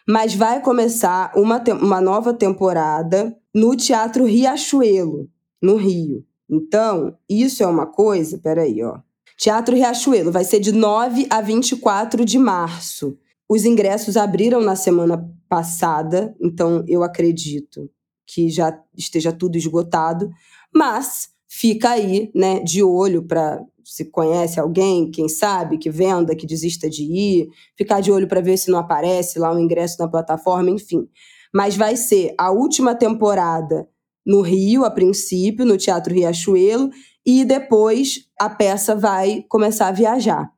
[0.09, 5.28] mas vai começar uma, uma nova temporada no Teatro Riachuelo,
[5.61, 6.24] no Rio.
[6.49, 8.39] Então, isso é uma coisa.
[8.39, 8.99] Peraí, ó.
[9.37, 13.19] Teatro Riachuelo vai ser de 9 a 24 de março.
[13.47, 17.91] Os ingressos abriram na semana passada, então eu acredito
[18.27, 20.31] que já esteja tudo esgotado,
[20.74, 26.47] mas fica aí, né, de olho para se conhece alguém, quem sabe, que venda, que
[26.47, 30.06] desista de ir, ficar de olho para ver se não aparece lá um ingresso na
[30.06, 31.09] plataforma, enfim.
[31.52, 33.89] Mas vai ser a última temporada
[34.24, 36.90] no Rio, a princípio, no Teatro Riachuelo,
[37.27, 40.48] e depois a peça vai começar a viajar.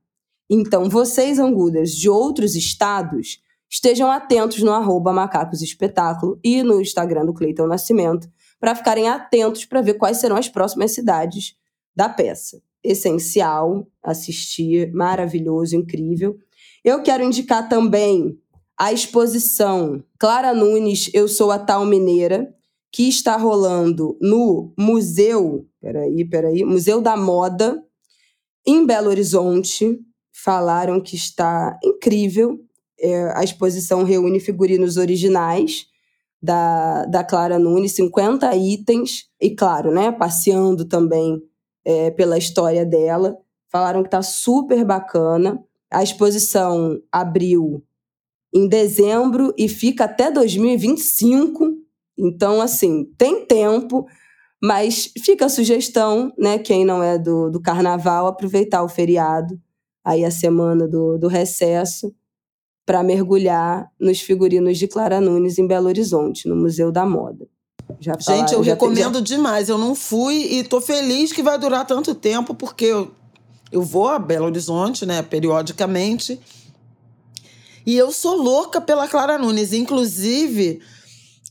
[0.50, 3.38] Então, vocês, angudas de outros estados,
[3.70, 8.28] estejam atentos no arroba Macacos Espetáculo e no Instagram do Cleiton Nascimento
[8.62, 11.56] para ficarem atentos para ver quais serão as próximas cidades
[11.96, 12.62] da peça.
[12.80, 16.38] Essencial assistir, maravilhoso, incrível.
[16.84, 18.38] Eu quero indicar também
[18.78, 22.54] a exposição Clara Nunes, Eu Sou a Tal Mineira,
[22.92, 27.82] que está rolando no Museu, peraí, peraí, Museu da Moda,
[28.64, 29.98] em Belo Horizonte.
[30.32, 32.60] Falaram que está incrível.
[33.00, 35.90] É, a exposição reúne figurinos originais
[36.42, 41.40] da, da Clara Nunes, 50 itens, e claro, né, passeando também
[41.84, 43.36] é, pela história dela.
[43.70, 45.62] Falaram que está super bacana.
[45.90, 47.84] A exposição abriu
[48.52, 51.76] em dezembro e fica até 2025.
[52.18, 54.06] Então, assim, tem tempo,
[54.62, 56.58] mas fica a sugestão, né?
[56.58, 59.58] Quem não é do, do carnaval, aproveitar o feriado,
[60.04, 62.14] aí a semana do, do recesso,
[62.84, 67.46] para mergulhar nos figurinos de Clara Nunes em Belo Horizonte, no Museu da Moda.
[68.00, 69.20] Já Gente, eu recomendo já...
[69.20, 69.68] demais.
[69.68, 73.10] Eu não fui e tô feliz que vai durar tanto tempo, porque eu,
[73.70, 76.40] eu vou a Belo Horizonte, né, periodicamente.
[77.84, 79.72] E eu sou louca pela Clara Nunes.
[79.72, 80.80] Inclusive,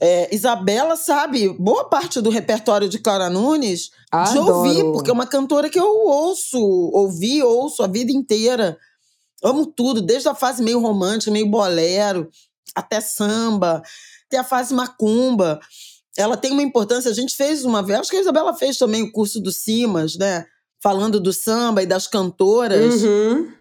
[0.01, 4.31] é, Isabela sabe boa parte do repertório de Clara Nunes Adoro.
[4.31, 8.77] de ouvir, porque é uma cantora que eu ouço, ouvi, ouço a vida inteira.
[9.43, 12.29] Amo tudo, desde a fase meio romântica, meio bolero,
[12.75, 13.81] até samba,
[14.27, 15.59] até a fase macumba.
[16.17, 17.09] Ela tem uma importância.
[17.09, 20.17] A gente fez uma vez, acho que a Isabela fez também o curso do Simas,
[20.17, 20.45] né?
[20.81, 23.01] Falando do samba e das cantoras.
[23.03, 23.51] Uhum.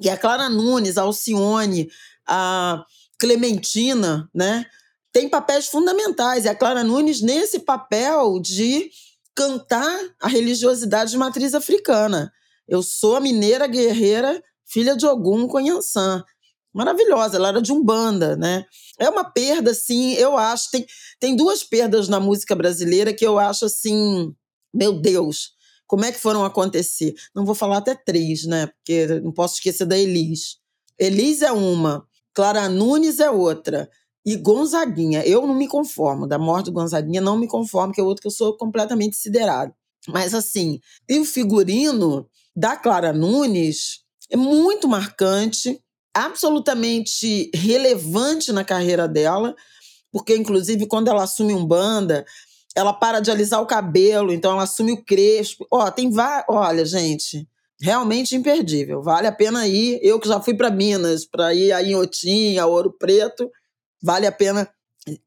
[0.00, 1.88] E a Clara Nunes, a Alcione,
[2.26, 2.84] a
[3.18, 4.64] Clementina, né?
[5.12, 6.44] tem papéis fundamentais.
[6.44, 8.90] E a Clara Nunes, nesse papel de
[9.34, 12.32] cantar a religiosidade de matriz africana.
[12.66, 16.22] Eu sou a mineira guerreira, filha de Ogum Conhansã.
[16.72, 18.64] Maravilhosa, ela era de Umbanda, né?
[18.98, 20.70] É uma perda, assim, eu acho.
[20.70, 20.86] Tem,
[21.18, 24.32] tem duas perdas na música brasileira que eu acho assim,
[24.72, 25.52] meu Deus,
[25.86, 27.14] como é que foram acontecer?
[27.34, 28.66] Não vou falar até três, né?
[28.66, 30.58] Porque não posso esquecer da Elis.
[30.98, 33.88] Elis é uma, Clara Nunes é outra.
[34.24, 38.04] E Gonzaguinha, eu não me conformo, da morte do Gonzaguinha, não me conformo, que é
[38.04, 39.72] outro que eu sou completamente siderado.
[40.06, 40.78] Mas assim,
[41.08, 45.80] e o figurino da Clara Nunes é muito marcante,
[46.14, 49.54] absolutamente relevante na carreira dela,
[50.10, 52.24] porque inclusive quando ela assume um banda,
[52.74, 55.66] ela para de alisar o cabelo, então ela assume o crespo.
[55.70, 57.48] Ó, tem várias, olha, gente,
[57.80, 59.02] realmente imperdível.
[59.02, 59.98] Vale a pena ir.
[60.02, 63.50] Eu que já fui para Minas, para ir aí em Otim, a Ouro Preto,
[64.02, 64.68] Vale a pena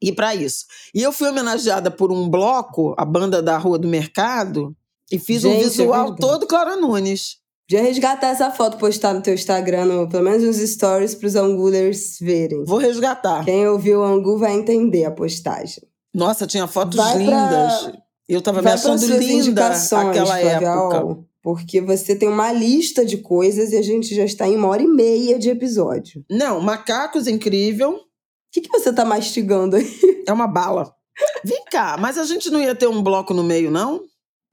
[0.00, 0.64] ir para isso.
[0.94, 4.74] E eu fui homenageada por um bloco, a banda da Rua do Mercado,
[5.10, 7.38] e fiz Gente, um é visual é todo Clara Nunes.
[7.72, 11.34] De resgatar essa foto, postar no teu Instagram, no, pelo menos uns stories para os
[11.34, 12.66] angulers verem.
[12.66, 13.46] Vou resgatar.
[13.46, 15.82] Quem ouviu o Angu vai entender a postagem.
[16.12, 17.84] Nossa, tinha fotos vai lindas.
[17.84, 17.92] Pra...
[18.28, 21.24] Eu tava vai me achando linda naquela época.
[21.42, 24.82] Porque você tem uma lista de coisas e a gente já está em uma hora
[24.82, 26.22] e meia de episódio.
[26.30, 27.98] Não, Macacos Incrível,
[28.52, 29.90] que, que você tá mastigando aí?
[30.28, 30.94] É uma bala.
[31.42, 34.02] Vem cá, mas a gente não ia ter um bloco no meio, não?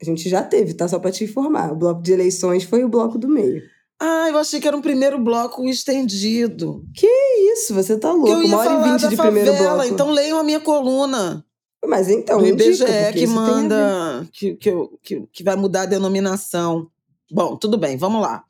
[0.01, 0.88] A gente já teve, tá?
[0.88, 1.73] Só pra te informar.
[1.73, 3.61] O bloco de eleições foi o bloco do meio.
[3.99, 6.85] Ah, eu achei que era um primeiro bloco estendido.
[6.95, 7.07] Que
[7.53, 8.30] isso, você tá louco.
[8.30, 9.93] Eu ia uma hora e vinte de favela, primeiro bloco.
[9.93, 11.45] Então leiam a minha coluna.
[11.85, 14.71] Mas então, o IBGE que manda, que, que,
[15.01, 16.89] que, que vai mudar a denominação.
[17.31, 18.43] Bom, tudo bem, vamos lá.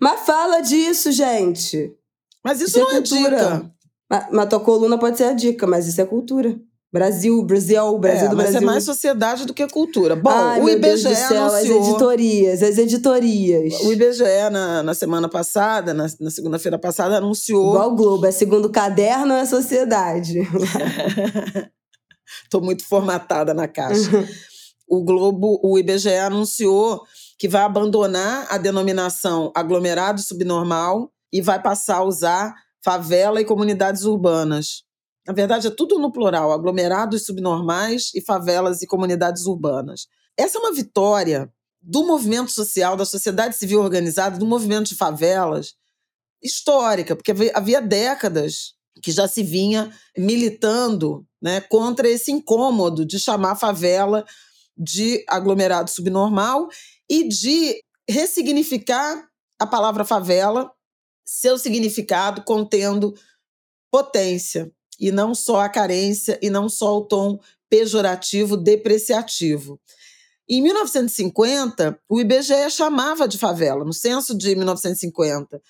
[0.00, 1.92] Mas fala disso, gente.
[2.44, 3.72] Mas isso, isso não é, é dica.
[4.30, 6.58] Mas, tua coluna pode ser a dica, mas isso é cultura.
[6.92, 8.54] Brasil, Brasil, Brasil é, do Brasil.
[8.54, 10.14] Mas é mais sociedade do que cultura.
[10.14, 11.80] Bom, Ai, o IBGE céu, anunciou...
[11.80, 13.80] As editorias, as editorias.
[13.80, 17.70] O IBGE, na, na semana passada, na, na segunda-feira passada, anunciou...
[17.70, 20.40] Igual o Globo, é segundo caderno, é sociedade.
[22.50, 24.28] Tô muito formatada na caixa.
[24.86, 27.00] o Globo, o IBGE anunciou
[27.38, 32.54] que vai abandonar a denominação aglomerado subnormal e vai passar a usar
[32.84, 34.84] favela e comunidades urbanas.
[35.26, 40.06] Na verdade, é tudo no plural: aglomerados subnormais e favelas e comunidades urbanas.
[40.36, 45.74] Essa é uma vitória do movimento social, da sociedade civil organizada, do movimento de favelas,
[46.42, 53.56] histórica, porque havia décadas que já se vinha militando né, contra esse incômodo de chamar
[53.56, 54.24] favela
[54.76, 56.68] de aglomerado subnormal
[57.08, 59.28] e de ressignificar
[59.58, 60.70] a palavra favela
[61.24, 63.14] seu significado contendo
[63.90, 67.38] potência, e não só a carência, e não só o tom
[67.68, 69.80] pejorativo, depreciativo.
[70.48, 73.84] Em 1950, o IBGE chamava de favela.
[73.84, 75.60] No censo de 1950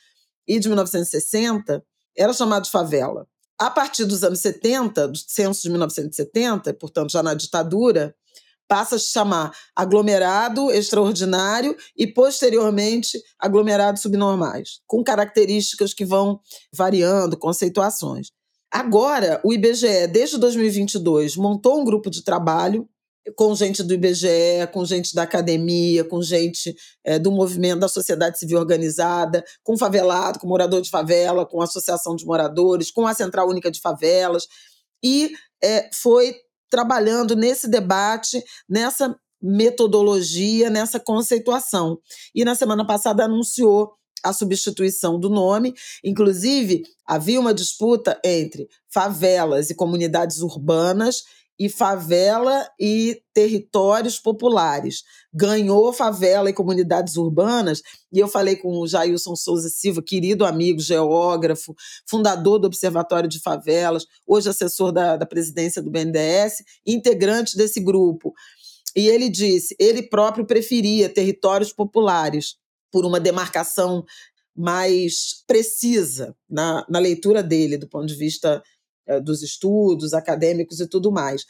[0.47, 1.85] e de 1960,
[2.17, 3.27] era chamado de favela.
[3.59, 8.15] A partir dos anos 70, do censo de 1970, portanto já na ditadura,
[8.67, 16.41] passa a se chamar aglomerado extraordinário e, posteriormente, aglomerado subnormais, com características que vão
[16.75, 18.33] variando, conceituações.
[18.73, 22.89] Agora, o IBGE, desde 2022, montou um grupo de trabalho
[23.37, 26.75] com gente do IBGE, com gente da academia, com gente
[27.05, 31.65] é, do movimento da sociedade civil organizada, com favelado, com morador de favela, com a
[31.65, 34.47] associação de moradores, com a Central Única de Favelas,
[35.05, 35.31] e
[35.63, 36.35] é, foi
[36.71, 41.99] trabalhando nesse debate, nessa metodologia, nessa conceituação.
[42.35, 43.93] E na semana passada anunciou
[44.25, 45.75] a substituição do nome.
[46.05, 51.25] Inclusive, havia uma disputa entre favelas e comunidades urbanas
[51.59, 55.05] e favela e territórios populares.
[55.33, 57.83] Ganhou favela e comunidades urbanas,
[58.13, 61.75] e eu falei com o Jailson Souza Silva, querido amigo, geógrafo,
[62.05, 68.33] fundador do Observatório de Favelas, hoje assessor da, da presidência do BNDES, integrante desse grupo.
[68.97, 72.57] E ele disse, ele próprio preferia territórios populares
[72.93, 74.05] por uma demarcação
[74.55, 78.63] mais precisa na, na leitura dele, do ponto de vista
[79.07, 81.47] eh, dos estudos acadêmicos e tudo mais.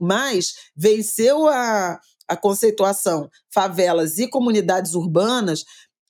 [0.00, 5.64] Mas venceu a, a conceituação favelas e comunidades urbanas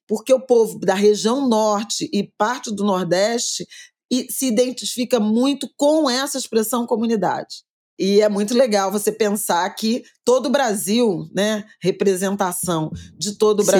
[0.09, 3.67] porque o povo da região norte e parte do nordeste
[4.11, 7.63] e se identifica muito com essa expressão comunidade.
[7.99, 13.65] E é muito legal você pensar que todo o Brasil, né, representação de todo o
[13.65, 13.71] Sim.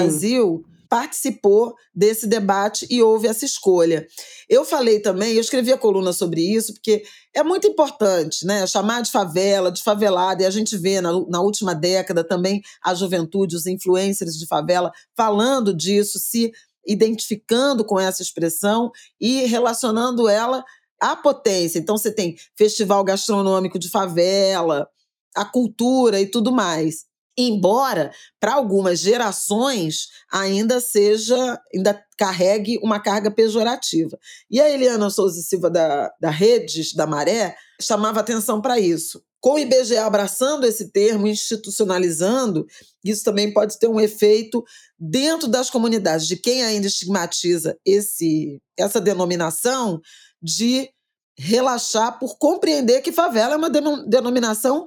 [0.89, 4.07] Participou desse debate e houve essa escolha.
[4.49, 7.03] Eu falei também, eu escrevi a coluna sobre isso, porque
[7.33, 8.65] é muito importante, né?
[8.65, 12.95] Chamar de favela, de favelada, e a gente vê na, na última década também a
[12.95, 16.51] juventude, os influencers de favela falando disso, se
[16.87, 18.91] identificando com essa expressão
[19.21, 20.65] e relacionando ela
[20.99, 21.77] à potência.
[21.77, 24.89] Então, você tem festival gastronômico de favela,
[25.35, 27.08] a cultura e tudo mais
[27.41, 34.17] embora para algumas gerações ainda seja, ainda carregue uma carga pejorativa.
[34.49, 39.23] E a Eliana Souza Silva da, da Redes da Maré chamava atenção para isso.
[39.39, 42.65] Com o IBGE abraçando esse termo, institucionalizando,
[43.05, 44.61] isso também pode ter um efeito
[44.99, 50.01] dentro das comunidades, de quem ainda estigmatiza esse, essa denominação,
[50.41, 50.89] de
[51.37, 54.85] relaxar por compreender que favela é uma denominação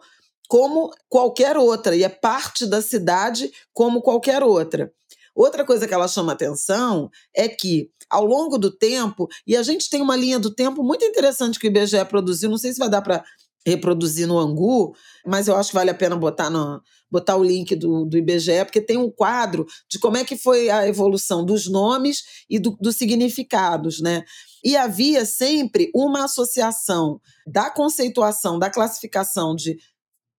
[0.52, 4.92] como qualquer outra, e é parte da cidade como qualquer outra.
[5.34, 9.88] Outra coisa que ela chama atenção é que, ao longo do tempo, e a gente
[9.88, 12.90] tem uma linha do tempo muito interessante que o IBGE produziu, não sei se vai
[12.90, 13.24] dar para
[13.66, 17.74] reproduzir no Angu, mas eu acho que vale a pena botar, no, botar o link
[17.74, 21.66] do, do IBGE, porque tem um quadro de como é que foi a evolução dos
[21.66, 24.22] nomes e do, dos significados, né?
[24.64, 29.76] E havia sempre uma associação da conceituação, da classificação de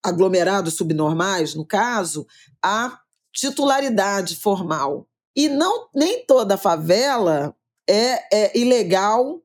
[0.03, 2.27] aglomerados subnormais, no caso,
[2.61, 2.99] a
[3.33, 5.07] titularidade formal.
[5.35, 7.55] E não nem toda favela
[7.89, 9.41] é, é ilegal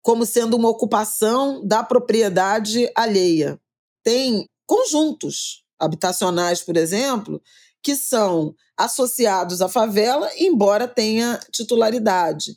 [0.00, 3.60] como sendo uma ocupação da propriedade alheia.
[4.04, 7.42] Tem conjuntos habitacionais, por exemplo,
[7.82, 12.56] que são associados à favela, embora tenha titularidade.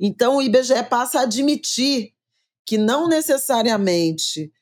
[0.00, 2.12] Então, o IBGE passa a admitir
[2.66, 4.52] que não necessariamente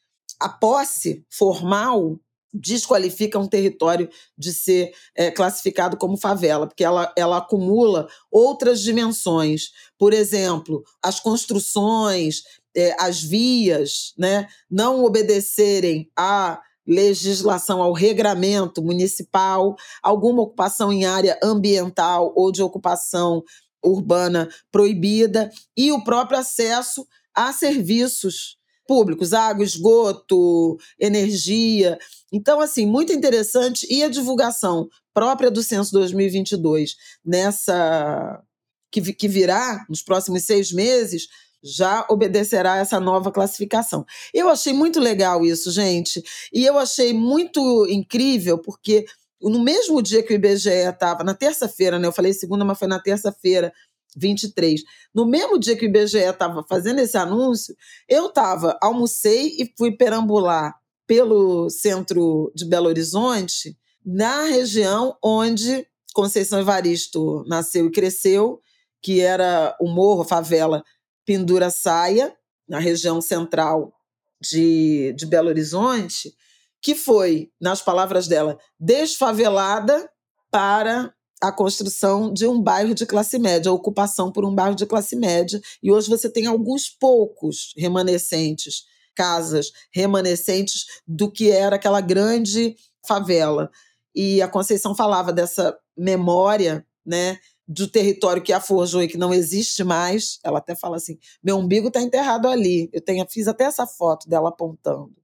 [0.40, 2.18] a posse formal
[2.60, 9.70] desqualifica um território de ser é, classificado como favela, porque ela, ela acumula outras dimensões.
[9.98, 12.42] Por exemplo, as construções,
[12.76, 21.38] é, as vias, né, não obedecerem à legislação, ao regramento municipal, alguma ocupação em área
[21.42, 23.42] ambiental ou de ocupação
[23.84, 28.56] urbana proibida, e o próprio acesso a serviços
[28.86, 31.98] públicos, água, esgoto, energia.
[32.32, 33.86] Então, assim, muito interessante.
[33.90, 38.42] E a divulgação própria do Censo 2022 nessa.
[38.90, 41.26] que, que virá nos próximos seis meses,
[41.62, 44.04] já obedecerá essa nova classificação.
[44.32, 46.22] Eu achei muito legal isso, gente,
[46.52, 49.04] e eu achei muito incrível, porque
[49.40, 52.06] no mesmo dia que o IBGE estava, na terça-feira, né?
[52.06, 53.72] Eu falei segunda, mas foi na terça-feira,
[54.16, 54.82] 23.
[55.14, 57.74] No mesmo dia que o IBGE estava fazendo esse anúncio,
[58.08, 60.74] eu estava, almocei e fui perambular
[61.06, 68.60] pelo centro de Belo Horizonte, na região onde Conceição Evaristo nasceu e cresceu,
[69.02, 70.82] que era o morro, a favela
[71.24, 72.34] Pendura Saia,
[72.68, 73.92] na região central
[74.40, 76.34] de, de Belo Horizonte,
[76.80, 80.08] que foi, nas palavras dela, desfavelada
[80.50, 81.12] para
[81.42, 85.14] a construção de um bairro de classe média, a ocupação por um bairro de classe
[85.16, 85.60] média.
[85.82, 88.84] E hoje você tem alguns poucos remanescentes,
[89.14, 92.76] casas remanescentes do que era aquela grande
[93.06, 93.70] favela.
[94.14, 97.38] E a Conceição falava dessa memória, né,
[97.68, 100.38] do território que a forjou e que não existe mais.
[100.42, 102.88] Ela até fala assim: meu umbigo está enterrado ali.
[102.92, 105.14] Eu tenho, fiz até essa foto dela apontando.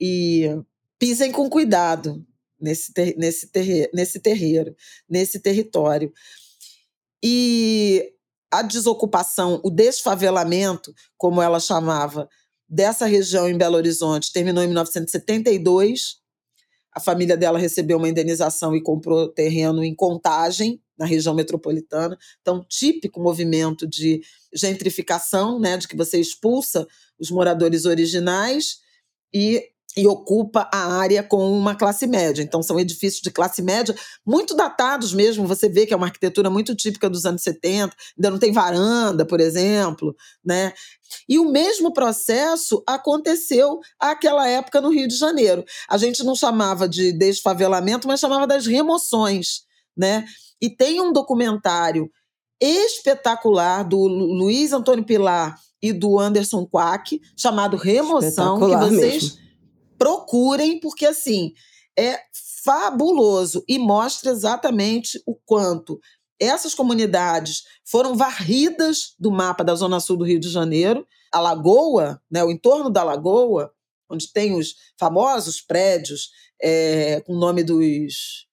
[0.00, 0.48] E
[0.98, 2.24] pisem com cuidado
[2.60, 4.76] nesse, ter, nesse, terreiro, nesse terreiro,
[5.08, 6.12] nesse território.
[7.22, 8.12] E
[8.50, 12.28] a desocupação, o desfavelamento, como ela chamava,
[12.68, 16.16] dessa região em Belo Horizonte, terminou em 1972.
[16.92, 22.18] A família dela recebeu uma indenização e comprou terreno em Contagem, na região metropolitana.
[22.40, 24.20] Então, típico movimento de
[24.52, 26.86] gentrificação, né, de que você expulsa
[27.18, 28.78] os moradores originais
[29.32, 32.40] e e ocupa a área com uma classe média.
[32.40, 33.92] Então, são edifícios de classe média,
[34.24, 35.44] muito datados mesmo.
[35.48, 39.26] Você vê que é uma arquitetura muito típica dos anos 70, ainda não tem varanda,
[39.26, 40.14] por exemplo.
[40.44, 40.72] Né?
[41.28, 45.64] E o mesmo processo aconteceu àquela época no Rio de Janeiro.
[45.90, 49.62] A gente não chamava de desfavelamento, mas chamava das remoções.
[49.96, 50.24] Né?
[50.62, 52.08] E tem um documentário
[52.60, 59.22] espetacular do Luiz Antônio Pilar e do Anderson Quack, chamado Remoção, que vocês.
[59.24, 59.47] Mesmo
[59.98, 61.52] procurem, porque assim,
[61.98, 62.18] é
[62.64, 65.98] fabuloso e mostra exatamente o quanto
[66.40, 71.06] essas comunidades foram varridas do mapa da Zona Sul do Rio de Janeiro.
[71.32, 73.72] A Lagoa, né, o entorno da Lagoa,
[74.08, 76.30] onde tem os famosos prédios
[76.62, 78.46] é, com o nome dos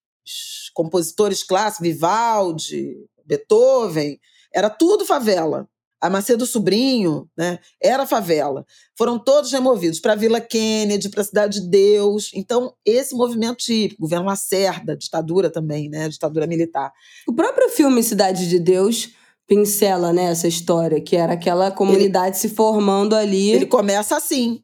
[0.73, 2.95] compositores clássicos, Vivaldi,
[3.25, 4.19] Beethoven,
[4.53, 5.69] era tudo favela
[6.01, 8.65] a Macedo Sobrinho, né, era favela.
[8.97, 12.31] Foram todos removidos para a Vila Kennedy, para a Cidade de Deus.
[12.33, 16.91] Então, esse movimento típico, governo Lacerda, ditadura também, né, ditadura militar.
[17.27, 19.09] O próprio filme Cidade de Deus
[19.47, 23.51] pincela né, essa história, que era aquela comunidade ele, se formando ali.
[23.51, 24.61] Ele começa assim.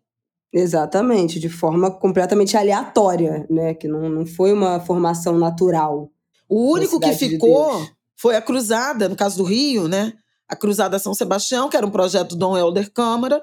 [0.53, 6.10] Exatamente, de forma completamente aleatória, né, que não, não foi uma formação natural.
[6.49, 7.91] O único que ficou de
[8.22, 10.14] foi a cruzada, no caso do Rio, né?
[10.52, 13.41] A Cruzada São Sebastião, que era um projeto do Dom Helder Câmara,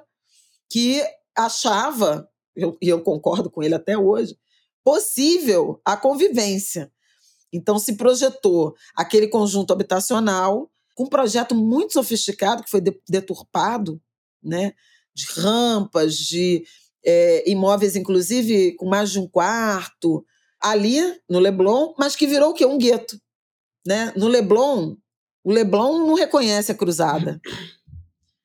[0.70, 1.02] que
[1.34, 4.36] achava, e eu, eu concordo com ele até hoje,
[4.84, 6.92] possível a convivência.
[7.50, 13.98] Então se projetou aquele conjunto habitacional com um projeto muito sofisticado que foi deturpado,
[14.42, 14.74] né,
[15.14, 16.62] de rampas, de
[17.02, 20.22] é, imóveis inclusive com mais de um quarto
[20.60, 22.66] ali no Leblon, mas que virou o quê?
[22.66, 23.18] Um gueto,
[23.86, 24.12] né?
[24.14, 24.96] No Leblon
[25.48, 27.40] o Leblon não reconhece a cruzada.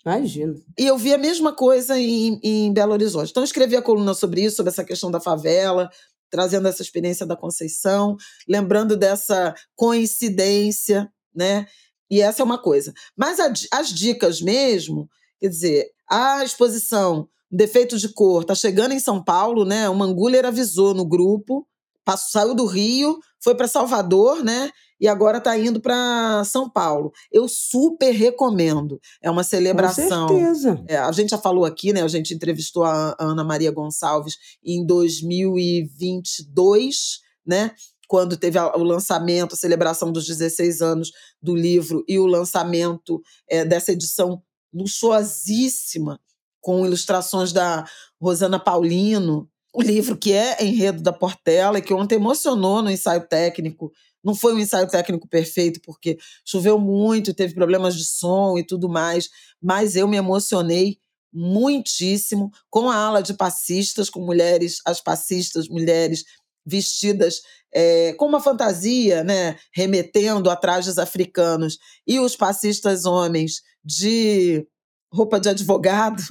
[0.05, 0.55] Imagino.
[0.79, 3.29] E eu vi a mesma coisa em, em Belo Horizonte.
[3.29, 5.89] Então, eu escrevi a coluna sobre isso, sobre essa questão da favela,
[6.31, 8.15] trazendo essa experiência da Conceição,
[8.47, 11.67] lembrando dessa coincidência, né?
[12.09, 12.93] E essa é uma coisa.
[13.17, 15.09] Mas a, as dicas mesmo,
[15.41, 19.89] quer dizer, a exposição Defeito de Cor está chegando em São Paulo, né?
[19.89, 21.67] O Manguler avisou no grupo,
[22.05, 24.69] passou, saiu do Rio, foi para Salvador, né?
[25.03, 27.11] e agora está indo para São Paulo.
[27.29, 29.01] Eu super recomendo.
[29.21, 30.27] É uma celebração.
[30.27, 30.81] Com certeza.
[30.87, 32.01] É, a gente já falou aqui, né?
[32.01, 37.75] A gente entrevistou a Ana Maria Gonçalves em 2022, né?
[38.07, 41.11] Quando teve o lançamento, a celebração dos 16 anos
[41.41, 44.41] do livro e o lançamento é, dessa edição
[44.73, 46.17] luxuosíssima,
[46.61, 47.83] com ilustrações da
[48.21, 53.91] Rosana Paulino, o livro que é enredo da Portela que ontem emocionou no ensaio técnico.
[54.23, 58.87] Não foi um ensaio técnico perfeito, porque choveu muito, teve problemas de som e tudo
[58.87, 59.29] mais,
[59.61, 60.97] mas eu me emocionei
[61.33, 66.23] muitíssimo com a ala de passistas, com mulheres, as passistas, mulheres
[66.65, 67.41] vestidas
[67.73, 71.77] é, com uma fantasia, né, remetendo a trajes africanos,
[72.07, 74.65] e os passistas homens de
[75.11, 76.23] roupa de advogado,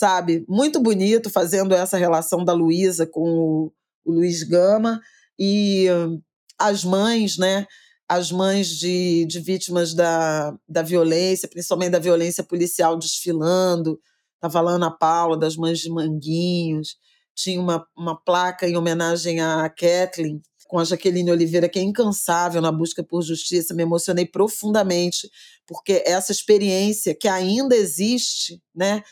[0.00, 0.46] sabe?
[0.48, 3.72] Muito bonito, fazendo essa relação da Luísa com o,
[4.02, 4.98] o Luiz Gama.
[5.38, 5.88] E
[6.58, 7.66] as mães, né?
[8.08, 14.00] As mães de, de vítimas da, da violência, principalmente da violência policial, desfilando.
[14.36, 16.96] Estava lá Ana Paula, das mães de Manguinhos.
[17.34, 22.62] Tinha uma, uma placa em homenagem a Kathleen, com a Jaqueline Oliveira, que é incansável
[22.62, 23.74] na busca por justiça.
[23.74, 25.28] Me emocionei profundamente,
[25.66, 29.02] porque essa experiência que ainda existe, né,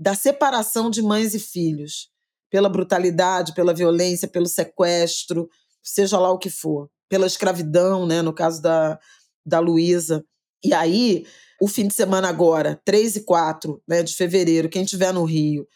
[0.00, 2.08] da separação de mães e filhos,
[2.48, 5.46] pela brutalidade, pela violência, pelo sequestro,
[5.82, 8.98] seja lá o que for, pela escravidão, né, no caso da,
[9.44, 10.24] da Luísa.
[10.64, 11.26] E aí,
[11.60, 15.68] o fim de semana agora, 3 e 4 né, de fevereiro, quem estiver no Rio,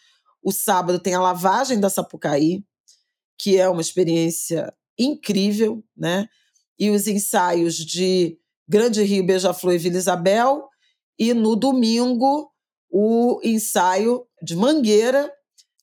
[0.42, 2.64] o sábado tem a lavagem da Sapucaí,
[3.38, 6.26] que é uma experiência incrível, né?
[6.78, 10.68] E os ensaios de Grande Rio, Beija-Flor e Vila Isabel.
[11.18, 12.53] E no domingo,
[12.96, 15.28] o ensaio de Mangueira,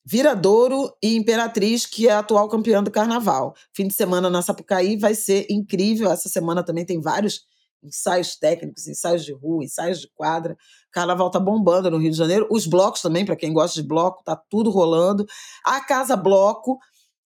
[0.05, 3.53] Viradouro e Imperatriz, que é a atual campeã do carnaval.
[3.75, 6.09] Fim de semana na Sapucaí vai ser incrível.
[6.09, 7.41] Essa semana também tem vários
[7.83, 10.55] ensaios técnicos, ensaios de rua, ensaios de quadra.
[10.89, 12.47] Carnaval tá bombando no Rio de Janeiro.
[12.49, 15.25] Os blocos também, para quem gosta de bloco, tá tudo rolando.
[15.65, 16.79] A Casa Bloco,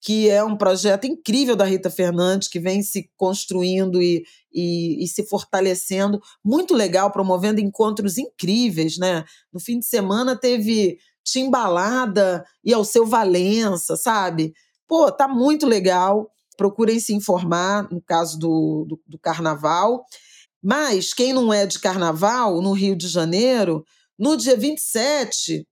[0.06, 4.24] que é um projeto incrível da Rita Fernandes, que vem se construindo e,
[4.54, 6.22] e, e, se fortalecendo.
[6.44, 9.26] Muito legal, promovendo encontros incríveis, né?
[9.52, 14.54] No fim de semana teve Timbalada e ao seu Valença, sabe?
[14.88, 16.30] Pô, tá muito legal.
[16.56, 20.06] Procurem se informar no caso do, do, do carnaval.
[20.62, 23.84] Mas quem não é de carnaval, no Rio de Janeiro,
[24.20, 25.68] no dia 27,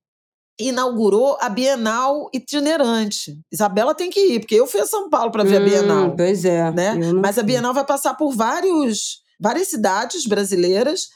[0.60, 3.40] inaugurou a Bienal itinerante.
[3.52, 6.16] Isabela tem que ir, porque eu fui a São Paulo para ver hum, a Bienal.
[6.16, 6.72] Pois é.
[6.72, 6.96] Né?
[7.14, 11.10] Mas a Bienal vai passar por vários, várias cidades brasileiras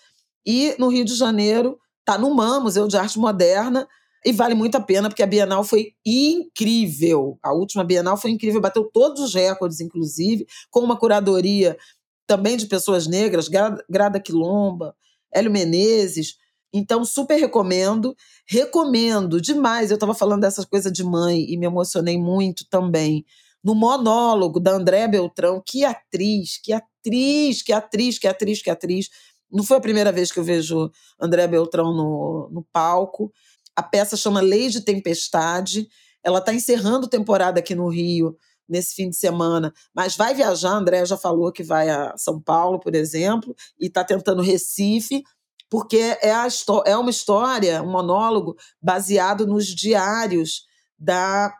[0.45, 3.85] e no Rio de Janeiro tá no MAM, Museu de Arte Moderna,
[4.25, 7.37] e vale muito a pena, porque a Bienal foi incrível.
[7.43, 11.77] A última Bienal foi incrível, bateu todos os recordes, inclusive, com uma curadoria
[12.25, 13.49] também de pessoas negras,
[13.89, 14.95] Grada Quilomba,
[15.33, 16.35] Hélio Menezes.
[16.73, 18.15] Então, super recomendo.
[18.47, 19.89] Recomendo demais.
[19.89, 23.25] Eu estava falando dessas coisas de mãe e me emocionei muito também.
[23.63, 29.09] No monólogo da Andréa Beltrão, que atriz, que atriz, que atriz, que atriz, que atriz.
[29.51, 33.31] Não foi a primeira vez que eu vejo Andréa Beltrão no, no palco.
[33.75, 35.87] A peça chama Lei de Tempestade.
[36.23, 38.37] Ela está encerrando temporada aqui no Rio
[38.67, 40.71] nesse fim de semana, mas vai viajar.
[40.71, 45.23] André já falou que vai a São Paulo, por exemplo, e está tentando Recife,
[45.69, 46.47] porque é, a,
[46.85, 50.63] é uma história, um monólogo baseado nos diários
[50.97, 51.53] da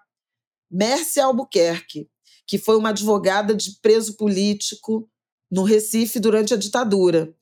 [0.70, 2.10] Mércia Albuquerque,
[2.46, 5.10] que foi uma advogada de preso político
[5.52, 7.34] no Recife durante a ditadura.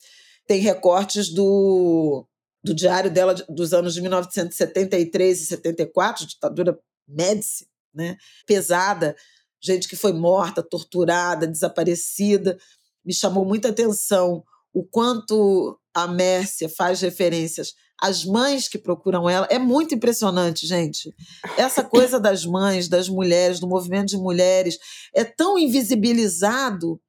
[0.47, 2.27] Tem recortes do
[2.63, 8.17] do diário dela dos anos de 1973 e 74, ditadura Médici, né?
[8.47, 9.15] pesada,
[9.61, 12.57] gente que foi morta, torturada, desaparecida.
[13.05, 14.43] Me chamou muita atenção
[14.75, 19.47] o quanto a Mércia faz referências às mães que procuram ela.
[19.49, 21.15] É muito impressionante, gente.
[21.57, 24.77] Essa coisa das mães, das mulheres, do movimento de mulheres,
[25.13, 26.99] é tão invisibilizado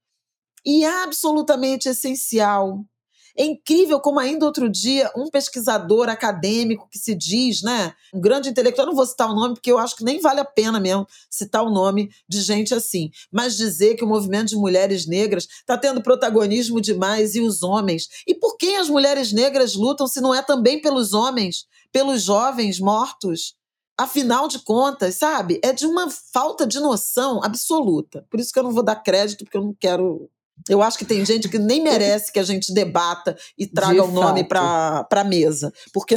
[0.65, 2.85] e absolutamente essencial
[3.37, 8.49] é incrível como ainda outro dia um pesquisador acadêmico que se diz, né, um grande
[8.49, 11.07] intelectual, não vou citar o nome porque eu acho que nem vale a pena mesmo
[11.31, 15.77] citar o nome de gente assim, mas dizer que o movimento de mulheres negras está
[15.77, 18.09] tendo protagonismo demais e os homens.
[18.27, 22.81] E por quem as mulheres negras lutam se não é também pelos homens, pelos jovens
[22.81, 23.55] mortos?
[23.99, 25.59] Afinal de contas, sabe?
[25.65, 28.27] É de uma falta de noção absoluta.
[28.31, 30.29] Por isso que eu não vou dar crédito, porque eu não quero
[30.69, 34.11] eu acho que tem gente que nem merece que a gente debata e traga o
[34.11, 35.73] nome para a mesa.
[35.93, 36.17] Porque,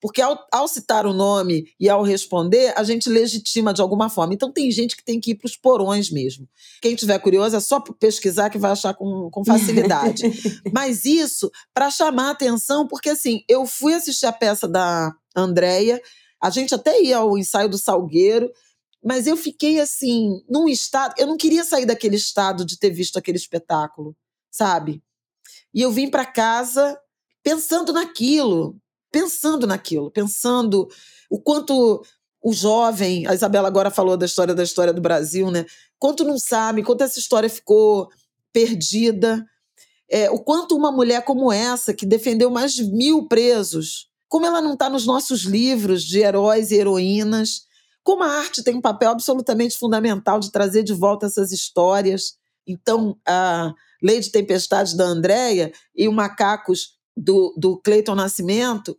[0.00, 4.34] porque ao, ao, citar o nome e ao responder, a gente legitima de alguma forma.
[4.34, 6.46] Então tem gente que tem que ir para os porões mesmo.
[6.82, 10.22] Quem tiver curioso é só pesquisar que vai achar com, com facilidade.
[10.72, 16.00] Mas isso para chamar a atenção, porque assim, eu fui assistir a peça da Andréia,
[16.42, 18.50] a gente até ia ao ensaio do Salgueiro,
[19.04, 21.14] mas eu fiquei assim, num estado.
[21.18, 24.16] Eu não queria sair daquele estado de ter visto aquele espetáculo,
[24.50, 25.02] sabe?
[25.72, 26.98] E eu vim para casa
[27.42, 28.76] pensando naquilo,
[29.10, 30.88] pensando naquilo, pensando
[31.30, 32.02] o quanto
[32.42, 35.66] o jovem, a Isabela agora falou da história da história do Brasil, né?
[35.98, 38.08] Quanto não sabe, quanto essa história ficou
[38.52, 39.44] perdida,
[40.10, 44.60] é, o quanto uma mulher como essa, que defendeu mais de mil presos, como ela
[44.60, 47.67] não está nos nossos livros de heróis e heroínas,
[48.08, 52.38] como a arte tem um papel absolutamente fundamental de trazer de volta essas histórias.
[52.66, 58.96] Então, a Lei de Tempestade da Andréia e o Macacos do, do Cleiton Nascimento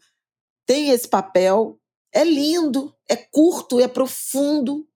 [0.63, 1.79] tem esse papel.
[2.13, 4.87] É lindo, é curto, é profundo.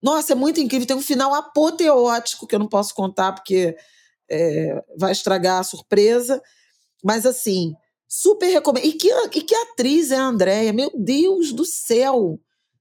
[0.00, 0.86] Nossa, é muito incrível.
[0.86, 3.76] Tem um final apoteótico que eu não posso contar porque
[4.30, 6.40] é, vai estragar a surpresa.
[7.02, 7.74] Mas, assim,
[8.06, 8.84] super recomendo.
[8.84, 10.72] E que, e que atriz é a Andréia?
[10.72, 12.38] Meu Deus do céu!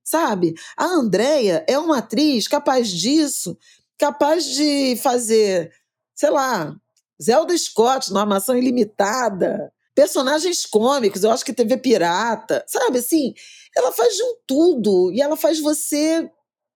[0.09, 0.55] Sabe?
[0.75, 3.55] A Andrea é uma atriz capaz disso,
[3.97, 5.71] capaz de fazer,
[6.15, 6.75] sei lá,
[7.21, 13.33] Zelda Scott numa Armação Ilimitada, personagens cômicos, eu acho que TV Pirata, sabe assim?
[13.75, 16.29] Ela faz de um tudo e ela faz você,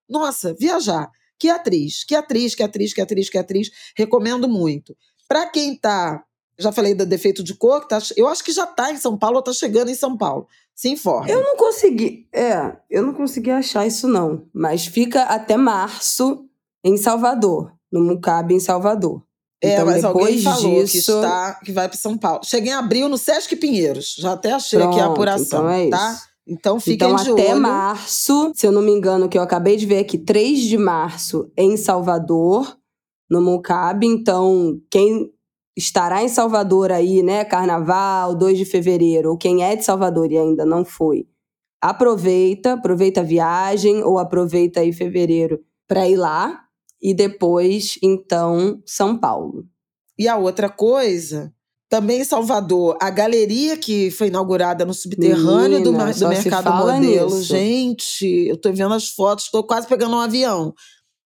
[0.08, 1.10] nossa, viajar.
[1.40, 3.72] Que atriz, que atriz, que atriz, que atriz, que atriz.
[3.98, 4.96] Recomendo muito.
[5.28, 6.24] Para quem tá
[6.58, 9.38] já falei do defeito de cor, tá, eu acho que já está em São Paulo
[9.38, 10.48] ou está chegando em São Paulo.
[10.76, 11.30] Se informa.
[11.30, 16.46] Eu não consegui, é, eu não consegui achar isso não, mas fica até março
[16.84, 19.22] em Salvador, no Mucabe em Salvador.
[19.64, 20.92] É, então, mas depois alguém disso...
[20.92, 22.42] que, está, que vai para São Paulo.
[22.44, 24.16] Cheguei em abril no Sesc Pinheiros.
[24.18, 26.22] Já até achei Pronto, aqui a apuração, então é tá?
[26.46, 27.62] Então fiquem então, de até olho.
[27.62, 31.50] março, se eu não me engano, que eu acabei de ver aqui, 3 de março
[31.56, 32.78] em Salvador,
[33.30, 34.06] no Mucab.
[34.06, 35.32] Então, quem
[35.76, 40.38] estará em Salvador aí, né, carnaval, 2 de fevereiro, ou quem é de Salvador e
[40.38, 41.28] ainda não foi,
[41.82, 46.64] aproveita, aproveita a viagem ou aproveita aí fevereiro para ir lá
[47.02, 49.66] e depois, então, São Paulo.
[50.18, 51.54] E a outra coisa,
[51.90, 57.26] também em Salvador, a galeria que foi inaugurada no subterrâneo Menina, do, do Mercado Modelo.
[57.26, 57.44] nisso.
[57.44, 60.74] Gente, eu tô vendo as fotos, estou quase pegando um avião.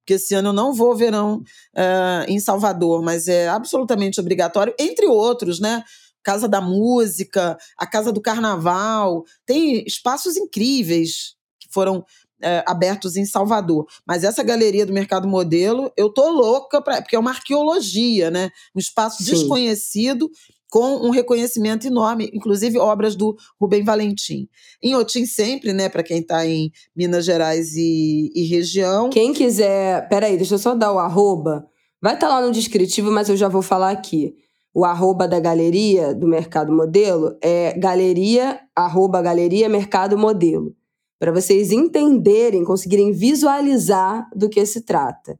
[0.08, 1.44] Porque esse ano eu não vou verão
[1.76, 5.84] eh, em Salvador, mas é absolutamente obrigatório, entre outros, né?
[6.24, 9.26] Casa da Música, a Casa do Carnaval.
[9.46, 12.06] Tem espaços incríveis que foram
[12.42, 13.86] eh, abertos em Salvador.
[14.08, 18.50] Mas essa galeria do Mercado Modelo, eu tô louca, pra, porque é uma arqueologia, né?
[18.74, 19.32] Um espaço Sim.
[19.32, 20.32] desconhecido
[20.70, 24.48] com um reconhecimento enorme, inclusive obras do Rubem Valentim.
[24.82, 29.10] Em Otim sempre, né, para quem está em Minas Gerais e, e região.
[29.10, 30.08] Quem quiser.
[30.10, 31.66] Peraí, deixa eu só dar o arroba.
[32.02, 34.36] Vai estar lá no descritivo, mas eu já vou falar aqui.
[34.74, 40.76] O arroba da galeria do Mercado Modelo é galeria, arroba galeria Mercado Modelo.
[41.20, 45.40] Para vocês entenderem, conseguirem visualizar do que se trata.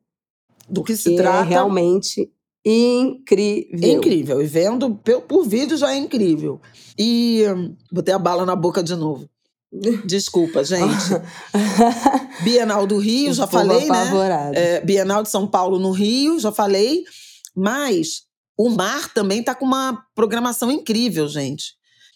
[0.68, 1.46] Do que se Porque trata.
[1.46, 2.32] É realmente
[2.70, 3.90] incrível.
[3.90, 4.42] Incrível.
[4.42, 6.62] E vendo por, por vídeo já é incrível.
[6.98, 9.30] E hum, botei a bala na boca de novo.
[10.06, 10.82] Desculpa, gente.
[12.44, 14.02] Bienal do Rio, já falei, né?
[14.02, 14.58] apavorado.
[14.58, 17.04] É, Bienal de São Paulo no Rio, já falei.
[17.56, 18.24] Mas
[18.58, 21.76] o mar também tá com uma programação incrível, gente.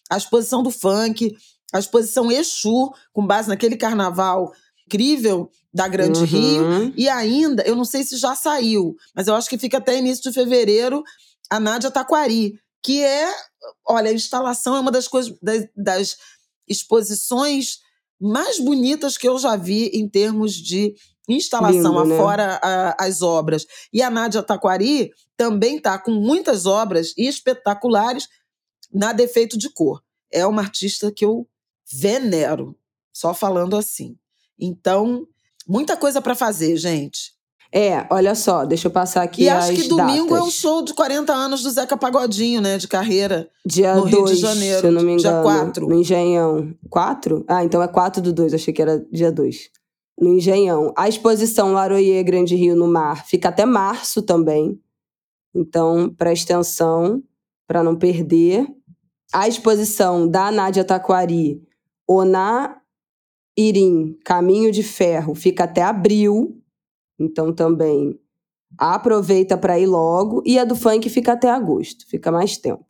[0.09, 1.35] A exposição do funk,
[1.73, 4.51] a exposição Exu, com base naquele carnaval
[4.85, 6.63] incrível da Grande Rio.
[6.63, 6.93] Uhum.
[6.97, 10.23] E ainda, eu não sei se já saiu, mas eu acho que fica até início
[10.23, 11.03] de fevereiro,
[11.49, 13.31] a Nádia Taquari, que é,
[13.87, 16.17] olha, a instalação é uma das coisas, das, das
[16.67, 17.79] exposições
[18.19, 20.93] mais bonitas que eu já vi em termos de
[21.27, 22.15] instalação, Lindo, né?
[22.15, 23.65] afora a- as obras.
[23.93, 28.27] E a Nádia Taquari também está com muitas obras espetaculares
[28.93, 30.01] na Defeito de Cor.
[30.31, 31.47] É uma artista que eu
[31.91, 32.77] venero,
[33.13, 34.17] só falando assim.
[34.59, 35.25] Então,
[35.67, 37.31] muita coisa para fazer, gente.
[37.73, 40.53] É, olha só, deixa eu passar aqui E acho que domingo é o datas.
[40.55, 42.77] show de 40 anos do Zeca Pagodinho, né?
[42.77, 43.47] De carreira.
[43.65, 45.43] Dia no Rio de 2, Janeiro, se eu não me dia engano.
[45.43, 45.87] quatro.
[45.87, 46.73] No Engenhão.
[46.89, 47.45] 4?
[47.47, 49.69] Ah, então é 4 do 2, achei que era dia 2.
[50.19, 50.93] No Engenhão.
[50.97, 54.77] A exposição Laroyer Grande Rio no Mar fica até março também.
[55.55, 57.23] Então, presta atenção
[57.65, 58.67] para não perder.
[59.31, 61.61] A exposição da Nádia Taquari,
[62.05, 62.80] Oná
[63.57, 66.57] Irim, Caminho de Ferro, fica até abril.
[67.19, 68.19] Então também
[68.77, 70.41] aproveita para ir logo.
[70.45, 72.85] E a do funk fica até agosto, fica mais tempo.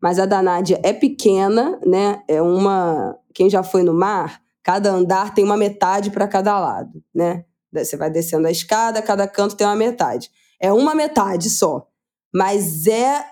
[0.00, 2.22] Mas a da Nádia é pequena, né?
[2.28, 3.18] É uma.
[3.34, 7.44] Quem já foi no mar, cada andar tem uma metade para cada lado, né?
[7.72, 10.30] Você vai descendo a escada, cada canto tem uma metade.
[10.60, 11.86] É uma metade só.
[12.34, 13.24] Mas é.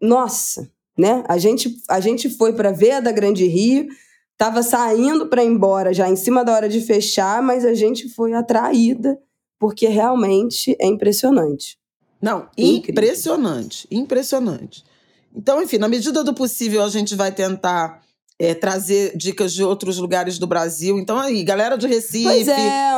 [0.00, 1.24] Nossa, né?
[1.28, 3.88] A gente, a gente foi para ver a da Grande Rio,
[4.38, 8.08] tava saindo para ir embora já em cima da hora de fechar, mas a gente
[8.08, 9.18] foi atraída,
[9.58, 11.76] porque realmente é impressionante.
[12.22, 12.90] Não, Incrível.
[12.90, 14.84] impressionante, impressionante.
[15.34, 18.00] Então, enfim, na medida do possível, a gente vai tentar
[18.38, 20.98] é, trazer dicas de outros lugares do Brasil.
[20.98, 22.92] Então, aí, galera de Recife, Pois é,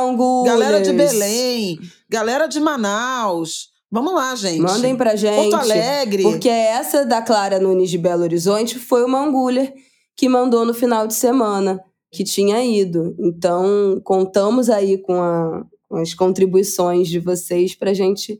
[0.45, 3.69] galera de Belém, galera de Manaus.
[3.91, 4.61] Vamos lá, gente.
[4.61, 5.35] Mandem pra gente.
[5.35, 6.23] Porto Alegre.
[6.23, 9.73] Porque essa da Clara Nunes de Belo Horizonte foi uma angulha
[10.21, 13.15] que mandou no final de semana, que tinha ido.
[13.19, 18.39] Então, contamos aí com, a- com as contribuições de vocês pra gente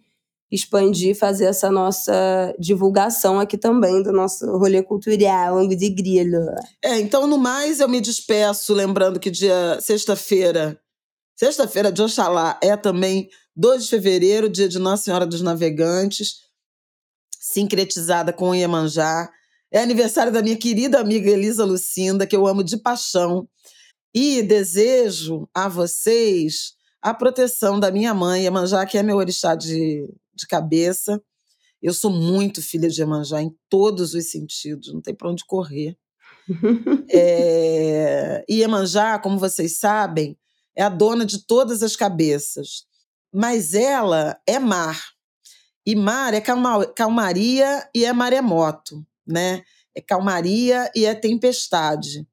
[0.51, 6.37] expandir e fazer essa nossa divulgação aqui também do nosso rolê cultural, Angu de Grilo.
[6.85, 10.79] É, então, no mais, eu me despeço, lembrando que dia sexta-feira,
[11.35, 16.41] sexta-feira de Oxalá é também 2 de fevereiro, dia de Nossa Senhora dos Navegantes,
[17.39, 19.27] sincretizada com o Iemanjá.
[19.71, 23.47] É aniversário da minha querida amiga Elisa Lucinda, que eu amo de paixão.
[24.13, 30.05] E desejo a vocês a proteção da minha mãe, Iemanjá, que é meu orixá de,
[30.35, 31.21] de cabeça.
[31.81, 35.97] Eu sou muito filha de Iemanjá em todos os sentidos, não tem para onde correr.
[37.09, 40.37] É, Iemanjá, como vocês sabem,
[40.75, 42.85] é a dona de todas as cabeças.
[43.33, 44.99] Mas ela é mar.
[45.85, 49.63] E mar é calma- calmaria e é maremoto, né?
[49.95, 52.25] É calmaria e é tempestade.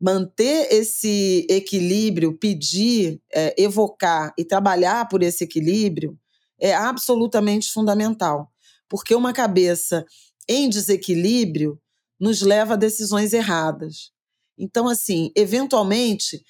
[0.00, 6.18] Manter esse equilíbrio, pedir, é, evocar e trabalhar por esse equilíbrio
[6.58, 8.50] é absolutamente fundamental.
[8.88, 10.04] Porque uma cabeça
[10.48, 11.80] em desequilíbrio
[12.18, 14.10] nos leva a decisões erradas.
[14.58, 16.42] Então, assim, eventualmente,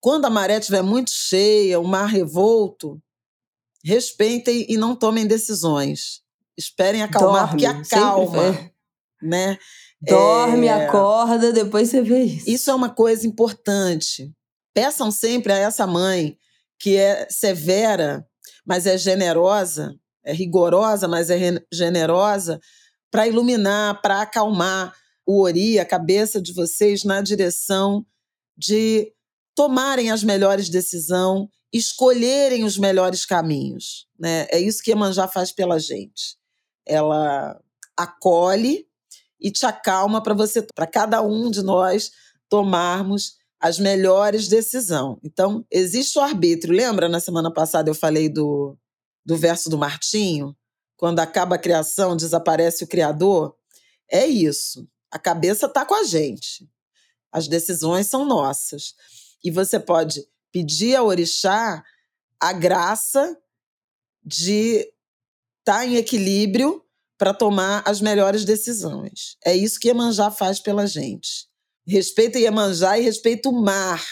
[0.00, 3.00] quando a maré estiver muito cheia, o mar revolto,
[3.84, 6.22] respeitem e não tomem decisões.
[6.56, 8.72] Esperem acalmar, Dorme, porque acalma.
[9.22, 9.58] Né?
[10.00, 10.86] Dorme, é...
[10.86, 12.48] acorda, depois você vê isso.
[12.48, 14.32] Isso é uma coisa importante.
[14.72, 16.38] Peçam sempre a essa mãe
[16.78, 18.26] que é severa,
[18.64, 21.38] mas é generosa, é rigorosa, mas é
[21.72, 22.60] generosa,
[23.10, 24.94] para iluminar, para acalmar
[25.26, 28.06] o ori, a cabeça de vocês na direção
[28.56, 29.12] de
[29.54, 34.06] tomarem as melhores decisões, escolherem os melhores caminhos.
[34.18, 34.46] Né?
[34.50, 36.38] É isso que Emanjá faz pela gente.
[36.86, 37.60] Ela
[37.96, 38.87] acolhe
[39.40, 42.10] e te acalma para você, para cada um de nós
[42.48, 45.18] tomarmos as melhores decisões.
[45.22, 46.74] Então, existe o arbítrio.
[46.74, 48.76] Lembra na semana passada eu falei do,
[49.24, 50.56] do verso do Martinho?
[50.96, 53.54] Quando acaba a criação, desaparece o Criador?
[54.10, 54.88] É isso.
[55.10, 56.68] A cabeça está com a gente.
[57.32, 58.94] As decisões são nossas.
[59.44, 61.84] E você pode pedir ao orixá
[62.40, 63.36] a graça
[64.24, 64.78] de
[65.60, 66.82] estar tá em equilíbrio
[67.18, 69.36] para tomar as melhores decisões.
[69.44, 71.48] É isso que Iemanjá faz pela gente.
[71.86, 74.04] Respeita Iemanjá e respeita o mar.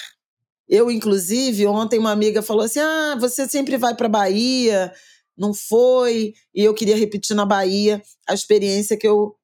[0.68, 4.92] Eu, inclusive, ontem uma amiga falou assim: ah, você sempre vai para Bahia,
[5.38, 6.34] não foi?
[6.52, 9.36] E eu queria repetir na Bahia a experiência que eu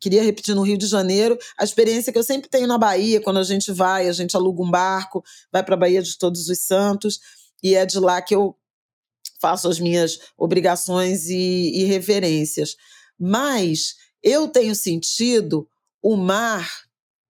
[0.00, 3.38] queria repetir no Rio de Janeiro, a experiência que eu sempre tenho na Bahia, quando
[3.38, 5.22] a gente vai, a gente aluga um barco,
[5.52, 7.18] vai para a Bahia de Todos os Santos,
[7.62, 8.56] e é de lá que eu
[9.40, 12.76] faço as minhas obrigações e, e reverências.
[13.18, 15.68] Mas eu tenho sentido
[16.02, 16.68] o mar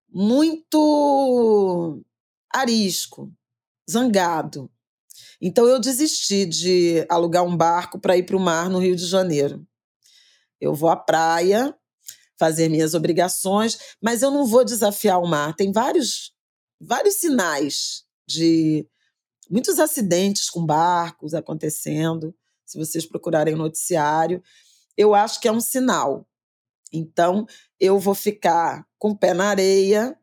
[0.09, 2.03] muito
[2.53, 3.31] arisco,
[3.89, 4.69] zangado.
[5.41, 9.05] Então eu desisti de alugar um barco para ir para o mar no Rio de
[9.05, 9.65] Janeiro.
[10.59, 11.75] Eu vou à praia,
[12.37, 15.55] fazer minhas obrigações, mas eu não vou desafiar o mar.
[15.55, 16.33] Tem vários,
[16.79, 18.87] vários sinais de
[19.49, 22.35] muitos acidentes com barcos acontecendo.
[22.65, 24.41] Se vocês procurarem o noticiário,
[24.95, 26.27] eu acho que é um sinal.
[26.91, 27.45] Então,
[27.79, 30.17] eu vou ficar com o pé na areia,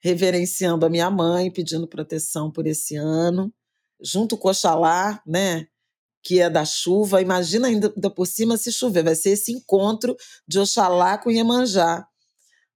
[0.00, 3.52] reverenciando a minha mãe, pedindo proteção por esse ano,
[4.00, 5.66] junto com Oxalá, né?
[6.24, 7.20] que é da chuva.
[7.20, 9.04] Imagina ainda, por cima se chover.
[9.04, 10.16] Vai ser esse encontro
[10.48, 12.06] de Oxalá com Iemanjá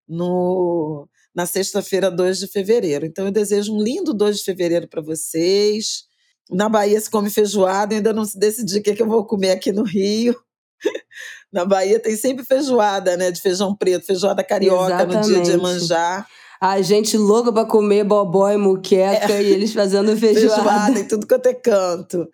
[0.06, 1.08] no,
[1.38, 3.06] na sexta-feira, 2 de fevereiro.
[3.06, 6.02] Então, eu desejo um lindo 2 de fevereiro para vocês.
[6.50, 9.24] Na Bahia se come feijoada, ainda não se decidi o que, é que eu vou
[9.24, 10.34] comer aqui no Rio.
[11.52, 13.30] Na Bahia tem sempre feijoada, né?
[13.30, 15.28] De feijão preto, feijoada carioca Exatamente.
[15.28, 16.26] no dia de Iemanjá.
[16.60, 19.40] A gente louca para comer bobó e muqueca é.
[19.40, 20.56] e eles fazendo feijoada.
[20.56, 22.28] Feijoada em tudo quanto é canto.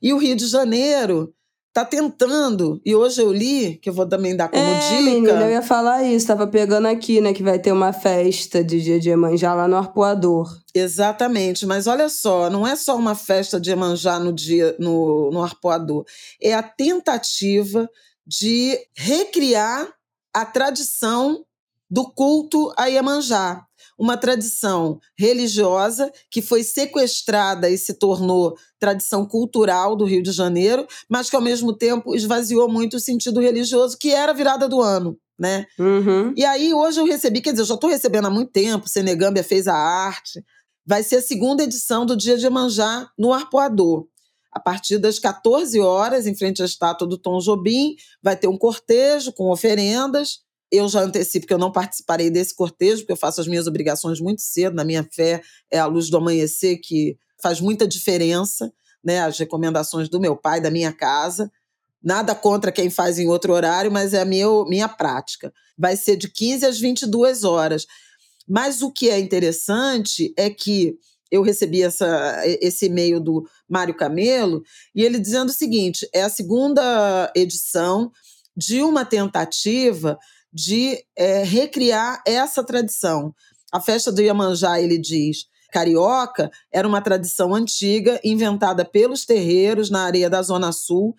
[0.00, 1.34] E o Rio de Janeiro
[1.70, 5.02] está tentando, e hoje eu li, que eu vou também dar como é, dica.
[5.02, 8.82] Menina, eu ia falar isso, estava pegando aqui, né, que vai ter uma festa de
[8.82, 10.48] dia de Iemanjá lá no Arpoador.
[10.74, 15.42] Exatamente, mas olha só, não é só uma festa de Iemanjá no dia no, no
[15.42, 16.04] Arpoador,
[16.42, 17.88] é a tentativa
[18.26, 19.88] de recriar
[20.34, 21.44] a tradição
[21.88, 23.64] do culto a Iemanjá
[24.00, 30.86] uma tradição religiosa que foi sequestrada e se tornou tradição cultural do Rio de Janeiro,
[31.06, 34.80] mas que ao mesmo tempo esvaziou muito o sentido religioso, que era a virada do
[34.80, 35.18] ano.
[35.38, 35.66] Né?
[35.78, 36.32] Uhum.
[36.34, 39.44] E aí hoje eu recebi, quer dizer, eu já estou recebendo há muito tempo, Senegâmbia
[39.44, 40.42] fez a arte,
[40.86, 44.06] vai ser a segunda edição do Dia de Manjá no Arpoador.
[44.50, 48.56] A partir das 14 horas, em frente à estátua do Tom Jobim, vai ter um
[48.56, 50.40] cortejo com oferendas
[50.70, 54.20] eu já antecipo que eu não participarei desse cortejo, porque eu faço as minhas obrigações
[54.20, 54.76] muito cedo.
[54.76, 58.72] Na minha fé, é a luz do amanhecer que faz muita diferença,
[59.04, 59.20] né?
[59.20, 61.50] As recomendações do meu pai, da minha casa.
[62.02, 65.52] Nada contra quem faz em outro horário, mas é a minha, minha prática.
[65.76, 67.86] Vai ser de 15 às 22 horas.
[68.48, 70.96] Mas o que é interessante é que
[71.30, 74.62] eu recebi essa, esse e-mail do Mário Camelo
[74.94, 78.10] e ele dizendo o seguinte: é a segunda edição
[78.56, 80.18] de uma tentativa
[80.52, 83.34] de é, recriar essa tradição.
[83.72, 90.02] A festa do Iemanjá, ele diz, carioca, era uma tradição antiga, inventada pelos terreiros na
[90.02, 91.14] areia da Zona Sul,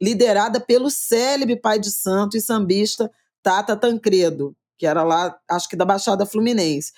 [0.00, 3.10] liderada pelo célebre pai de santo e sambista
[3.42, 6.92] Tata Tancredo, que era lá, acho que da Baixada Fluminense.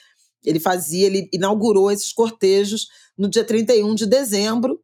[0.44, 2.86] Ele fazia, ele inaugurou esses cortejos
[3.16, 4.80] no dia 31 de dezembro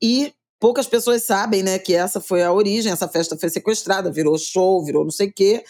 [0.00, 4.38] e poucas pessoas sabem, né, que essa foi a origem, essa festa foi sequestrada, virou
[4.38, 5.64] show, virou não sei o quê.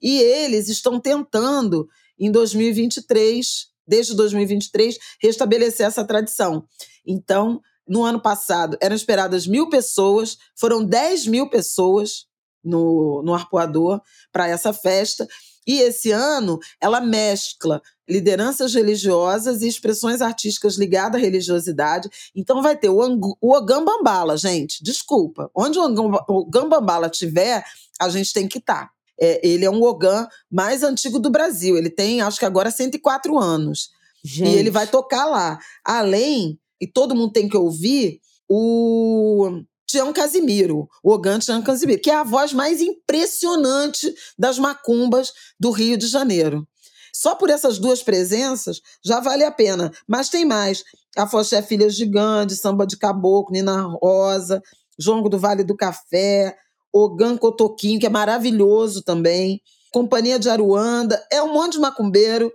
[0.00, 1.88] E eles estão tentando,
[2.18, 6.64] em 2023, desde 2023, restabelecer essa tradição.
[7.06, 12.26] Então, no ano passado, eram esperadas mil pessoas, foram 10 mil pessoas
[12.62, 14.00] no, no Arpoador
[14.30, 15.26] para essa festa.
[15.66, 22.08] E esse ano ela mescla lideranças religiosas e expressões artísticas ligadas à religiosidade.
[22.34, 25.50] Então vai ter o, o Ogambambala, gente, desculpa.
[25.54, 25.84] Onde o
[26.28, 27.64] Ogambambala tiver,
[28.00, 28.90] a gente tem que estar.
[29.20, 31.76] É, ele é um Ogam mais antigo do Brasil.
[31.76, 33.90] Ele tem, acho que agora, 104 anos.
[34.24, 34.50] Gente.
[34.50, 35.58] E ele vai tocar lá.
[35.84, 42.10] Além, e todo mundo tem que ouvir, o Tião Casimiro, o Ogan Tião Casimiro, que
[42.10, 46.66] é a voz mais impressionante das macumbas do Rio de Janeiro.
[47.12, 49.90] Só por essas duas presenças já vale a pena.
[50.06, 50.84] Mas tem mais.
[51.16, 54.62] A Foché Filha Gigante, Samba de Caboclo, Nina Rosa,
[54.98, 56.56] Jongo do Vale do Café,
[56.92, 59.60] Ogan Cotoquinho, que é maravilhoso também.
[59.92, 61.22] Companhia de Aruanda.
[61.32, 62.52] É um monte de macumbeiro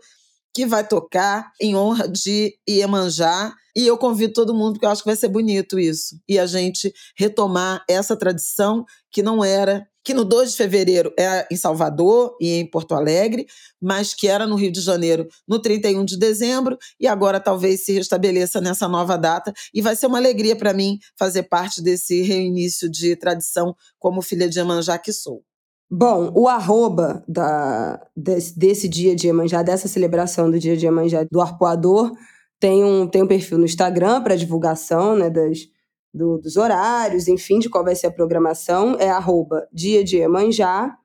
[0.54, 3.54] que vai tocar em honra de Iemanjá.
[3.76, 6.20] E eu convido todo mundo, porque eu acho que vai ser bonito isso.
[6.30, 11.48] E a gente retomar essa tradição que não era, que no 2 de fevereiro é
[11.52, 13.46] em Salvador e em Porto Alegre,
[13.82, 17.94] mas que era no Rio de Janeiro no 31 de dezembro, e agora talvez se
[17.94, 19.54] restabeleça nessa nova data.
[19.74, 24.50] E vai ser uma alegria para mim fazer parte desse reinício de tradição como filha
[24.50, 25.44] de Iemanjá que sou.
[25.90, 31.24] Bom, o arroba da, desse, desse dia de Iemanjá, dessa celebração do dia de Iemanjá
[31.32, 32.12] do arpoador,
[32.60, 35.68] tem um, tem um perfil no Instagram para divulgação né, das,
[36.14, 38.96] do, dos horários, enfim, de qual vai ser a programação.
[39.00, 40.96] É arroba dia de Iemanjá,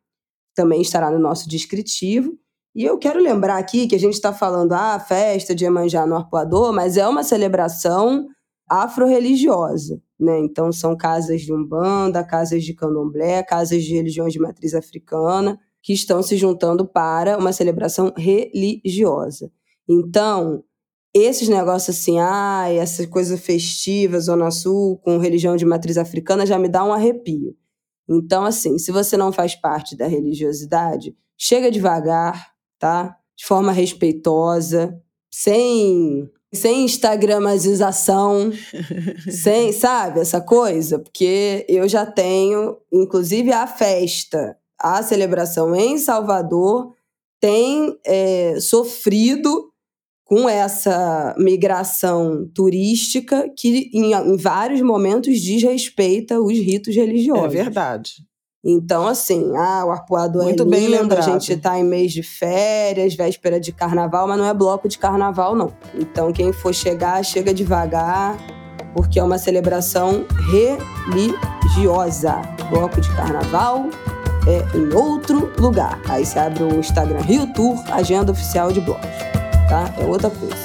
[0.54, 2.36] também estará no nosso descritivo.
[2.74, 6.16] E eu quero lembrar aqui que a gente está falando, ah, festa de Iemanjá no
[6.16, 8.26] arpoador, mas é uma celebração
[8.68, 10.00] afro-religiosa.
[10.20, 10.38] Né?
[10.40, 15.92] Então, são casas de umbanda, casas de candomblé, casas de religiões de matriz africana, que
[15.92, 19.50] estão se juntando para uma celebração religiosa.
[19.88, 20.62] Então,
[21.14, 26.58] esses negócios assim, ah, essa coisa festiva, Zona Sul, com religião de matriz africana, já
[26.58, 27.56] me dá um arrepio.
[28.08, 33.16] Então, assim, se você não faz parte da religiosidade, chega devagar, tá?
[33.36, 38.50] De forma respeitosa, sem sem instagramização,
[39.30, 46.94] sem, sabe, essa coisa, porque eu já tenho, inclusive a festa, a celebração em Salvador
[47.40, 49.67] tem é, sofrido
[50.28, 57.46] com essa migração turística que em, em vários momentos desrespeita os ritos religiosos.
[57.46, 58.12] É verdade.
[58.62, 61.26] Então, assim, ah, o arpoador Muito é lindo, bem lembrado.
[61.26, 64.98] a gente tá em mês de férias, véspera de carnaval, mas não é bloco de
[64.98, 65.72] carnaval, não.
[65.94, 68.36] Então, quem for chegar, chega devagar,
[68.94, 70.26] porque é uma celebração
[71.08, 72.42] religiosa.
[72.68, 73.88] Bloco de carnaval
[74.46, 76.02] é em outro lugar.
[76.06, 79.08] Aí você abre o Instagram Rio Tour, agenda oficial de blocos,
[79.68, 79.94] tá?
[79.98, 80.56] É outra coisa.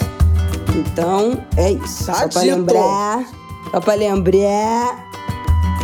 [0.75, 2.05] Então, é isso.
[2.05, 3.25] Tá só pra lembrar,
[3.71, 5.13] só pra lembrar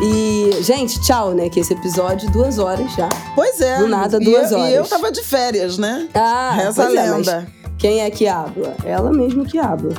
[0.01, 1.49] e, gente, tchau, né?
[1.49, 3.09] Que esse episódio, duas horas já.
[3.35, 3.79] Pois é.
[3.79, 4.71] Do nada, duas e, horas.
[4.71, 6.07] E eu tava de férias, né?
[6.13, 7.47] Ah, Reza a é, lenda.
[7.77, 8.75] quem é que habla?
[8.85, 9.93] Ela mesma que habla.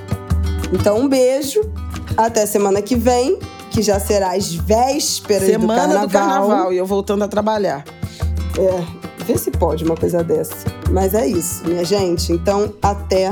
[0.73, 1.61] Então, um beijo.
[2.17, 3.39] Até semana que vem,
[3.71, 5.89] que já será às vésperas semana do carnaval.
[5.89, 7.85] Semana do carnaval e eu voltando a trabalhar.
[8.59, 8.85] É,
[9.31, 10.67] vê se pode uma coisa dessa.
[10.91, 12.33] Mas é isso, minha gente.
[12.33, 13.31] Então, até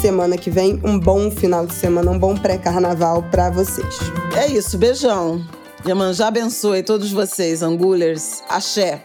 [0.00, 0.80] semana que vem.
[0.82, 3.98] Um bom final de semana, um bom pré-carnaval para vocês.
[4.34, 5.44] É isso, beijão.
[5.86, 8.42] Iemanjá abençoe todos vocês, angulers.
[8.48, 9.02] Axé.